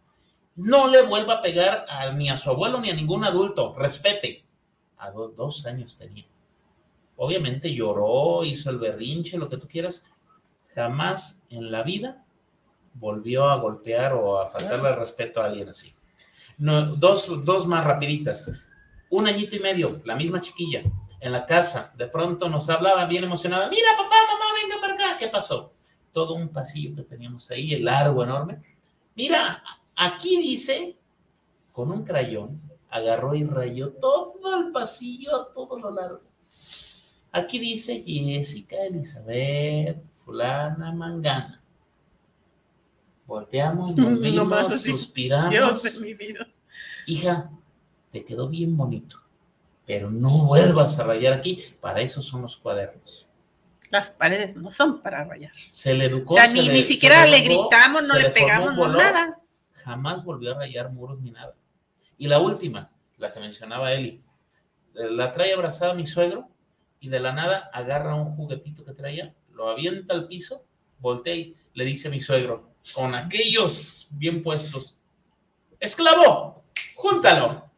[0.54, 4.44] No le vuelva a pegar ni a su abuelo ni a ningún adulto, respete.
[4.98, 6.24] A do- dos años tenía.
[7.16, 10.04] Obviamente lloró, hizo el berrinche, lo que tú quieras.
[10.74, 12.24] Jamás en la vida
[12.94, 15.94] volvió a golpear o a faltarle al respeto a alguien así.
[16.58, 18.50] No, dos, dos más rapiditas.
[19.10, 20.82] Un añito y medio, la misma chiquilla,
[21.22, 21.92] en la casa.
[21.96, 23.68] De pronto nos hablaba bien emocionada.
[23.68, 25.18] Mira, papá, mamá, venga para acá.
[25.18, 25.72] ¿Qué pasó?
[26.10, 28.60] Todo un pasillo que teníamos ahí, el largo, enorme.
[29.14, 29.62] Mira,
[29.94, 30.98] aquí dice,
[31.72, 36.22] con un crayón, agarró y rayó todo el pasillo, todo lo largo.
[37.30, 41.62] Aquí dice Jessica, Elizabeth, fulana, mangana.
[43.26, 44.90] Volteamos, nos vimos, así.
[44.90, 45.50] suspiramos.
[45.50, 46.46] Dios de mi vida.
[47.06, 47.50] Hija,
[48.10, 49.21] te quedó bien bonito,
[49.92, 51.62] pero no vuelvas a rayar aquí.
[51.80, 53.26] Para eso son los cuadernos.
[53.90, 55.52] Las paredes no son para rayar.
[55.68, 56.32] Se le educó.
[56.32, 59.38] O sea, se ni, le- ni se siquiera le gritamos, no le pegamos, no nada.
[59.74, 61.54] Jamás volvió a rayar muros ni nada.
[62.16, 64.22] Y la última, la que mencionaba Eli,
[64.94, 66.48] eh, la trae abrazada a mi suegro
[67.00, 70.64] y de la nada agarra un juguetito que traía, lo avienta al piso,
[71.00, 74.98] voltea y le dice a mi suegro, con aquellos bien puestos,
[75.80, 76.62] esclavo,
[76.94, 77.70] júntalo.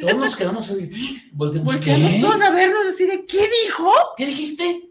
[0.00, 0.90] Todos nos quedamos así,
[1.32, 2.20] volteamos, Volteamos ¿qué?
[2.20, 3.92] todos a vernos así de, ¿qué dijo?
[4.16, 4.90] ¿Qué dijiste?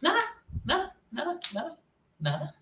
[0.00, 0.20] Nada,
[0.64, 1.78] nada, nada, nada,
[2.18, 2.54] nada.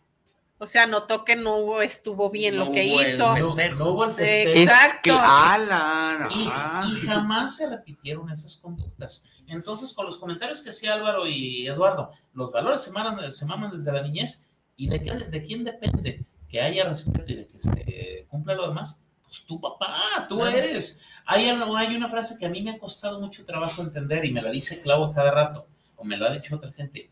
[0.59, 3.37] O sea, notó que no hubo- estuvo bien No lo que hizo.
[3.37, 4.59] No, no hubo el festejo.
[4.59, 5.13] Exacto.
[5.21, 6.81] ala, Y, ajá.
[6.91, 9.25] y jamás se repitieron esas conductas.
[9.49, 13.71] Entonces, con los comentarios que hacía Álvaro y Eduardo, los valores se maman, se maman
[13.71, 14.49] desde la niñez.
[14.77, 18.69] ¿Y de, qué, de quién depende que haya respeto y de que se cumpla lo
[18.69, 19.03] demás?
[19.27, 21.05] Pues tu papá, tú eres.
[21.25, 24.41] Hay, hay una frase que a mí me ha costado mucho trabajo entender y me
[24.41, 25.67] la dice Clavo cada rato,
[25.97, 27.11] o me lo ha dicho otra gente.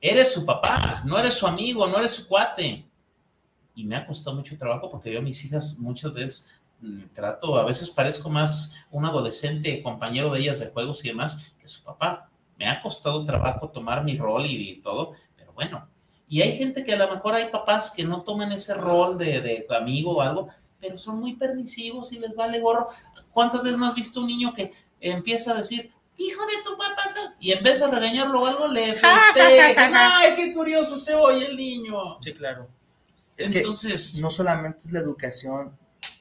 [0.00, 2.86] Eres su papá, no eres su amigo, no eres su cuate.
[3.74, 7.56] Y me ha costado mucho trabajo porque yo a mis hijas muchas veces mm, trato,
[7.56, 11.82] a veces parezco más un adolescente compañero de ellas de juegos y demás que su
[11.82, 12.28] papá.
[12.58, 15.88] Me ha costado trabajo tomar mi rol y, y todo, pero bueno.
[16.28, 19.40] Y hay gente que a lo mejor hay papás que no toman ese rol de,
[19.40, 20.48] de amigo o algo,
[20.84, 22.88] pero son muy permisivos y les vale gorro.
[23.32, 24.70] ¿Cuántas veces no has visto un niño que
[25.00, 28.66] empieza a decir, hijo de tu papá, acá", y en vez de regañarlo o algo,
[28.68, 29.92] le festejan?
[29.94, 32.20] ¡Ay, qué curioso se oye el niño!
[32.22, 32.68] Sí, claro.
[33.36, 35.74] Es que Entonces, no solamente es la educación,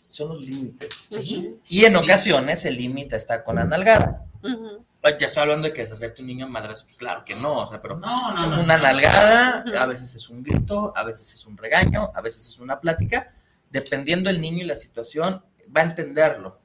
[0.09, 1.07] son los límites.
[1.09, 2.03] sí, Y en Sí.
[2.03, 4.23] ocasiones el límite está con la nalgada.
[4.43, 4.85] Ujú.
[5.01, 7.59] Ay, Ya estoy hablando de que deshacerte un niño en madras, pues claro que no,
[7.59, 8.61] o sea, pero no, no, no.
[8.63, 8.83] una no.
[8.83, 12.79] nalgada, a veces es un grito, a veces es un regaño, a veces es una
[12.79, 13.33] plática,
[13.73, 15.43] dependiendo el niño y la situación,
[15.75, 16.59] va a entenderlo.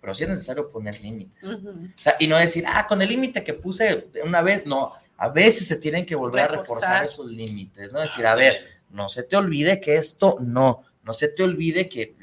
[0.00, 1.44] Pero sí es necesario poner límites.
[1.44, 1.70] Ujú.
[1.70, 5.28] O sea, y no decir, ah, con el límite que puse una vez, no, a
[5.30, 7.04] veces se tienen que volver a Reforzar.
[7.04, 8.00] esos límites, ¿no?
[8.00, 12.02] Decir, a ver, no se te olvide que esto no, no se te olvide que,
[12.02, 12.16] eh.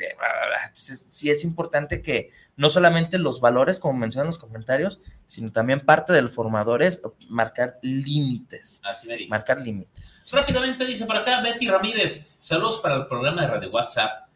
[0.65, 5.81] Entonces, sí es importante que no solamente los valores, como mencionan los comentarios, sino también
[5.85, 9.29] parte del formador es marcar límites, Así me dijo.
[9.29, 10.21] marcar límites.
[10.31, 14.27] Rápidamente dice por acá Betty Ramírez, saludos para el programa de Radio WhatsApp.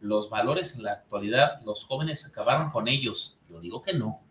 [0.00, 3.38] Los valores en la actualidad, los jóvenes acabaron con ellos.
[3.48, 4.22] Yo digo que no.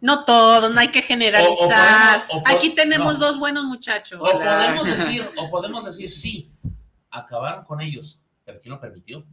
[0.00, 2.26] No todo, no hay que generalizar.
[2.30, 3.26] O- o podemos- o po- Aquí tenemos no.
[3.26, 4.18] dos buenos muchachos.
[4.22, 6.50] O podemos decir, o podemos decir, sí,
[7.10, 9.24] acabaron con ellos, pero ¿quién lo permitió?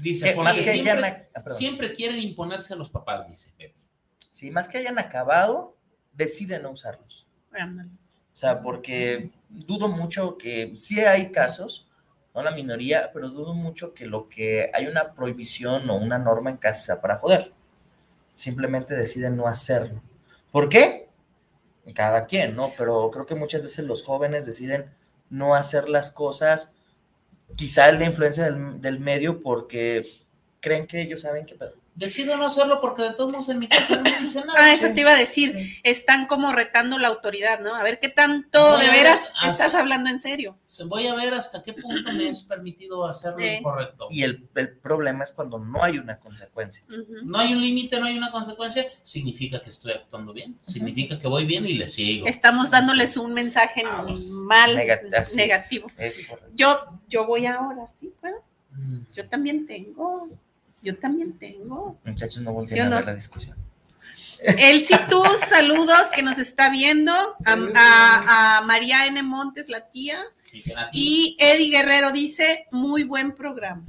[0.00, 3.28] Dice, Que porque más que hayan, siempre, ac- ah, siempre quieren imponerse a los papás,
[3.28, 3.52] dice.
[4.30, 5.74] Sí, más que hayan acabado,
[6.12, 7.26] deciden no usarlos.
[7.52, 7.88] Ándale.
[7.90, 11.88] O sea, porque dudo mucho que sí hay casos,
[12.34, 16.50] no la minoría, pero dudo mucho que lo que hay una prohibición o una norma
[16.50, 17.52] en casa sea para joder.
[18.34, 20.02] Simplemente deciden no hacerlo.
[20.52, 21.08] ¿Por qué?
[21.94, 22.70] Cada quien, ¿no?
[22.76, 24.90] Pero creo que muchas veces los jóvenes deciden
[25.30, 26.74] no hacer las cosas,
[27.56, 30.06] quizá la influencia del, del medio porque
[30.60, 31.56] creen que ellos saben qué.
[31.96, 34.58] Decido no hacerlo porque de todos modos en mi casa no me dicen nada.
[34.62, 35.56] Ah, eso te iba a decir.
[35.82, 37.74] Están como retando la autoridad, ¿no?
[37.74, 40.58] A ver qué tanto Voy de veras hasta- estás hablando en serio.
[40.66, 43.46] Se- Voy a ver hasta qué punto me es permitido hacerlo Sí.
[43.60, 44.08] incorrecto.
[44.10, 46.84] Y el, el problema es cuando no hay una consecuencia.
[47.22, 51.28] No hay un límite, no hay una consecuencia, significa que estoy actuando bien, significa que
[51.28, 52.26] voy bien y le sigo.
[52.26, 54.32] Estamos dándoles un mensaje Vamos.
[54.44, 55.90] mal, Nega- así es, negativo.
[55.96, 56.50] es correcto.
[56.54, 56.78] Yo,
[57.08, 58.12] yo voy ahora, ¿sí?
[58.20, 58.36] ¿Puedo?
[58.72, 58.98] Mm.
[59.14, 60.28] Yo también tengo.
[60.86, 61.98] Yo también tengo.
[62.04, 63.56] Muchachos, no ¿Sí volteen a ver la discusión.
[64.40, 67.12] Elsie, tú, saludos que nos está viendo.
[67.44, 69.20] A, a- a María N.
[69.22, 70.18] Montes, la tía.
[70.92, 73.82] Y Eddie Guerrero dice, muy buen programa.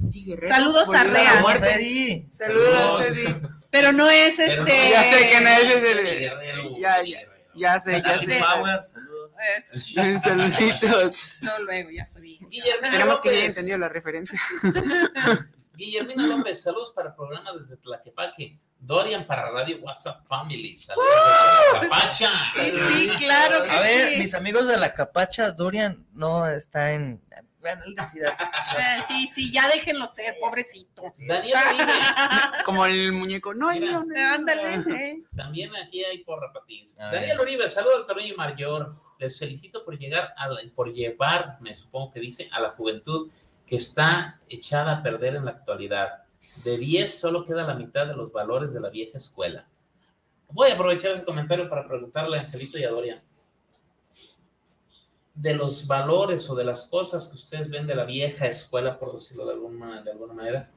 [0.48, 1.40] Saludos a Rea.
[1.74, 2.26] Eddie.
[2.30, 3.06] Saludos.
[3.06, 3.36] Eddie.
[3.70, 4.60] Pero no es este.
[4.60, 8.38] no, Ya sé que no es de Guerrero, ya, sé, ya sé.
[8.40, 8.94] Saludos.
[9.56, 11.16] es- Saluditos.
[11.42, 12.38] No, luego, ya sabía.
[12.82, 14.40] Esperemos que ya entendido la referencia.
[15.78, 18.58] Guillermina López, saludos para el programa desde Tlaquepaque.
[18.80, 20.76] Dorian para Radio WhatsApp Family.
[20.76, 22.30] Saludos desde Tlaquepacha.
[22.54, 24.20] Sí, sí, claro que A ver, sí.
[24.20, 27.20] mis amigos de la capacha, Dorian no está en.
[27.60, 27.82] Bueno.
[27.98, 31.02] Ah, sí, sí, ya déjenlo ser, pobrecito.
[31.26, 31.92] Daniel Uribe.
[32.64, 33.52] Como el muñeco.
[33.52, 33.92] No, Mira.
[33.92, 34.34] no, no.
[34.34, 35.22] Ándale, eh.
[35.36, 36.98] También aquí hay porra patís.
[37.00, 37.40] A Daniel.
[37.40, 38.94] Uribe, saludos al Tornillo Mayor.
[39.18, 43.28] Les felicito por llegar a la- por llevar, me supongo que dice, a la juventud
[43.68, 46.24] que está echada a perder en la actualidad.
[46.64, 49.68] De 10 solo queda la mitad de los valores de la vieja escuela.
[50.50, 53.22] Voy a aprovechar ese comentario para preguntarle a Angelito y a Dorian.
[55.34, 59.12] De los valores o de las cosas que ustedes ven de la vieja escuela, por
[59.12, 60.70] decirlo de alguna, de alguna manera,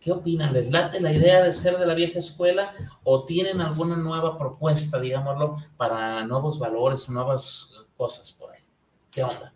[0.00, 0.52] ¿qué opinan?
[0.52, 5.00] ¿Les late la idea de ser de la vieja escuela o tienen alguna nueva propuesta,
[5.00, 8.62] digámoslo, para nuevos valores, nuevas cosas por ahí?
[9.10, 9.52] ¿Qué onda?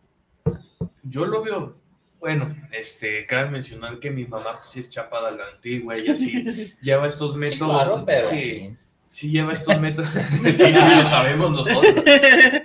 [1.05, 1.77] Yo lo veo,
[2.21, 6.17] bueno, este, cabe mencionar que mi mamá pues, sí es chapada a la antigua, ella
[6.17, 6.45] sí
[6.83, 7.77] lleva estos métodos.
[7.77, 8.75] claro, pero- sí,
[9.07, 10.11] sí lleva estos métodos.
[10.45, 12.05] sí, sí, lo sabemos nosotros.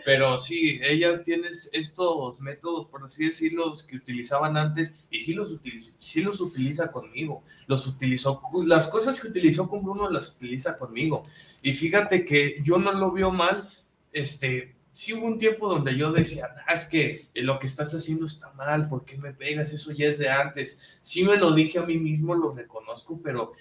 [0.03, 5.51] Pero sí, ella tiene estos métodos, por así decirlo, que utilizaban antes y sí los,
[5.51, 7.43] utiliza, sí los utiliza conmigo.
[7.67, 11.23] Los utilizó, las cosas que utilizó con Bruno las utiliza conmigo.
[11.61, 13.67] Y fíjate que yo no lo veo mal,
[14.11, 18.25] este, sí hubo un tiempo donde yo decía, "Ah, es que lo que estás haciendo
[18.25, 19.73] está mal, ¿por qué me pegas?
[19.73, 20.99] Eso ya es de antes.
[21.01, 23.51] Sí me lo dije a mí mismo, lo reconozco, pero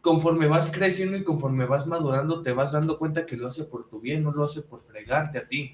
[0.00, 3.88] conforme vas creciendo y conforme vas madurando, te vas dando cuenta que lo hace por
[3.88, 5.72] tu bien, no lo hace por fregarte a ti.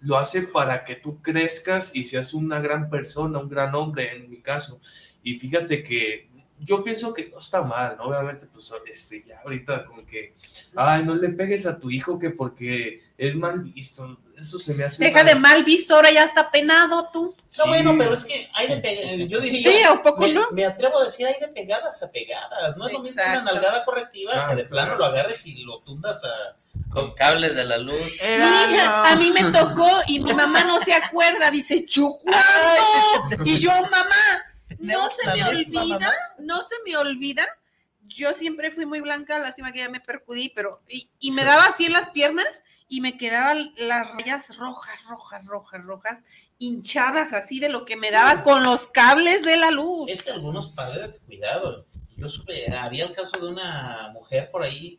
[0.00, 4.30] Lo hace para que tú crezcas y seas una gran persona, un gran hombre en
[4.30, 4.80] mi caso.
[5.22, 6.30] Y fíjate que
[6.64, 8.04] yo pienso que no está mal, ¿no?
[8.04, 10.34] Obviamente, pues este, ya ahorita como que,
[10.74, 14.18] ay, no le pegues a tu hijo que porque es mal visto.
[14.36, 15.04] Eso se me hace...
[15.04, 17.26] Deja de mal visto, ahora ya está penado tú.
[17.36, 17.62] No, Sí.
[17.68, 19.70] bueno, pero es que hay de pegadas, yo diría...
[19.70, 20.50] Sí, ¿a poco me, no?
[20.50, 22.76] me atrevo a decir, hay de pegadas a pegadas.
[22.76, 24.98] No es lo mismo una nalgada correctiva Ah, que de plano claro.
[24.98, 26.56] lo agarres y lo tundas a...
[26.90, 28.18] Con cables de la luz.
[28.20, 29.04] Era, no.
[29.04, 31.50] a mí me tocó y mi mamá no se acuerda.
[31.52, 33.44] Dice, ¿yo cuándo?
[33.44, 34.44] Y yo, mamá,
[34.84, 37.46] no se me olvida, no se me olvida.
[38.06, 41.66] Yo siempre fui muy blanca, lástima que ya me percudí, pero y, y me daba
[41.66, 46.24] así en las piernas y me quedaban las rayas rojas, rojas, rojas, rojas,
[46.58, 50.10] hinchadas así de lo que me daba con los cables de la luz.
[50.10, 51.86] Es que algunos padres, cuidado,
[52.16, 54.98] yo supe, había el caso de una mujer por ahí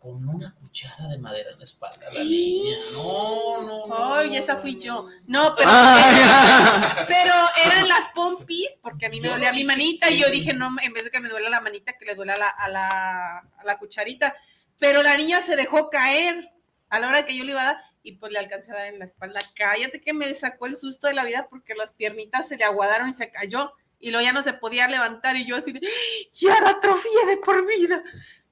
[0.00, 2.74] con una cuchara de madera en la espalda, la niña.
[2.94, 4.14] No, no, no.
[4.14, 5.06] Ay, esa fui yo.
[5.26, 5.70] No, pero,
[7.06, 7.34] pero
[7.66, 10.74] eran las pompis, porque a mí me Yo dolía mi manita y yo dije, no,
[10.82, 13.38] en vez de que me duela la manita, que le duela a la, a la,
[13.58, 14.34] a la cucharita.
[14.78, 16.50] Pero la niña se dejó caer
[16.88, 18.86] a la hora que yo le iba a dar y pues le alcancé a dar
[18.86, 19.42] en la espalda.
[19.54, 23.10] Cállate que me sacó el susto de la vida porque las piernitas se le aguadaron
[23.10, 25.80] y se cayó y luego ya no se podía levantar y yo así de,
[26.32, 28.02] ya la atrofié de por vida.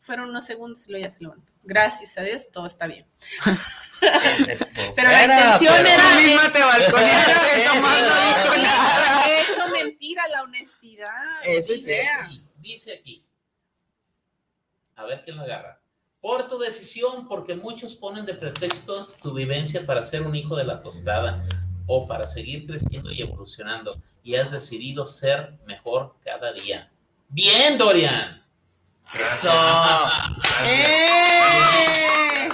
[0.08, 1.52] Fueron unos segundos y luego ya se levantó.
[1.64, 3.06] Gracias a Dios, todo está bien.
[4.00, 7.64] Pero la intención Tú era- misma te balconeaste,
[8.62, 9.28] nada.
[9.28, 11.10] He hecho mentira la honestidad.
[11.44, 11.74] Eso.
[11.74, 12.08] Dice,
[12.56, 13.22] dice aquí.
[14.96, 15.78] A ver quién lo agarra.
[16.22, 20.64] Por tu decisión, porque muchos ponen de pretexto tu vivencia para ser un hijo de
[20.64, 21.44] la tostada
[21.86, 26.90] o para seguir creciendo y evolucionando y has decidido ser mejor cada día.
[27.28, 28.42] Bien, Dorian.
[29.14, 29.50] Eso.
[30.66, 32.48] ¡Eh!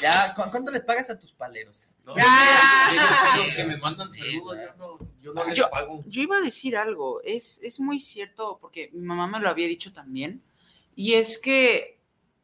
[0.00, 1.82] Ya, ¿cu- ¿cuánto les pagas a tus paleros?
[2.04, 3.36] No, Ya.
[3.36, 6.02] los que me mandan saludos, yo no, yo no les Yo- pago.
[6.06, 9.66] Yo iba a decir algo, es, es muy cierto, porque mi mamá me lo había
[9.66, 10.42] dicho también,
[10.94, 11.94] y es que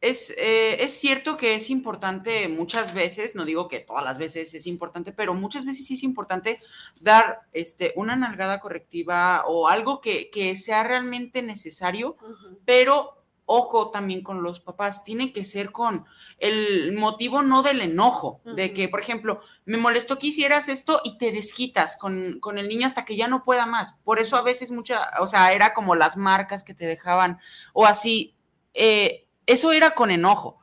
[0.01, 4.51] es, eh, es cierto que es importante muchas veces, no digo que todas las veces
[4.55, 6.59] es importante, pero muchas veces sí es importante
[6.99, 12.17] dar este, una nalgada correctiva o algo que, que sea realmente necesario,
[12.65, 13.20] pero
[13.53, 16.05] ojo también con los papás, tiene que ser con
[16.37, 21.17] el motivo no del enojo, de que, por ejemplo, me molestó que hicieras esto y
[21.17, 23.95] te desquitas con, con el niño hasta que ya no pueda más.
[24.03, 27.39] Por eso a veces mucha, o sea, era como las marcas que te dejaban
[27.73, 28.35] o así.
[28.73, 30.59] eh, eso era con enojo.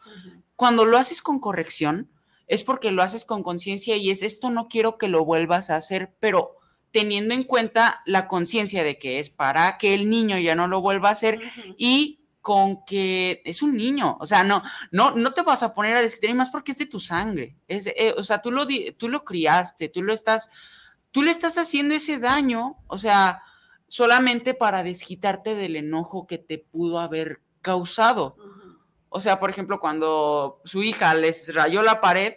[0.57, 2.11] Cuando lo haces con corrección,
[2.47, 5.77] es porque lo haces con conciencia y es esto no quiero que lo vuelvas a
[5.77, 6.57] hacer, pero
[6.91, 10.81] teniendo en cuenta la conciencia de que es para que el niño ya no lo
[10.81, 11.41] vuelva a hacer
[11.77, 12.18] y
[12.49, 16.01] con que es un niño, o sea, no, no, no te vas a poner a
[16.01, 18.93] desquitar y más porque es de tu sangre, es, eh, o sea, tú lo, di-
[18.93, 20.51] tú lo criaste, tú lo estás,
[21.11, 23.43] tú le estás haciendo ese daño, o sea,
[23.87, 28.39] solamente para desquitarte del enojo que te pudo haber causado.
[29.11, 32.33] O sea, por ejemplo, cuando su hija les rayó la pared,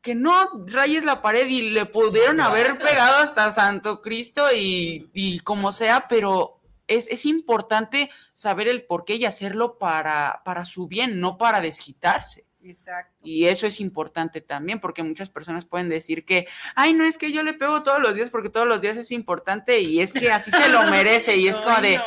[0.00, 0.32] que no
[0.66, 6.04] rayes la pared y le pudieron haber pegado hasta Santo Cristo y, y como sea,
[6.08, 6.59] pero
[6.90, 11.60] es, es importante saber el por qué y hacerlo para, para su bien, no para
[11.60, 12.46] desquitarse.
[12.62, 13.16] Exacto.
[13.22, 17.32] Y eso es importante también, porque muchas personas pueden decir que, ay, no es que
[17.32, 20.30] yo le pego todos los días porque todos los días es importante y es que
[20.30, 21.98] así se lo merece y es como de,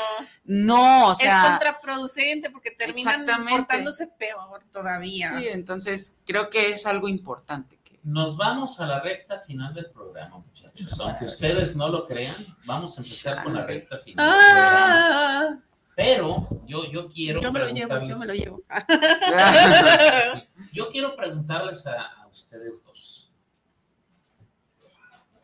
[0.43, 0.75] no.
[0.77, 5.37] no, o sea, es contraproducente porque terminan portándose peor todavía.
[5.37, 7.79] Sí, entonces creo que es algo importante.
[8.03, 10.99] Nos vamos a la recta final del programa, muchachos.
[10.99, 12.35] Aunque ustedes no lo crean,
[12.65, 15.55] vamos a empezar con la recta final del programa.
[15.55, 15.57] Ah,
[15.95, 18.09] Pero yo, yo quiero yo me lo llevo, preguntarles.
[18.09, 18.61] yo me lo llevo.
[20.73, 23.31] Yo quiero preguntarles a, a ustedes dos.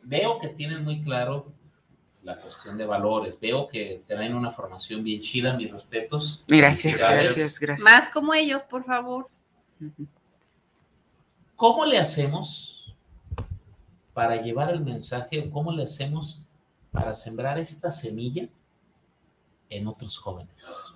[0.03, 1.53] Veo que tienen muy claro
[2.23, 3.39] la cuestión de valores.
[3.39, 6.43] Veo que traen una formación bien chida, mis respetos.
[6.47, 7.83] Gracias, gracias, gracias.
[7.83, 9.27] Más como ellos, por favor.
[11.59, 12.95] ¿Cómo le hacemos
[14.13, 16.43] para llevar el mensaje o cómo le hacemos
[16.89, 18.47] para sembrar esta semilla
[19.69, 20.93] en otros jóvenes?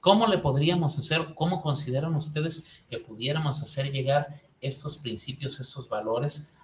[0.00, 1.34] ¿Cómo le podríamos hacer?
[1.34, 6.56] ¿Cómo consideran ustedes que pudiéramos hacer llegar estos principios, estos valores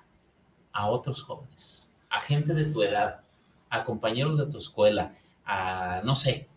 [0.73, 3.21] a otros jóvenes, a gente de tu edad,
[3.69, 5.13] a compañeros de tu escuela,
[5.45, 6.49] a no sé?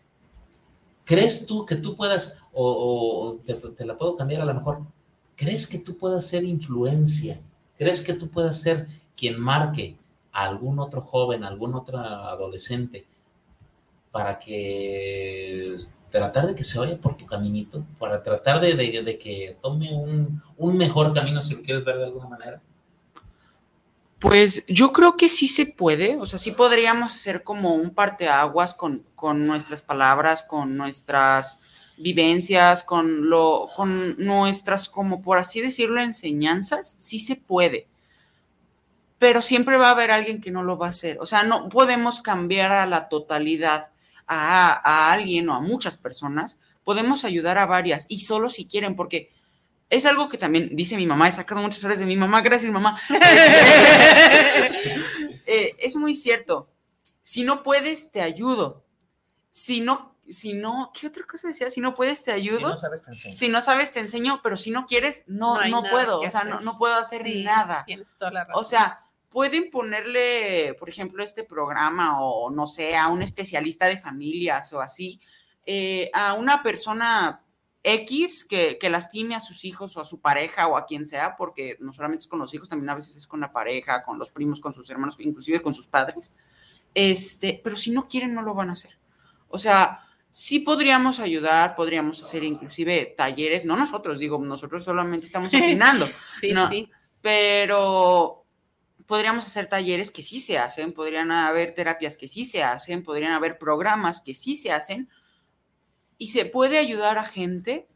[1.04, 4.86] ¿Crees tú que tú puedas, o, te, te la puedo cambiar a lo mejor,
[5.36, 7.40] ¿crees que tú puedas ser influencia?
[7.76, 9.96] ¿Crees que tú puedas ser quien marque
[10.32, 13.06] a algún otro joven, a algún otro adolescente
[14.10, 15.74] para que
[16.08, 20.76] tratar de que se vaya por tu caminito, para tratar de, que tome un, un
[20.76, 22.62] mejor camino, si lo quieres ver de alguna manera?
[24.20, 28.72] Pues yo creo que sí se puede, o sea, sí podríamos hacer como un parteaguas
[28.72, 31.60] con, con nuestras palabras, con nuestras
[31.96, 37.86] vivencias, con lo, con nuestras, como por así decirlo, enseñanzas, sí se puede.
[39.18, 41.18] Pero siempre va a haber alguien que no lo va a hacer.
[41.20, 43.90] O sea, no podemos cambiar a la totalidad
[44.26, 46.60] a, a alguien o a muchas personas.
[46.82, 49.30] Podemos ayudar a varias y solo si quieren, porque
[49.90, 52.72] es algo que también dice mi mamá, he sacado muchas horas de mi mamá, gracias
[52.72, 53.00] mamá.
[55.46, 56.70] Eh, es muy cierto.
[57.20, 58.82] Si no puedes, te ayudo.
[59.50, 61.70] Si no, si no, ¿qué otra cosa decía?
[61.70, 62.58] Si no puedes, te ayudo.
[62.58, 63.34] Si no sabes, te enseño.
[63.34, 66.20] Si no sabes, te enseño, pero si no quieres, no, No puedo.
[66.20, 66.64] O sea, no, hacer.
[66.64, 67.84] no puedo hacer Sí, nada.
[67.84, 68.62] Tienes toda la razón.
[68.62, 73.98] O sea, pueden ponerle, por ejemplo, este programa o no sé, a un especialista de
[73.98, 75.20] familias o así,
[75.66, 77.42] eh, a una persona
[77.82, 81.36] X que, que lastime a sus hijos o a su pareja o a quien sea,
[81.36, 84.18] porque no solamente es con los hijos, también a veces es con la pareja, con
[84.18, 86.34] los primos, con sus hermanos, inclusive con sus padres.
[86.94, 88.96] Este, pero si no quieren, no lo van a hacer.
[89.48, 90.03] O sea,
[90.36, 96.08] sí podríamos ayudar, podríamos hacer inclusive talleres, no nosotros, digo, nosotros solamente estamos opinando.
[96.40, 96.90] sí, no, sí.
[97.20, 98.44] pero
[99.06, 103.30] podríamos hacer talleres que sí se hacen, podrían haber terapias que sí se hacen, podrían
[103.30, 105.08] haber programas que sí se hacen
[106.18, 107.86] y se puede ayudar a gente,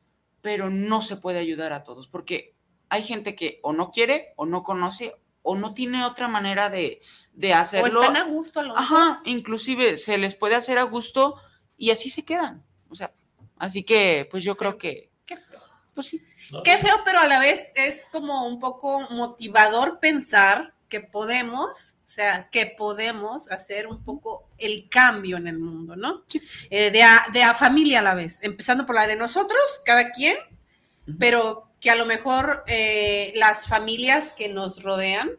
[0.40, 2.54] pero no se puede ayudar a todos, porque
[2.88, 5.12] hay gente que o no quiere o no conoce
[5.42, 7.00] o no tiene otra manera de,
[7.32, 8.00] de O hacerlo.
[8.00, 8.78] están a gusto a lo.
[8.78, 11.34] Ajá, inclusive se les puede hacer a gusto
[11.78, 12.62] y así se quedan.
[12.90, 13.12] O sea,
[13.56, 15.60] así que pues yo creo que, Qué feo.
[15.94, 16.22] pues sí.
[16.64, 22.08] Qué feo, pero a la vez es como un poco motivador pensar que podemos, o
[22.08, 26.24] sea, que podemos hacer un poco el cambio en el mundo, ¿no?
[26.70, 30.10] Eh, de, a, de a familia a la vez, empezando por la de nosotros, cada
[30.10, 30.36] quien,
[31.18, 35.30] pero que a lo mejor eh, las familias que nos rodean,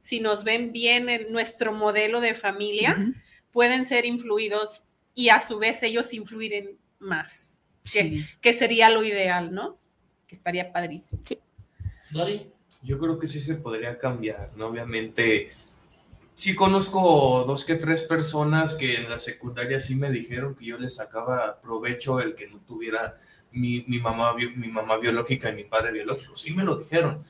[0.00, 3.12] si nos ven bien en nuestro modelo de familia, Ujú.
[3.52, 4.82] pueden ser influidos
[5.14, 8.26] y a su vez ellos influir en más, que, Sí.
[8.40, 9.78] que sería lo ideal, ¿no?
[10.26, 11.22] Que estaría padrísimo.
[12.10, 12.48] Dori,
[12.84, 14.66] Yo creo que sí se podría cambiar, ¿no?
[14.66, 15.52] Obviamente,
[16.34, 20.78] sí conozco dos que tres personas que en la secundaria sí me dijeron que yo
[20.78, 23.16] les sacaba provecho el que no tuviera
[23.52, 26.34] mi, mi mamá, mi mamá biológica y mi padre biológico.
[26.34, 27.22] Sí me lo dijeron.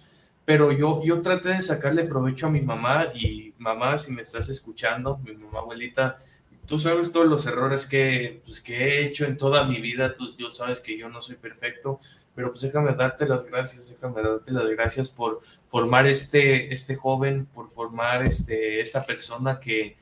[0.44, 4.48] Pero yo, yo traté de sacarle provecho a mi mamá y mamá, si me estás
[4.48, 6.18] escuchando, mi mamá abuelita,
[6.66, 10.34] tú sabes todos los errores que, pues, que he hecho en toda mi vida, tú,
[10.36, 12.00] yo sabes que yo no soy perfecto,
[12.34, 17.46] pero pues déjame darte las gracias, déjame darte las gracias por formar este, este joven,
[17.46, 19.96] por formar este, esta persona que,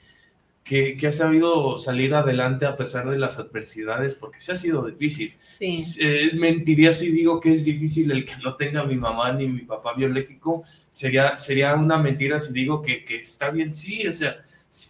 [0.62, 4.86] que, que ha sabido salir adelante a pesar de las adversidades, porque sí ha sido
[4.86, 5.34] difícil.
[5.42, 5.82] Sí.
[6.00, 9.62] Eh, mentiría si digo que es difícil el que no tenga mi mamá ni mi
[9.62, 10.62] papá biológico.
[10.92, 13.72] Sería, sería una mentira si digo que, que está bien.
[13.74, 14.40] Sí, o sea,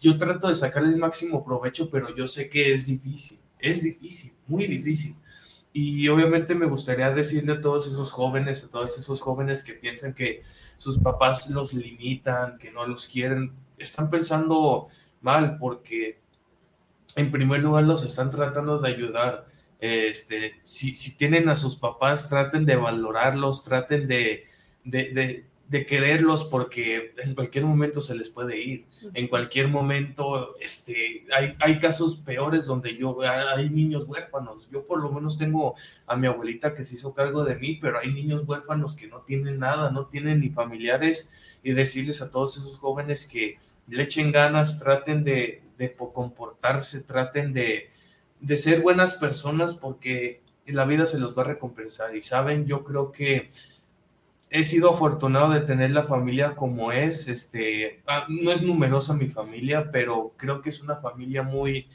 [0.03, 3.39] yo trato de sacarle el máximo provecho, pero yo sé que es difícil.
[3.59, 5.17] Es difícil, muy difícil.
[5.73, 10.15] Y obviamente me gustaría decirle a todos esos jóvenes, a todos esos jóvenes que piensan
[10.15, 10.43] que
[10.79, 14.89] sus papás los limitan, que no los quieren, están pensando
[15.21, 16.19] mal porque
[17.17, 19.47] en primer lugar los están tratando de ayudar.
[19.81, 24.45] Este, si, si tienen a sus papás, traten de valorarlos, traten de,
[24.85, 28.87] de, de- de quererlos porque en cualquier momento se les puede ir.
[29.15, 34.69] En cualquier momento, este, hay, hay casos peores donde yo, hay niños huérfanos.
[34.73, 35.77] Yo por lo menos tengo
[36.09, 39.21] a mi abuelita que se hizo cargo de mí, pero hay niños huérfanos que no
[39.21, 41.31] tienen nada, no tienen ni familiares
[41.63, 47.03] y decirles a todos esos jóvenes que le echen ganas, traten de, de po- comportarse,
[47.03, 47.89] traten de,
[48.41, 52.17] de ser buenas personas porque la vida se los va a recompensar.
[52.17, 53.51] Y saben, yo creo que
[54.51, 57.29] he sido afortunado de tener la familia como es.
[57.29, 61.89] Este, ah, no es numerosa mi familia, pero creo que es una familia muy,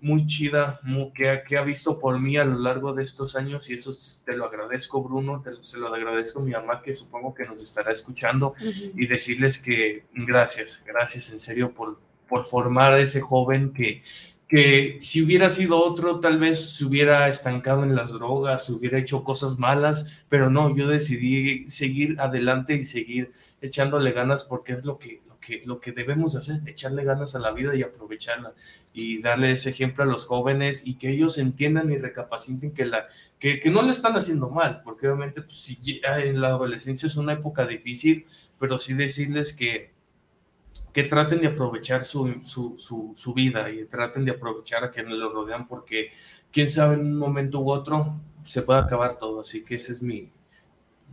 [0.00, 3.34] muy chida, muy- que, ha- que ha visto por mí a lo largo de estos
[3.36, 3.92] años y eso
[4.24, 7.60] te lo agradezco, Bruno, te se lo agradezco a mi mamá que supongo que nos
[7.62, 8.54] estará escuchando
[8.94, 11.98] y decirles que gracias, gracias en serio por,
[12.28, 14.02] por formar a ese joven que,
[14.48, 18.98] que si hubiera sido otro, tal vez se hubiera estancado en las drogas, se hubiera
[18.98, 23.30] hecho cosas malas, pero no, yo decidí seguir adelante y seguir
[23.60, 27.40] echándole ganas porque es lo que, lo que, lo que debemos hacer, echarle ganas a
[27.40, 28.54] la vida y aprovecharla
[28.94, 33.06] y darle ese ejemplo a los jóvenes y que ellos entiendan y recapaciten que, la,
[33.38, 37.16] que, que no le están haciendo mal, porque obviamente pues, si en la adolescencia es
[37.16, 38.24] una época difícil,
[38.58, 39.97] pero sí decirles que,
[40.92, 45.32] que traten de aprovechar su, su, su, vida y traten de aprovechar a quienes los
[45.32, 46.12] rodean porque
[46.50, 50.02] quién sabe en un momento u otro se puede acabar todo, así que ese es
[50.02, 50.30] mi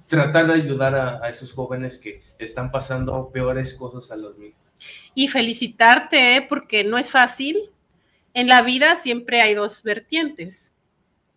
[0.07, 4.55] tratar de ayudar a, a esos jóvenes que están pasando peores cosas a los míos.
[5.13, 6.41] Y felicitarte, ¿eh?
[6.47, 7.57] porque no es fácil.
[8.33, 10.73] En la vida siempre hay dos vertientes,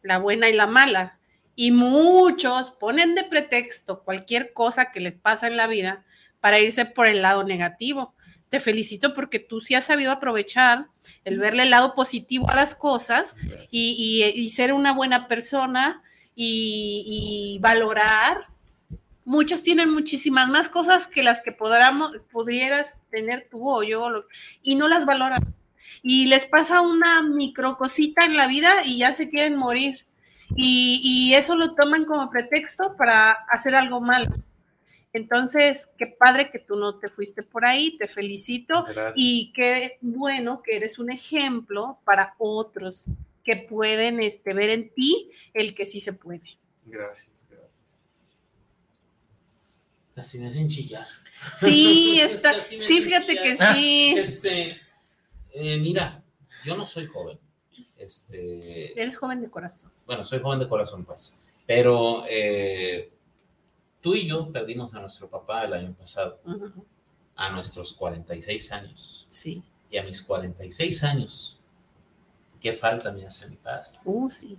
[0.03, 1.19] la buena y la mala.
[1.55, 6.05] Y muchos ponen de pretexto cualquier cosa que les pasa en la vida
[6.41, 8.15] para irse por el lado negativo.
[8.51, 10.87] Te felicito porque tú sí has sabido aprovechar
[11.25, 13.37] el verle el lado positivo a las cosas
[13.71, 16.03] y, y- y ser una buena persona
[16.35, 18.47] y, y valorar.
[19.25, 24.09] Muchos tienen muchísimas más cosas que las que podamos, pudieras tener tú o yo
[24.63, 25.55] y no las valoran.
[26.03, 30.07] Y les pasa una micro cosita en la vida y ya se quieren morir.
[30.57, 34.35] Y, y eso lo toman como pretexto para hacer algo malo.
[35.19, 39.13] Entonces, qué padre que tú no te fuiste por ahí, te felicito Gracias.
[39.17, 43.05] y qué bueno que eres un ejemplo para otros
[43.45, 46.59] que pueden este, ver en ti el que sí se puede.
[46.85, 47.71] Gracias, gracias.
[50.15, 51.07] Casi me hacen chillar.
[51.59, 54.15] Sí, está, sí, fíjate que sí.
[54.17, 54.81] Este,
[55.51, 56.23] eh, mira,
[56.65, 57.39] yo no soy joven.
[57.97, 59.93] Este, Eres joven de corazón.
[60.07, 61.41] bueno, soy joven de corazón, pues.
[61.67, 63.13] Pero eh,
[64.09, 66.85] tú y yo perdimos a nuestro papá el año pasado, Ujú,
[67.37, 69.27] a nuestros 46 años.
[69.29, 69.63] Sí.
[69.91, 71.61] Y a mis 46 años,
[72.59, 73.91] ¿qué falta me hace mi padre?
[74.07, 74.57] Uh, sí.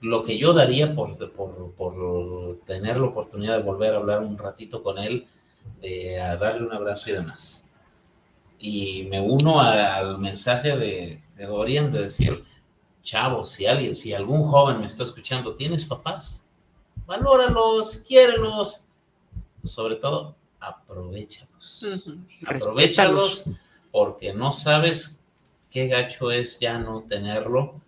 [0.00, 4.38] Lo que yo daría por, por, por tener la oportunidad de volver a hablar un
[4.38, 5.26] ratito con él,
[5.80, 7.66] de a darle un abrazo y demás.
[8.58, 12.44] Y me uno a- al mensaje de, de Dorian de decir,
[13.02, 16.46] chavos, si alguien, si algún joven me está escuchando, ¿tienes papás?
[17.10, 18.84] Valóralos, quiérelos.
[19.64, 21.82] Sobre todo, aprovechalos.
[21.82, 22.20] Ujú.
[22.46, 23.46] Aprovechalos
[23.90, 25.20] porque no sabes
[25.72, 27.80] qué gacho es ya no tenerlo.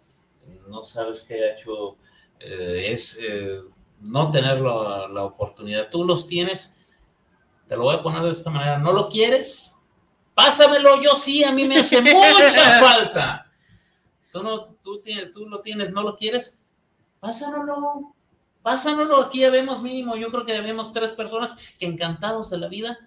[0.67, 1.97] No sabes qué gacho
[2.41, 3.61] eh, es eh,
[4.01, 5.89] no tener la, la oportunidad.
[5.89, 6.83] Tú los tienes,
[7.69, 9.79] te lo voy a poner de esta manera, ¿no lo quieres?
[10.35, 13.47] Pásamelo, yo sí, a mí me hace mucha falta.
[14.33, 16.65] Tú, no, tú, tienes, tú lo tienes, ¿no lo quieres?
[17.21, 18.17] Pásamelo,
[18.63, 19.21] pásamelo.
[19.21, 22.99] Aquí ya vemos mínimo, yo creo que vemos tres personas que encantados de la vida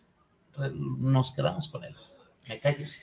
[0.57, 1.95] nos quedamos con él.
[2.47, 3.01] Me calles.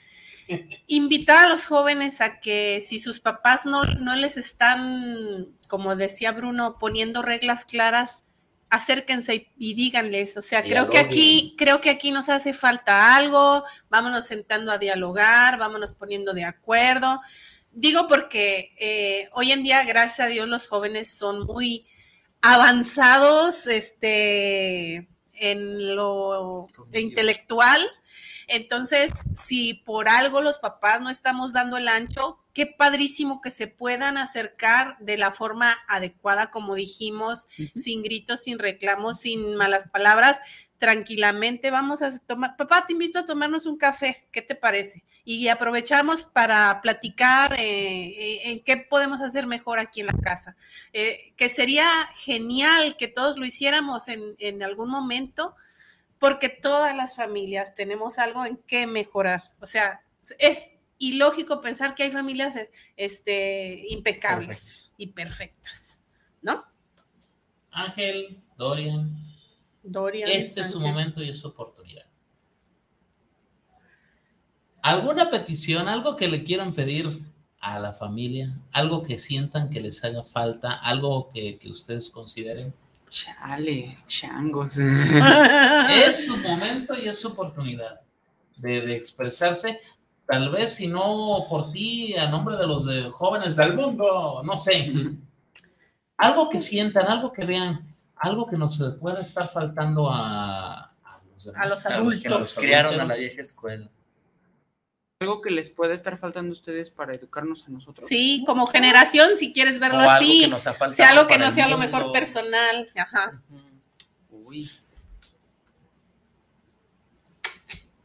[0.86, 6.32] invitar a los jóvenes a que si sus papás no, no les están, como decía
[6.32, 8.24] Bruno, poniendo reglas claras,
[8.70, 10.36] acérquense y, y díganles.
[10.36, 14.78] O sea, creo que aquí, creo que aquí nos hace falta algo, vámonos sentando a
[14.78, 17.20] dialogar, vámonos poniendo de acuerdo.
[17.70, 21.86] Digo porque eh, hoy en día, gracias a Dios, los jóvenes son muy
[22.43, 27.81] avanzados este, en lo intelectual.
[28.48, 33.66] Entonces, si por algo los papás no estamos dando el ancho, qué padrísimo que se
[33.66, 40.39] puedan acercar de la forma adecuada, como dijimos, sin gritos, sin reclamos, sin malas palabras,
[40.82, 45.04] tranquilamente vamos a tomar, papá, te invito a tomarnos un café, ¿qué te parece?
[45.24, 50.56] Y aprovechamos para platicar eh, eh, en qué podemos hacer mejor aquí en la casa.
[50.92, 51.86] Eh, que sería
[52.16, 55.54] genial que todos lo hiciéramos en, en algún momento,
[56.18, 59.52] porque todas las familias tenemos algo en qué mejorar.
[59.60, 60.02] O sea,
[60.40, 62.59] es ilógico pensar que hay familias
[62.96, 64.94] este, impecables Perfectas.
[64.96, 66.02] y perfectas,
[66.40, 66.64] ¿no?
[67.70, 69.31] Ángel, Dorian,
[69.82, 70.30] Dorian.
[70.30, 72.06] este es su momento y es su oportunidad.
[74.82, 77.20] ¿Alguna petición, algo que le quieran pedir
[77.60, 78.52] a la familia?
[78.72, 80.72] ¿Algo que sientan que les haga falta?
[80.72, 82.74] ¿Algo que, que ustedes consideren?
[83.09, 84.78] Chale, changos.
[86.06, 88.00] Es su momento y es su oportunidad
[88.56, 89.78] de, de expresarse.
[90.26, 94.56] Tal vez si no por ti, a nombre de los de jóvenes del mundo, no
[94.56, 94.92] sé.
[96.16, 97.91] Algo que sientan, algo que vean,
[98.22, 101.62] algo que nos pueda estar faltando a, a los demás.
[101.62, 102.54] A los A los que nos adultos.
[102.56, 103.90] criaron a la vieja escuela.
[105.20, 108.08] Algo que les puede estar faltando a ustedes para educarnos a nosotros.
[108.08, 111.26] Sí, como generación, si quieres verlo O algo así, que nos ha faltado sea algo
[111.28, 112.88] que no sea a lo mejor personal.
[112.96, 113.40] Ajá.
[114.30, 114.68] Uy.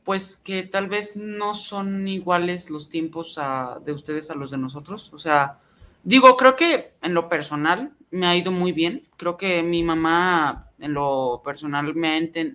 [0.03, 4.57] Pues que tal vez no son iguales los tiempos a- de ustedes a los de
[4.57, 5.11] nosotros.
[5.13, 5.59] O sea,
[6.03, 9.07] digo, creo que en lo personal me ha ido muy bien.
[9.17, 11.93] Creo que mi mamá en lo personal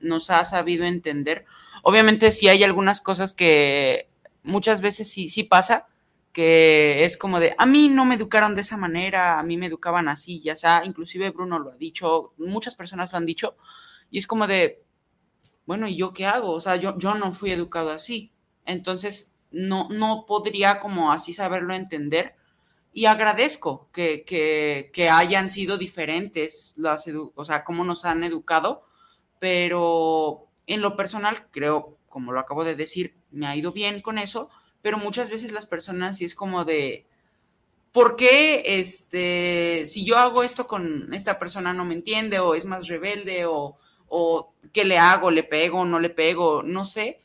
[0.03, 1.45] nos ha sabido entender.
[1.83, 4.09] Obviamente sí hay algunas cosas que
[4.43, 5.89] muchas veces sí, sí pasa,
[6.33, 9.67] que es como de, a mí no me educaron de esa manera, a mí me
[9.67, 13.57] educaban así, ya sea, inclusive Bruno lo ha dicho, muchas personas lo han dicho,
[14.11, 14.83] y es como de,
[15.67, 16.53] bueno, ¿y yo qué hago?
[16.53, 18.33] O sea, yo, yo no fui educado así.
[18.65, 22.35] Entonces, no, no podría como así saberlo entender.
[22.93, 28.87] Y agradezco que, que, hayan sido diferentes, las o sea, cómo nos han educado,
[29.39, 34.19] pero en lo personal, creo, como lo acabo de decir, me ha ido bien con
[34.19, 34.51] eso,
[34.83, 37.07] pero muchas veces las personas sí es como de,
[37.93, 42.65] ¿por qué este, si yo hago esto con esta persona no me entiende o es
[42.65, 43.79] más rebelde o,
[44.09, 47.21] o qué le hago, le pego, no le pego, no sé?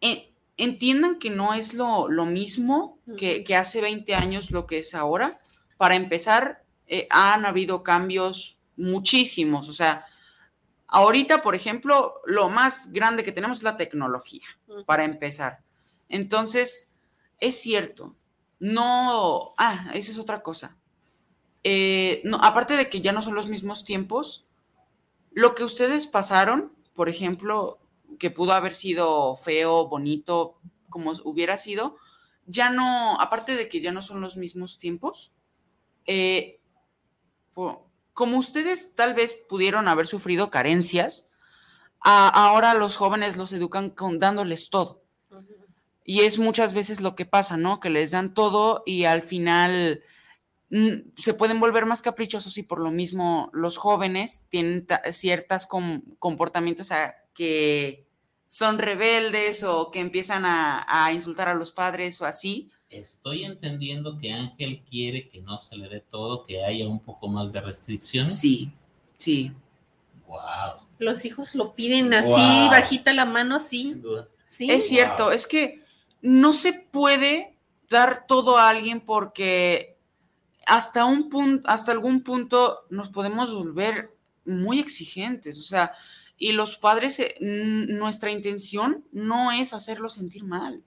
[0.00, 0.29] En-
[0.62, 4.94] entiendan que no es lo, lo mismo que, que hace 20 años lo que es
[4.94, 5.40] ahora.
[5.76, 10.06] Para empezar, eh, han habido cambios muchísimos, o sea,
[10.88, 14.46] ahorita, por ejemplo, lo más grande que tenemos es la tecnología
[14.86, 15.60] para empezar.
[16.08, 16.94] Entonces,
[17.38, 18.16] es cierto,
[18.58, 20.76] no, ah, esa es otra cosa.
[21.62, 24.46] Eh, no, aparte de que ya no son los mismos tiempos,
[25.30, 27.79] lo que ustedes pasaron, por ejemplo,
[28.20, 31.96] que pudo haber sido feo, bonito, como hubiera sido,
[32.46, 35.32] ya no, aparte de que ya no son los mismos tiempos,
[36.06, 36.60] eh,
[38.14, 41.30] como ustedes tal vez pudieron haber sufrido carencias,
[42.00, 45.02] ahora los jóvenes los educan dándoles todo.
[46.04, 47.78] Y es muchas veces lo que pasa, ¿no?
[47.78, 50.02] Que les dan todo y al final
[50.70, 55.66] mm, se pueden volver más caprichosos y por lo mismo los jóvenes tienen ciertos
[56.18, 58.08] comportamientos a- que
[58.52, 62.68] son rebeldes o que empiezan a, a insultar a los padres o así.
[62.88, 67.28] Estoy entendiendo que Ángel quiere que no se le dé todo, que haya un poco
[67.28, 68.36] más de restricciones.
[68.36, 68.72] Sí,
[69.16, 69.52] sí.
[70.26, 70.40] Wow.
[70.98, 72.70] Los hijos lo piden así, Wow.
[72.70, 74.02] bajita la mano, sí.
[74.58, 75.78] Es cierto, es que
[76.20, 77.56] no se puede
[77.88, 79.96] dar todo a alguien porque
[80.66, 84.12] hasta un punto, hasta algún punto nos podemos volver
[84.44, 85.92] muy exigentes, o sea,
[86.40, 90.82] y los padres, eh, nuestra intención no es hacerlos sentir mal.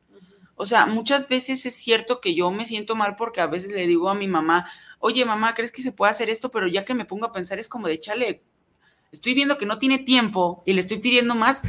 [0.56, 3.86] O sea, muchas veces es cierto que yo me siento mal porque a veces le
[3.86, 4.68] digo a mi mamá,
[4.98, 6.50] oye mamá, ¿crees que se puede hacer esto?
[6.50, 8.42] Pero ya que me pongo a pensar es como de, chale,
[9.12, 11.62] estoy viendo que no tiene tiempo y le estoy pidiendo más.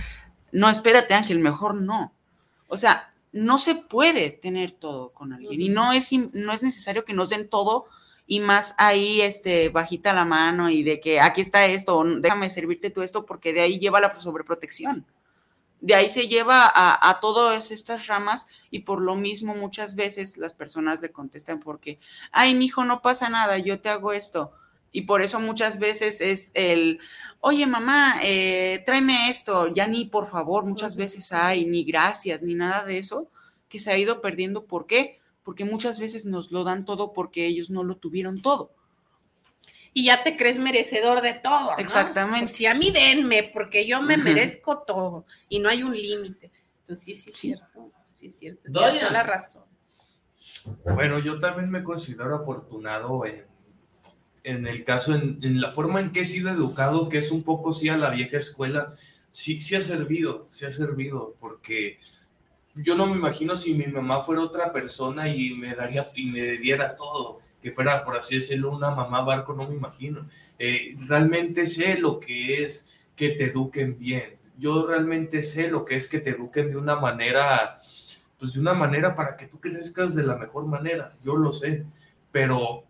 [0.51, 2.15] No, espérate Ángel, mejor no.
[2.69, 7.05] O sea, no se puede tener todo con alguien y no es, no es necesario
[7.05, 7.85] que nos den todo
[8.27, 12.91] y más ahí, este, bajita la mano y de que aquí está esto, déjame servirte
[12.91, 15.07] tú esto porque de ahí lleva la sobreprotección.
[15.81, 20.39] de ahí se lleva a, a todas estas ramas y por lo mismo muchas veces
[20.39, 21.99] las personas le contestan porque,
[22.33, 24.53] ay, mi hijo, no pasa nada, yo te hago esto.
[24.93, 27.01] Y por eso muchas veces es el,
[27.41, 32.55] oye mamá, eh, tráeme esto, ya ni por favor, muchas veces hay, ni gracias, ni
[32.55, 33.29] nada de eso,
[33.69, 34.67] que se ha ido perdiendo.
[34.67, 35.21] ¿Por qué?
[35.45, 38.73] Porque muchas veces nos lo dan todo porque ellos no lo tuvieron todo.
[39.93, 41.73] Y ya te crees merecedor de todo.
[41.73, 41.79] ¿no?
[41.79, 42.47] Exactamente.
[42.47, 46.51] Pues si a mí denme, porque yo me merezco todo y no hay un límite.
[46.81, 47.93] Entonces, sí, sí, es cierto.
[48.15, 48.73] Sí, es cierto.
[48.73, 49.65] Tienes la razón.
[50.85, 53.45] Bueno, yo también me considero afortunado en,
[54.43, 57.43] en el caso, en, en la forma en que he sido educado, que es un
[57.43, 58.91] poco sí a la vieja escuela,
[59.31, 61.99] sí, sí ha servido, sí ha servido, porque
[62.75, 66.41] yo no me imagino si mi mamá fuera otra persona y me daría y me
[66.59, 70.29] diera todo, que fuera, por así decirlo, una mamá barco, no me imagino.
[70.59, 74.37] Eh, realmente sé lo que es que te eduquen bien.
[74.59, 77.77] Yo realmente sé lo que es que te eduquen de una manera,
[78.39, 81.17] pues de una manera para que tú crezcas de la mejor manera.
[81.23, 81.85] Yo lo sé,
[82.33, 82.85] pero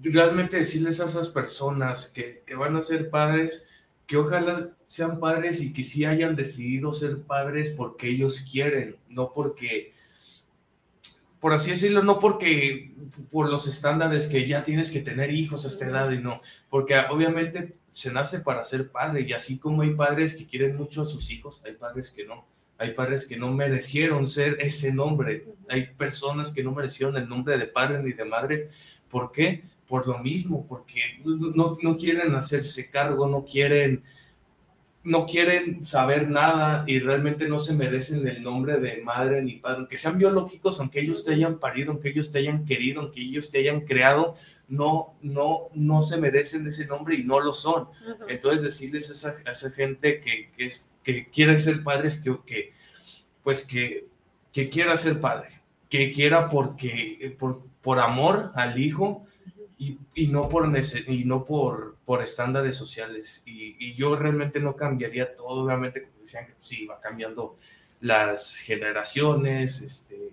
[0.00, 3.64] realmente decirles a esas personas que, que van a ser padres,
[4.06, 9.32] que ojalá sean padres y que sí hayan decidido ser padres porque ellos quieren, no
[9.32, 9.92] porque,
[11.40, 12.94] por así decirlo, no porque
[13.30, 16.96] por los estándares que ya tienes que tener hijos a esta edad y no, porque
[17.10, 21.06] obviamente se nace para ser padre y así como hay padres que quieren mucho a
[21.06, 22.46] sus hijos, hay padres que no.
[22.76, 25.46] Hay padres que no merecieron ser ese nombre.
[25.68, 28.68] Hay personas que no merecieron el nombre de padre ni de madre.
[29.08, 29.62] ¿Por qué?
[29.88, 34.02] Por lo mismo, porque no, no quieren hacerse cargo, no quieren,
[35.02, 39.80] no quieren saber nada y realmente no se merecen el nombre de madre ni padre,
[39.80, 43.50] aunque sean biológicos, aunque ellos te hayan parido, aunque ellos te hayan querido, aunque ellos
[43.50, 44.32] te hayan creado,
[44.68, 47.88] no, no, no se merecen ese nombre y no lo son.
[48.28, 52.38] Entonces decirles a esa, a esa gente que, que, es, que quiere ser padres, que,
[52.46, 52.72] que
[53.42, 54.08] pues que,
[54.52, 55.48] que quiera ser padre,
[55.90, 59.26] que quiera porque, por, por amor al hijo,
[59.84, 60.70] y, y, no por
[61.06, 63.42] y no por, por estándares sociales.
[63.46, 67.56] Y, y yo realmente no cambiaría todo, obviamente, como decían, que pues, sí, va cambiando
[68.00, 70.30] las generaciones, este,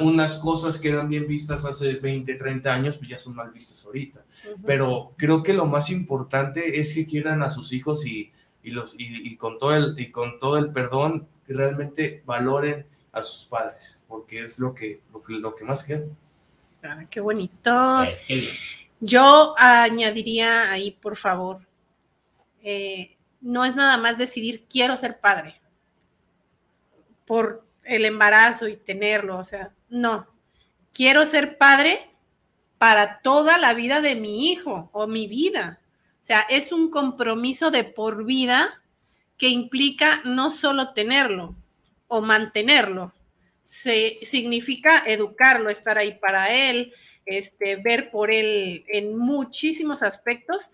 [0.00, 3.84] unas cosas que eran bien vistas hace 20, 30 años, pues ya son mal vistas
[3.84, 4.24] ahorita.
[4.64, 8.32] Pero creo que lo más importante es que quieran a sus hijos y,
[8.62, 12.86] y los, y, y con todo el, y con todo el perdón, que realmente valoren
[13.12, 16.16] a sus padres, porque es lo que, lo que, lo que más quieren.
[16.82, 18.04] Ah, qué bonito.
[19.00, 21.66] Yo añadiría ahí, por favor,
[22.62, 25.60] eh, no es nada más decidir quiero ser padre
[27.24, 30.26] por el embarazo y tenerlo, o sea, no,
[30.92, 32.10] quiero ser padre
[32.76, 35.80] para toda la vida de mi hijo o mi vida.
[36.20, 38.82] O sea, es un compromiso de por vida
[39.38, 41.54] que implica no solo tenerlo
[42.08, 43.14] o mantenerlo,
[43.62, 46.92] se, significa educarlo, estar ahí para él,
[47.30, 50.70] este, ver por él en muchísimos aspectos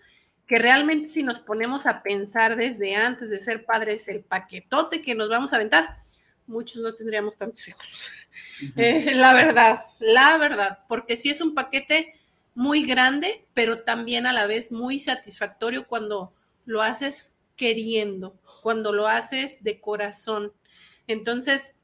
[0.47, 5.13] que realmente si nos ponemos a pensar desde antes de ser padres el paquetote que
[5.13, 5.97] nos vamos a aventar,
[6.47, 8.05] muchos no tendríamos tantos hijos.
[8.61, 8.73] Uh -huh.
[8.77, 12.15] eh, la verdad, la verdad, porque sí es un paquete
[12.55, 16.33] muy grande, pero también a la vez muy satisfactorio cuando
[16.65, 20.53] lo haces queriendo, cuando lo haces de corazón.
[21.07, 21.75] Entonces,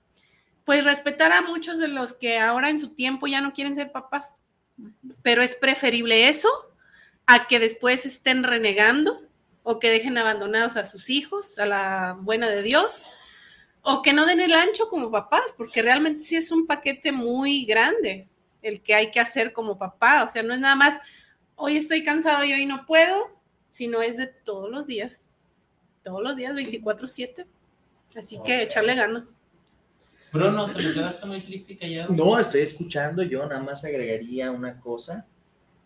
[0.66, 3.92] pues respetar a muchos de los que ahora en su tiempo ya no quieren ser
[3.92, 4.38] papás,
[5.22, 6.50] pero es preferible eso
[7.26, 9.18] a que después estén renegando
[9.64, 13.10] o que dejen abandonados a sus hijos, a la buena de Dios,
[13.82, 17.66] o que no den el ancho como papás, porque realmente sí es un paquete muy
[17.66, 18.28] grande
[18.62, 21.00] el que hay que hacer como papá, o sea, no es nada más,
[21.56, 23.38] hoy estoy cansado y hoy no puedo,
[23.72, 25.26] sino es de todos los días,
[26.04, 27.46] todos los días, 24/7,
[28.16, 28.58] así okay.
[28.58, 29.34] que echarle ganas.
[30.34, 32.14] Bruno, te quedaste muy triste y callado.
[32.14, 33.22] No, estoy escuchando.
[33.24, 35.26] Yo nada más agregaría una cosa.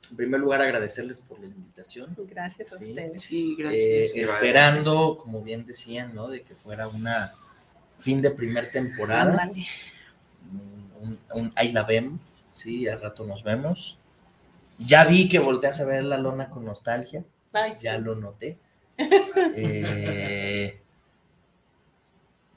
[0.09, 2.15] En primer lugar, agradecerles por la invitación.
[2.29, 2.89] Gracias a Sí.
[2.91, 3.21] ustedes.
[3.21, 4.29] Sí, Eh, gracias.
[4.29, 6.29] esperando, como bien decían, ¿no?
[6.29, 7.33] De que fuera una
[7.99, 9.51] fin de primer temporada.
[11.01, 12.21] Un, un- ahí la vemos,
[12.51, 13.99] sí, al rato nos vemos.
[14.79, 18.01] Ya vi que volteas a ver la lona con nostalgia, Ay, ya sí.
[18.03, 18.57] lo noté.
[19.55, 20.79] Eh,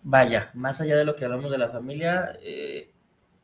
[0.03, 2.91] vaya, más allá de lo que hablamos de la familia, eh,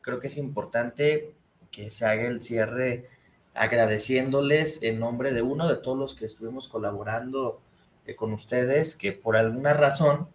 [0.01, 1.33] creo que es importante
[1.71, 3.05] que se haga el cierre
[3.53, 7.59] agradeciéndoles en nombre de uno de todos los que estuvimos colaborando
[8.05, 10.29] eh, con ustedes, que por alguna razón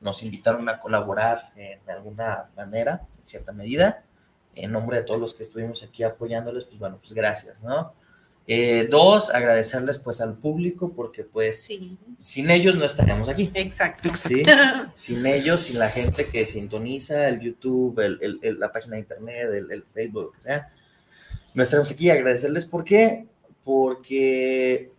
[0.00, 4.04] nos invitaron a colaborar en alguna manera, en cierta medida.
[4.54, 7.94] En nombre de todos los que estuvimos aquí apoyándoles, pues bueno, pues gracias, ¿no?
[8.46, 13.50] Eh, dos, agradecerles pues al público porque pues Sí, sin ellos no estaríamos aquí.
[13.54, 14.14] exacto.
[14.14, 14.42] Sí,
[14.94, 19.00] sin ellos, sin la gente que sintoniza el YouTube, el- el- el- la página de
[19.00, 20.68] internet, el, Facebook, lo que sea,
[21.54, 22.10] no estaremos aquí.
[22.10, 23.26] Agradecerles, ¿por qué?
[23.64, 24.90] Porque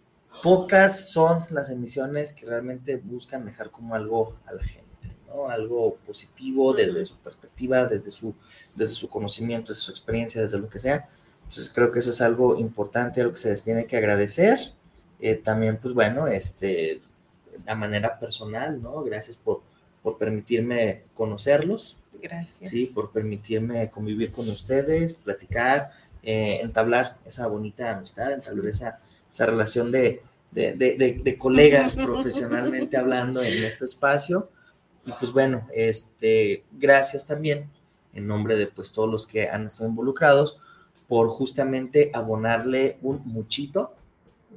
[0.42, 5.50] pocas son las emisiones que realmente buscan dejar como algo a la gente, ¿no?
[5.50, 8.34] Algo positivo desde su perspectiva, desde su,
[8.76, 11.08] desde su conocimiento, desde su experiencia, desde lo que sea.
[11.50, 14.60] Entonces creo que eso es algo importante, algo que se les tiene que agradecer.
[15.20, 17.02] Eh, también, pues bueno, este,
[17.66, 19.02] a manera personal, ¿no?
[19.04, 19.62] Gracias por,
[20.04, 22.70] por permitirme conocerlos, Gracias.
[22.70, 22.88] ¿sí?
[22.88, 25.92] Por permitirme convivir con ustedes, platicar,
[26.24, 29.00] eh, entablar esa bonita amistad, entablar esa,
[29.30, 34.50] esa relación de, de, de- de- de colegas profesionalmente hablando en este espacio.
[35.06, 37.70] Y pues bueno, este, gracias también
[38.14, 40.60] en nombre de pues todos los que han estado involucrados
[41.08, 43.94] por justamente abonarle un muchito,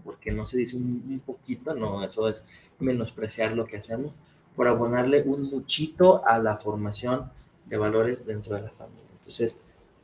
[0.05, 2.45] porque no se dice un, un poquito, no, eso es
[2.79, 4.15] menospreciar lo que hacemos,
[4.57, 7.31] por abonarle un muchito a la formación
[7.67, 9.05] de valores dentro de la familia.
[9.19, 9.57] Entonces,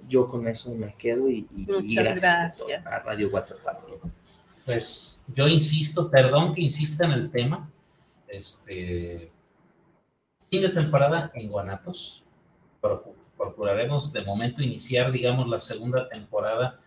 [0.07, 3.59] yo con eso me quedo y, y- y Muchas gracias, a Radio WhatsApp.
[4.66, 7.71] Pues yo insisto, perdón que insista en el tema.
[8.29, 9.31] Este
[10.51, 12.23] fin de temporada en Guanatos.
[12.83, 16.78] Procu- Procuraremos de momento iniciar, digamos, la segunda temporada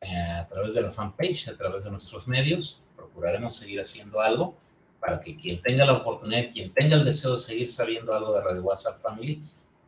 [0.00, 2.82] eh, a través de la fanpage, a través de nuestros medios.
[2.96, 4.56] Procuraremos seguir haciendo algo
[5.00, 8.42] para que quien tenga la oportunidad, quien tenga el deseo de seguir sabiendo algo de
[8.42, 9.42] Radio WhatsApp Family,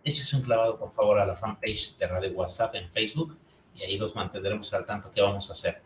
[0.05, 3.37] échese un clavado, por favor, a la fanpage de Radio WhatsApp en Facebook
[3.75, 5.83] y ahí los mantendremos al tanto que vamos a hacer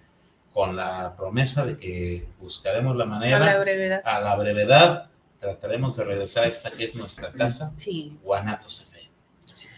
[0.53, 4.03] con la promesa de que buscaremos la A manera, la brevedad.
[4.05, 8.19] a la brevedad, trataremos de regresar a esta que es nuestra casa, Sí.
[8.23, 8.91] Guanatos.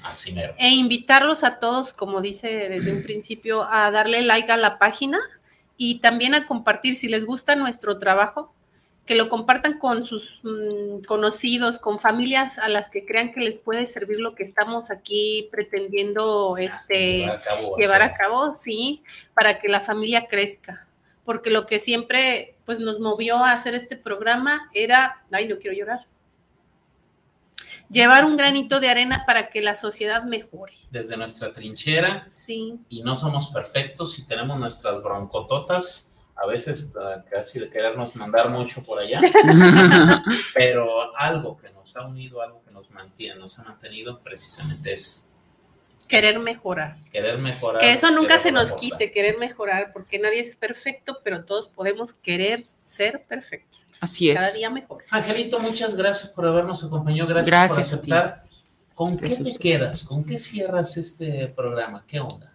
[0.05, 0.55] Así mero.
[0.59, 5.18] E invitarlos a todos, como dice desde un principio, a darle like a la página
[5.76, 8.52] y también a compartir, si les gusta nuestro trabajo,
[9.06, 13.59] que lo compartan con sus mm, conocidos, con familias a las que crean que les
[13.59, 19.02] puede servir lo que estamos aquí pretendiendo este, Llevar a cabo, llevar a cabo, sí,
[19.35, 20.86] para que la familia crezca.
[21.24, 25.76] Porque lo que siempre pues, nos movió a hacer este programa era, ay, no quiero
[25.76, 26.06] llorar,
[27.94, 30.74] llevar un granito de arena para que la sociedad mejore.
[30.90, 37.24] Desde nuestra trinchera, Sí, y no somos perfectos y tenemos nuestras broncototas, a veces ah,
[37.30, 39.20] casi de querernos mandar mucho por allá,
[40.54, 45.28] pero algo que nos ha unido, algo que nos mantiene, nos ha mantenido precisamente es
[46.08, 46.96] querer mejorar.
[47.10, 47.80] querer mejorar.
[47.80, 52.12] Que eso nunca se nos quite, querer mejorar, porque nadie es perfecto, pero todos podemos
[52.14, 53.73] querer ser perfectos.
[54.00, 54.54] Así Cada es.
[54.54, 55.04] día mejor.
[55.10, 58.12] Angelito, muchas gracias por habernos acompañado, gracias, Gracias por a ti.
[58.12, 58.44] aceptar.
[58.94, 60.04] ¿Con qué Gracias te quedas?
[60.04, 62.04] ¿Con qué cierras este programa?
[62.06, 62.52] ¿Qué onda?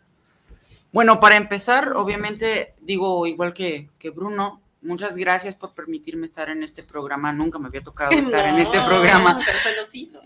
[0.91, 6.63] Bueno, para empezar, obviamente digo igual que, que Bruno, muchas gracias por permitirme estar en
[6.63, 7.33] este programa.
[7.33, 9.37] Nunca me había tocado estar en este No, programa.
[9.45, 10.21] pero se nos hizo.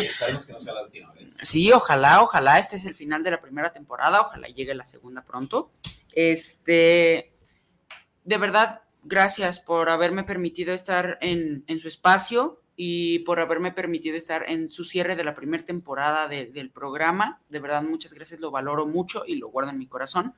[0.00, 1.36] Esperemos que no sea la última vez.
[1.42, 5.22] Sí, ojalá, ojalá este es el final de la primera temporada, ojalá llegue la segunda
[5.22, 5.70] pronto.
[6.12, 7.32] Este,
[8.24, 14.16] de verdad, gracias por haberme permitido estar en, en su espacio y por haberme permitido
[14.16, 17.40] estar en su cierre de la primera temporada de- del programa.
[17.48, 20.34] De verdad, muchas gracias, lo valoro mucho y lo guardo en mi corazón.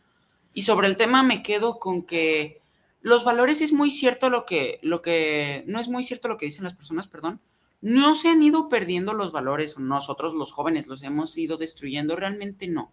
[0.55, 2.61] Y sobre el tema me quedo con que
[3.01, 6.47] los valores es muy cierto lo que, lo que, no es muy cierto lo que
[6.47, 7.41] dicen las personas, perdón,
[7.81, 12.67] no se han ido perdiendo los valores, nosotros los jóvenes los hemos ido destruyendo, realmente
[12.67, 12.93] no.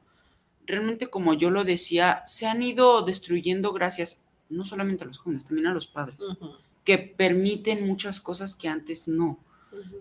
[0.67, 5.45] Realmente, como yo lo decía, se han ido destruyendo gracias no solamente a los jóvenes,
[5.45, 6.17] también a los padres,
[6.83, 9.39] que permiten muchas cosas que antes no.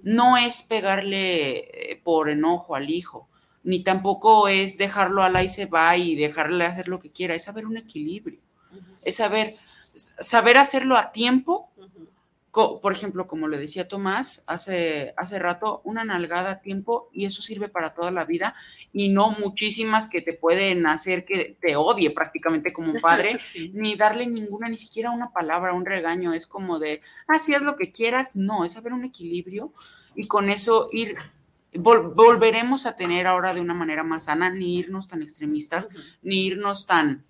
[0.02, 3.28] No es pegarle eh, por enojo al hijo,
[3.64, 7.44] ni tampoco es dejarlo al ahí se va y dejarle hacer lo que quiera, es
[7.44, 8.38] saber un equilibrio,
[9.04, 9.52] es saber,
[9.94, 11.70] saber hacerlo a tiempo
[12.54, 17.42] por ejemplo, como le decía Tomás hace, hace rato, una nalgada a tiempo y eso
[17.42, 18.54] sirve para toda la vida
[18.92, 23.72] y no muchísimas que te pueden hacer que te odie prácticamente como padre, Sí.
[23.74, 27.74] ni darle ninguna, ni siquiera una palabra, un regaño, es como de, así haz lo
[27.76, 29.72] que quieras, no, es saber un equilibrio
[30.14, 31.16] y con eso ir,
[31.72, 35.98] vol- volveremos a tener ahora de una manera más sana, ni irnos tan extremistas, Ujú.
[36.22, 37.24] ni irnos tan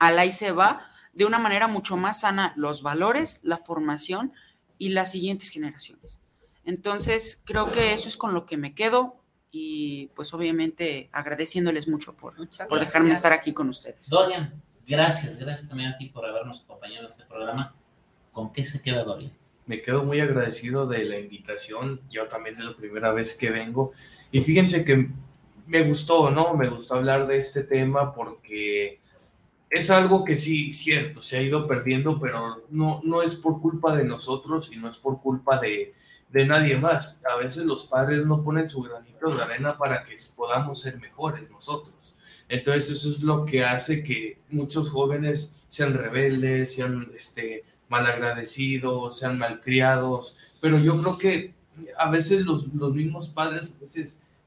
[0.00, 4.32] a la y se va, de una manera mucho más sana los valores, la formación
[4.78, 6.20] y las siguientes generaciones.
[6.64, 12.14] Entonces, creo que eso es con lo que me quedo y pues obviamente agradeciéndoles mucho
[12.14, 12.34] por,
[12.68, 14.10] por dejarme estar aquí con ustedes.
[14.10, 17.74] Dorian, gracias, gracias también a ti por habernos acompañado en este programa.
[18.32, 19.32] ¿Con qué se queda Dorian?
[19.66, 22.00] Me quedo muy agradecido de la invitación.
[22.10, 23.92] Yo también es la primera vez que vengo.
[24.30, 25.08] Y fíjense que
[25.66, 26.54] me gustó, ¿no?
[26.54, 29.00] Me gustó hablar de este tema porque
[29.70, 33.94] es algo que sí, cierto, se ha ido perdiendo, pero no, no es por culpa
[33.96, 35.94] de nosotros y no es por culpa de,
[36.30, 37.22] de nadie más.
[37.30, 41.50] A veces los padres no ponen su granito de arena para que podamos ser mejores
[41.50, 42.14] nosotros.
[42.48, 49.38] Entonces eso es lo que hace que muchos jóvenes sean rebeldes, sean este, malagradecidos, sean
[49.38, 51.54] malcriados, pero yo creo que
[51.98, 53.78] a veces los, los mismos padres,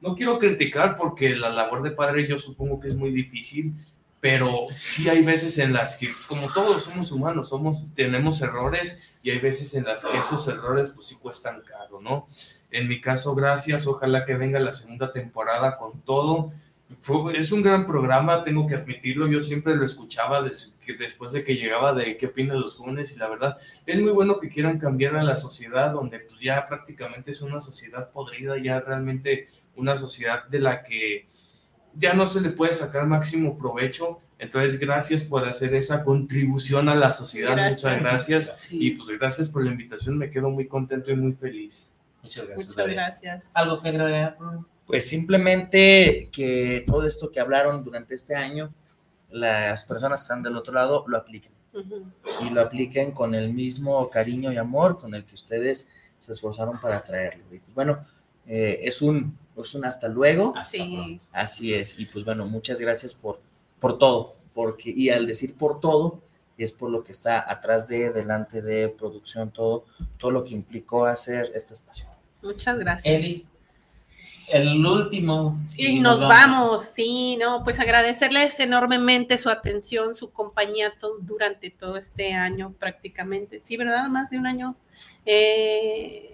[0.02, 3.74] no quiero criticar porque la labor de padre yo supongo que es muy difícil,
[4.22, 9.18] pero sí hay veces en las que, pues, como todos somos humanos, somos, tenemos errores
[9.24, 12.28] y hay veces en las que esos errores pues sí cuestan caro, ¿no?
[12.72, 16.52] En mi caso, gracias, ojalá que venga la segunda temporada con todo.
[17.34, 21.94] Es un gran programa, tengo que admitirlo, yo siempre lo escuchaba después de que llegaba
[21.94, 23.56] de qué opinan los jóvenes y la verdad
[23.86, 27.62] es muy bueno que quieran cambiar a la sociedad donde pues ya prácticamente es una
[27.62, 31.28] sociedad podrida, ya realmente una sociedad de la que
[31.96, 34.20] ya no se le puede sacar máximo provecho.
[34.38, 37.52] Entonces, gracias por hacer esa contribución a la sociedad.
[37.52, 37.84] Gracias.
[37.84, 38.68] Muchas gracias.
[38.72, 40.18] Y pues gracias por la invitación.
[40.18, 41.92] Me quedo muy contento y muy feliz.
[42.24, 42.68] Muchas gracias.
[42.68, 42.94] Muchas David.
[42.94, 43.52] gracias.
[43.54, 44.68] ¿Algo que agregar, Bruno?
[44.86, 48.74] Pues simplemente que todo esto que hablaron durante este año,
[49.30, 51.52] las personas que están del otro lado lo apliquen
[52.42, 56.80] y lo apliquen con el mismo cariño y amor con el que ustedes se esforzaron
[56.80, 57.44] para traerlo.
[57.52, 58.06] Y pues bueno,
[58.48, 60.54] eh, es, un, es un hasta luego.
[60.56, 61.18] Hasta Sí.
[61.32, 62.00] Así es.
[62.00, 63.40] Y pues bueno, muchas gracias por,
[63.80, 64.36] por todo.
[64.54, 66.20] Porque, y al decir por todo,
[66.58, 69.86] es por lo que está atrás de, delante de producción, todo,
[70.18, 72.06] todo lo que implicó hacer este espacio.
[72.44, 73.16] Muchas gracias.
[73.16, 73.46] Eli,
[74.52, 75.58] el último.
[75.78, 81.96] Y nos vamos, sí, no, pues agradecerles enormemente su atención, su compañía to- durante todo
[81.96, 84.08] este año prácticamente, sí, ¿verdad?
[84.10, 84.76] Más de un año.
[85.26, 86.29] Eh,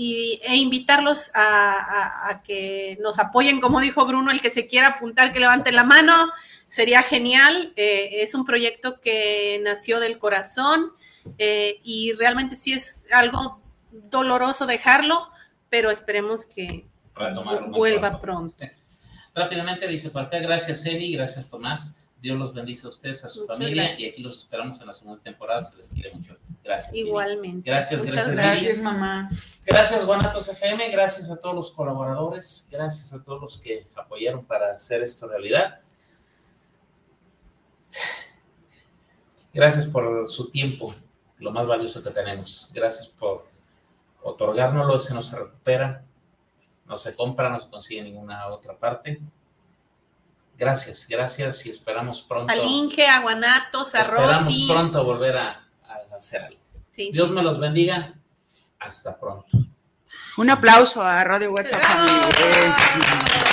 [0.00, 4.68] y, e invitarlos a, a- a que nos apoyen, como dijo Bruno, el que se
[4.68, 6.30] quiera apuntar, que levante la mano,
[6.68, 7.72] sería genial.
[7.74, 10.92] Eh, es un proyecto que nació del corazón
[11.38, 13.60] eh, y realmente sí es algo
[13.90, 15.28] doloroso dejarlo,
[15.68, 16.86] pero esperemos que
[17.70, 18.54] vuelva pronto.
[18.56, 18.74] pronto.
[19.34, 22.07] Rápidamente dice por acá, gracias Eli, gracias Tomás.
[22.20, 24.00] Dios los bendice a ustedes, a su Muchas familia gracias.
[24.00, 25.62] y aquí los esperamos en la segunda temporada.
[25.62, 26.36] Se les quiere mucho.
[26.64, 26.94] Gracias.
[26.94, 27.70] Igualmente.
[27.70, 28.64] Gracias, Muchas gracias, gracias.
[28.64, 29.28] Gracias, mamá.
[29.64, 30.90] Gracias, Guanatos FM.
[30.90, 32.66] Gracias a todos los colaboradores.
[32.70, 35.80] Gracias a todos los que apoyaron para hacer esto realidad.
[39.54, 40.94] Gracias por su tiempo,
[41.38, 42.70] lo más valioso que tenemos.
[42.72, 43.46] Gracias por
[44.22, 44.96] otorgárnoslo.
[44.96, 46.04] Ese no se recupera,
[46.86, 49.20] no se compra, no se consigue en ninguna otra parte.
[50.58, 52.52] Gracias, gracias y esperamos pronto.
[52.52, 54.66] Al Inge, a Guanatos, a Esperamos Rosy.
[54.68, 56.58] pronto volver a, a hacer algo.
[56.90, 57.10] Sí.
[57.12, 58.14] Dios me los bendiga.
[58.80, 59.56] Hasta pronto.
[60.36, 61.80] Un aplauso a Radio WhatsApp.
[61.80, 63.47] ¡Bravo!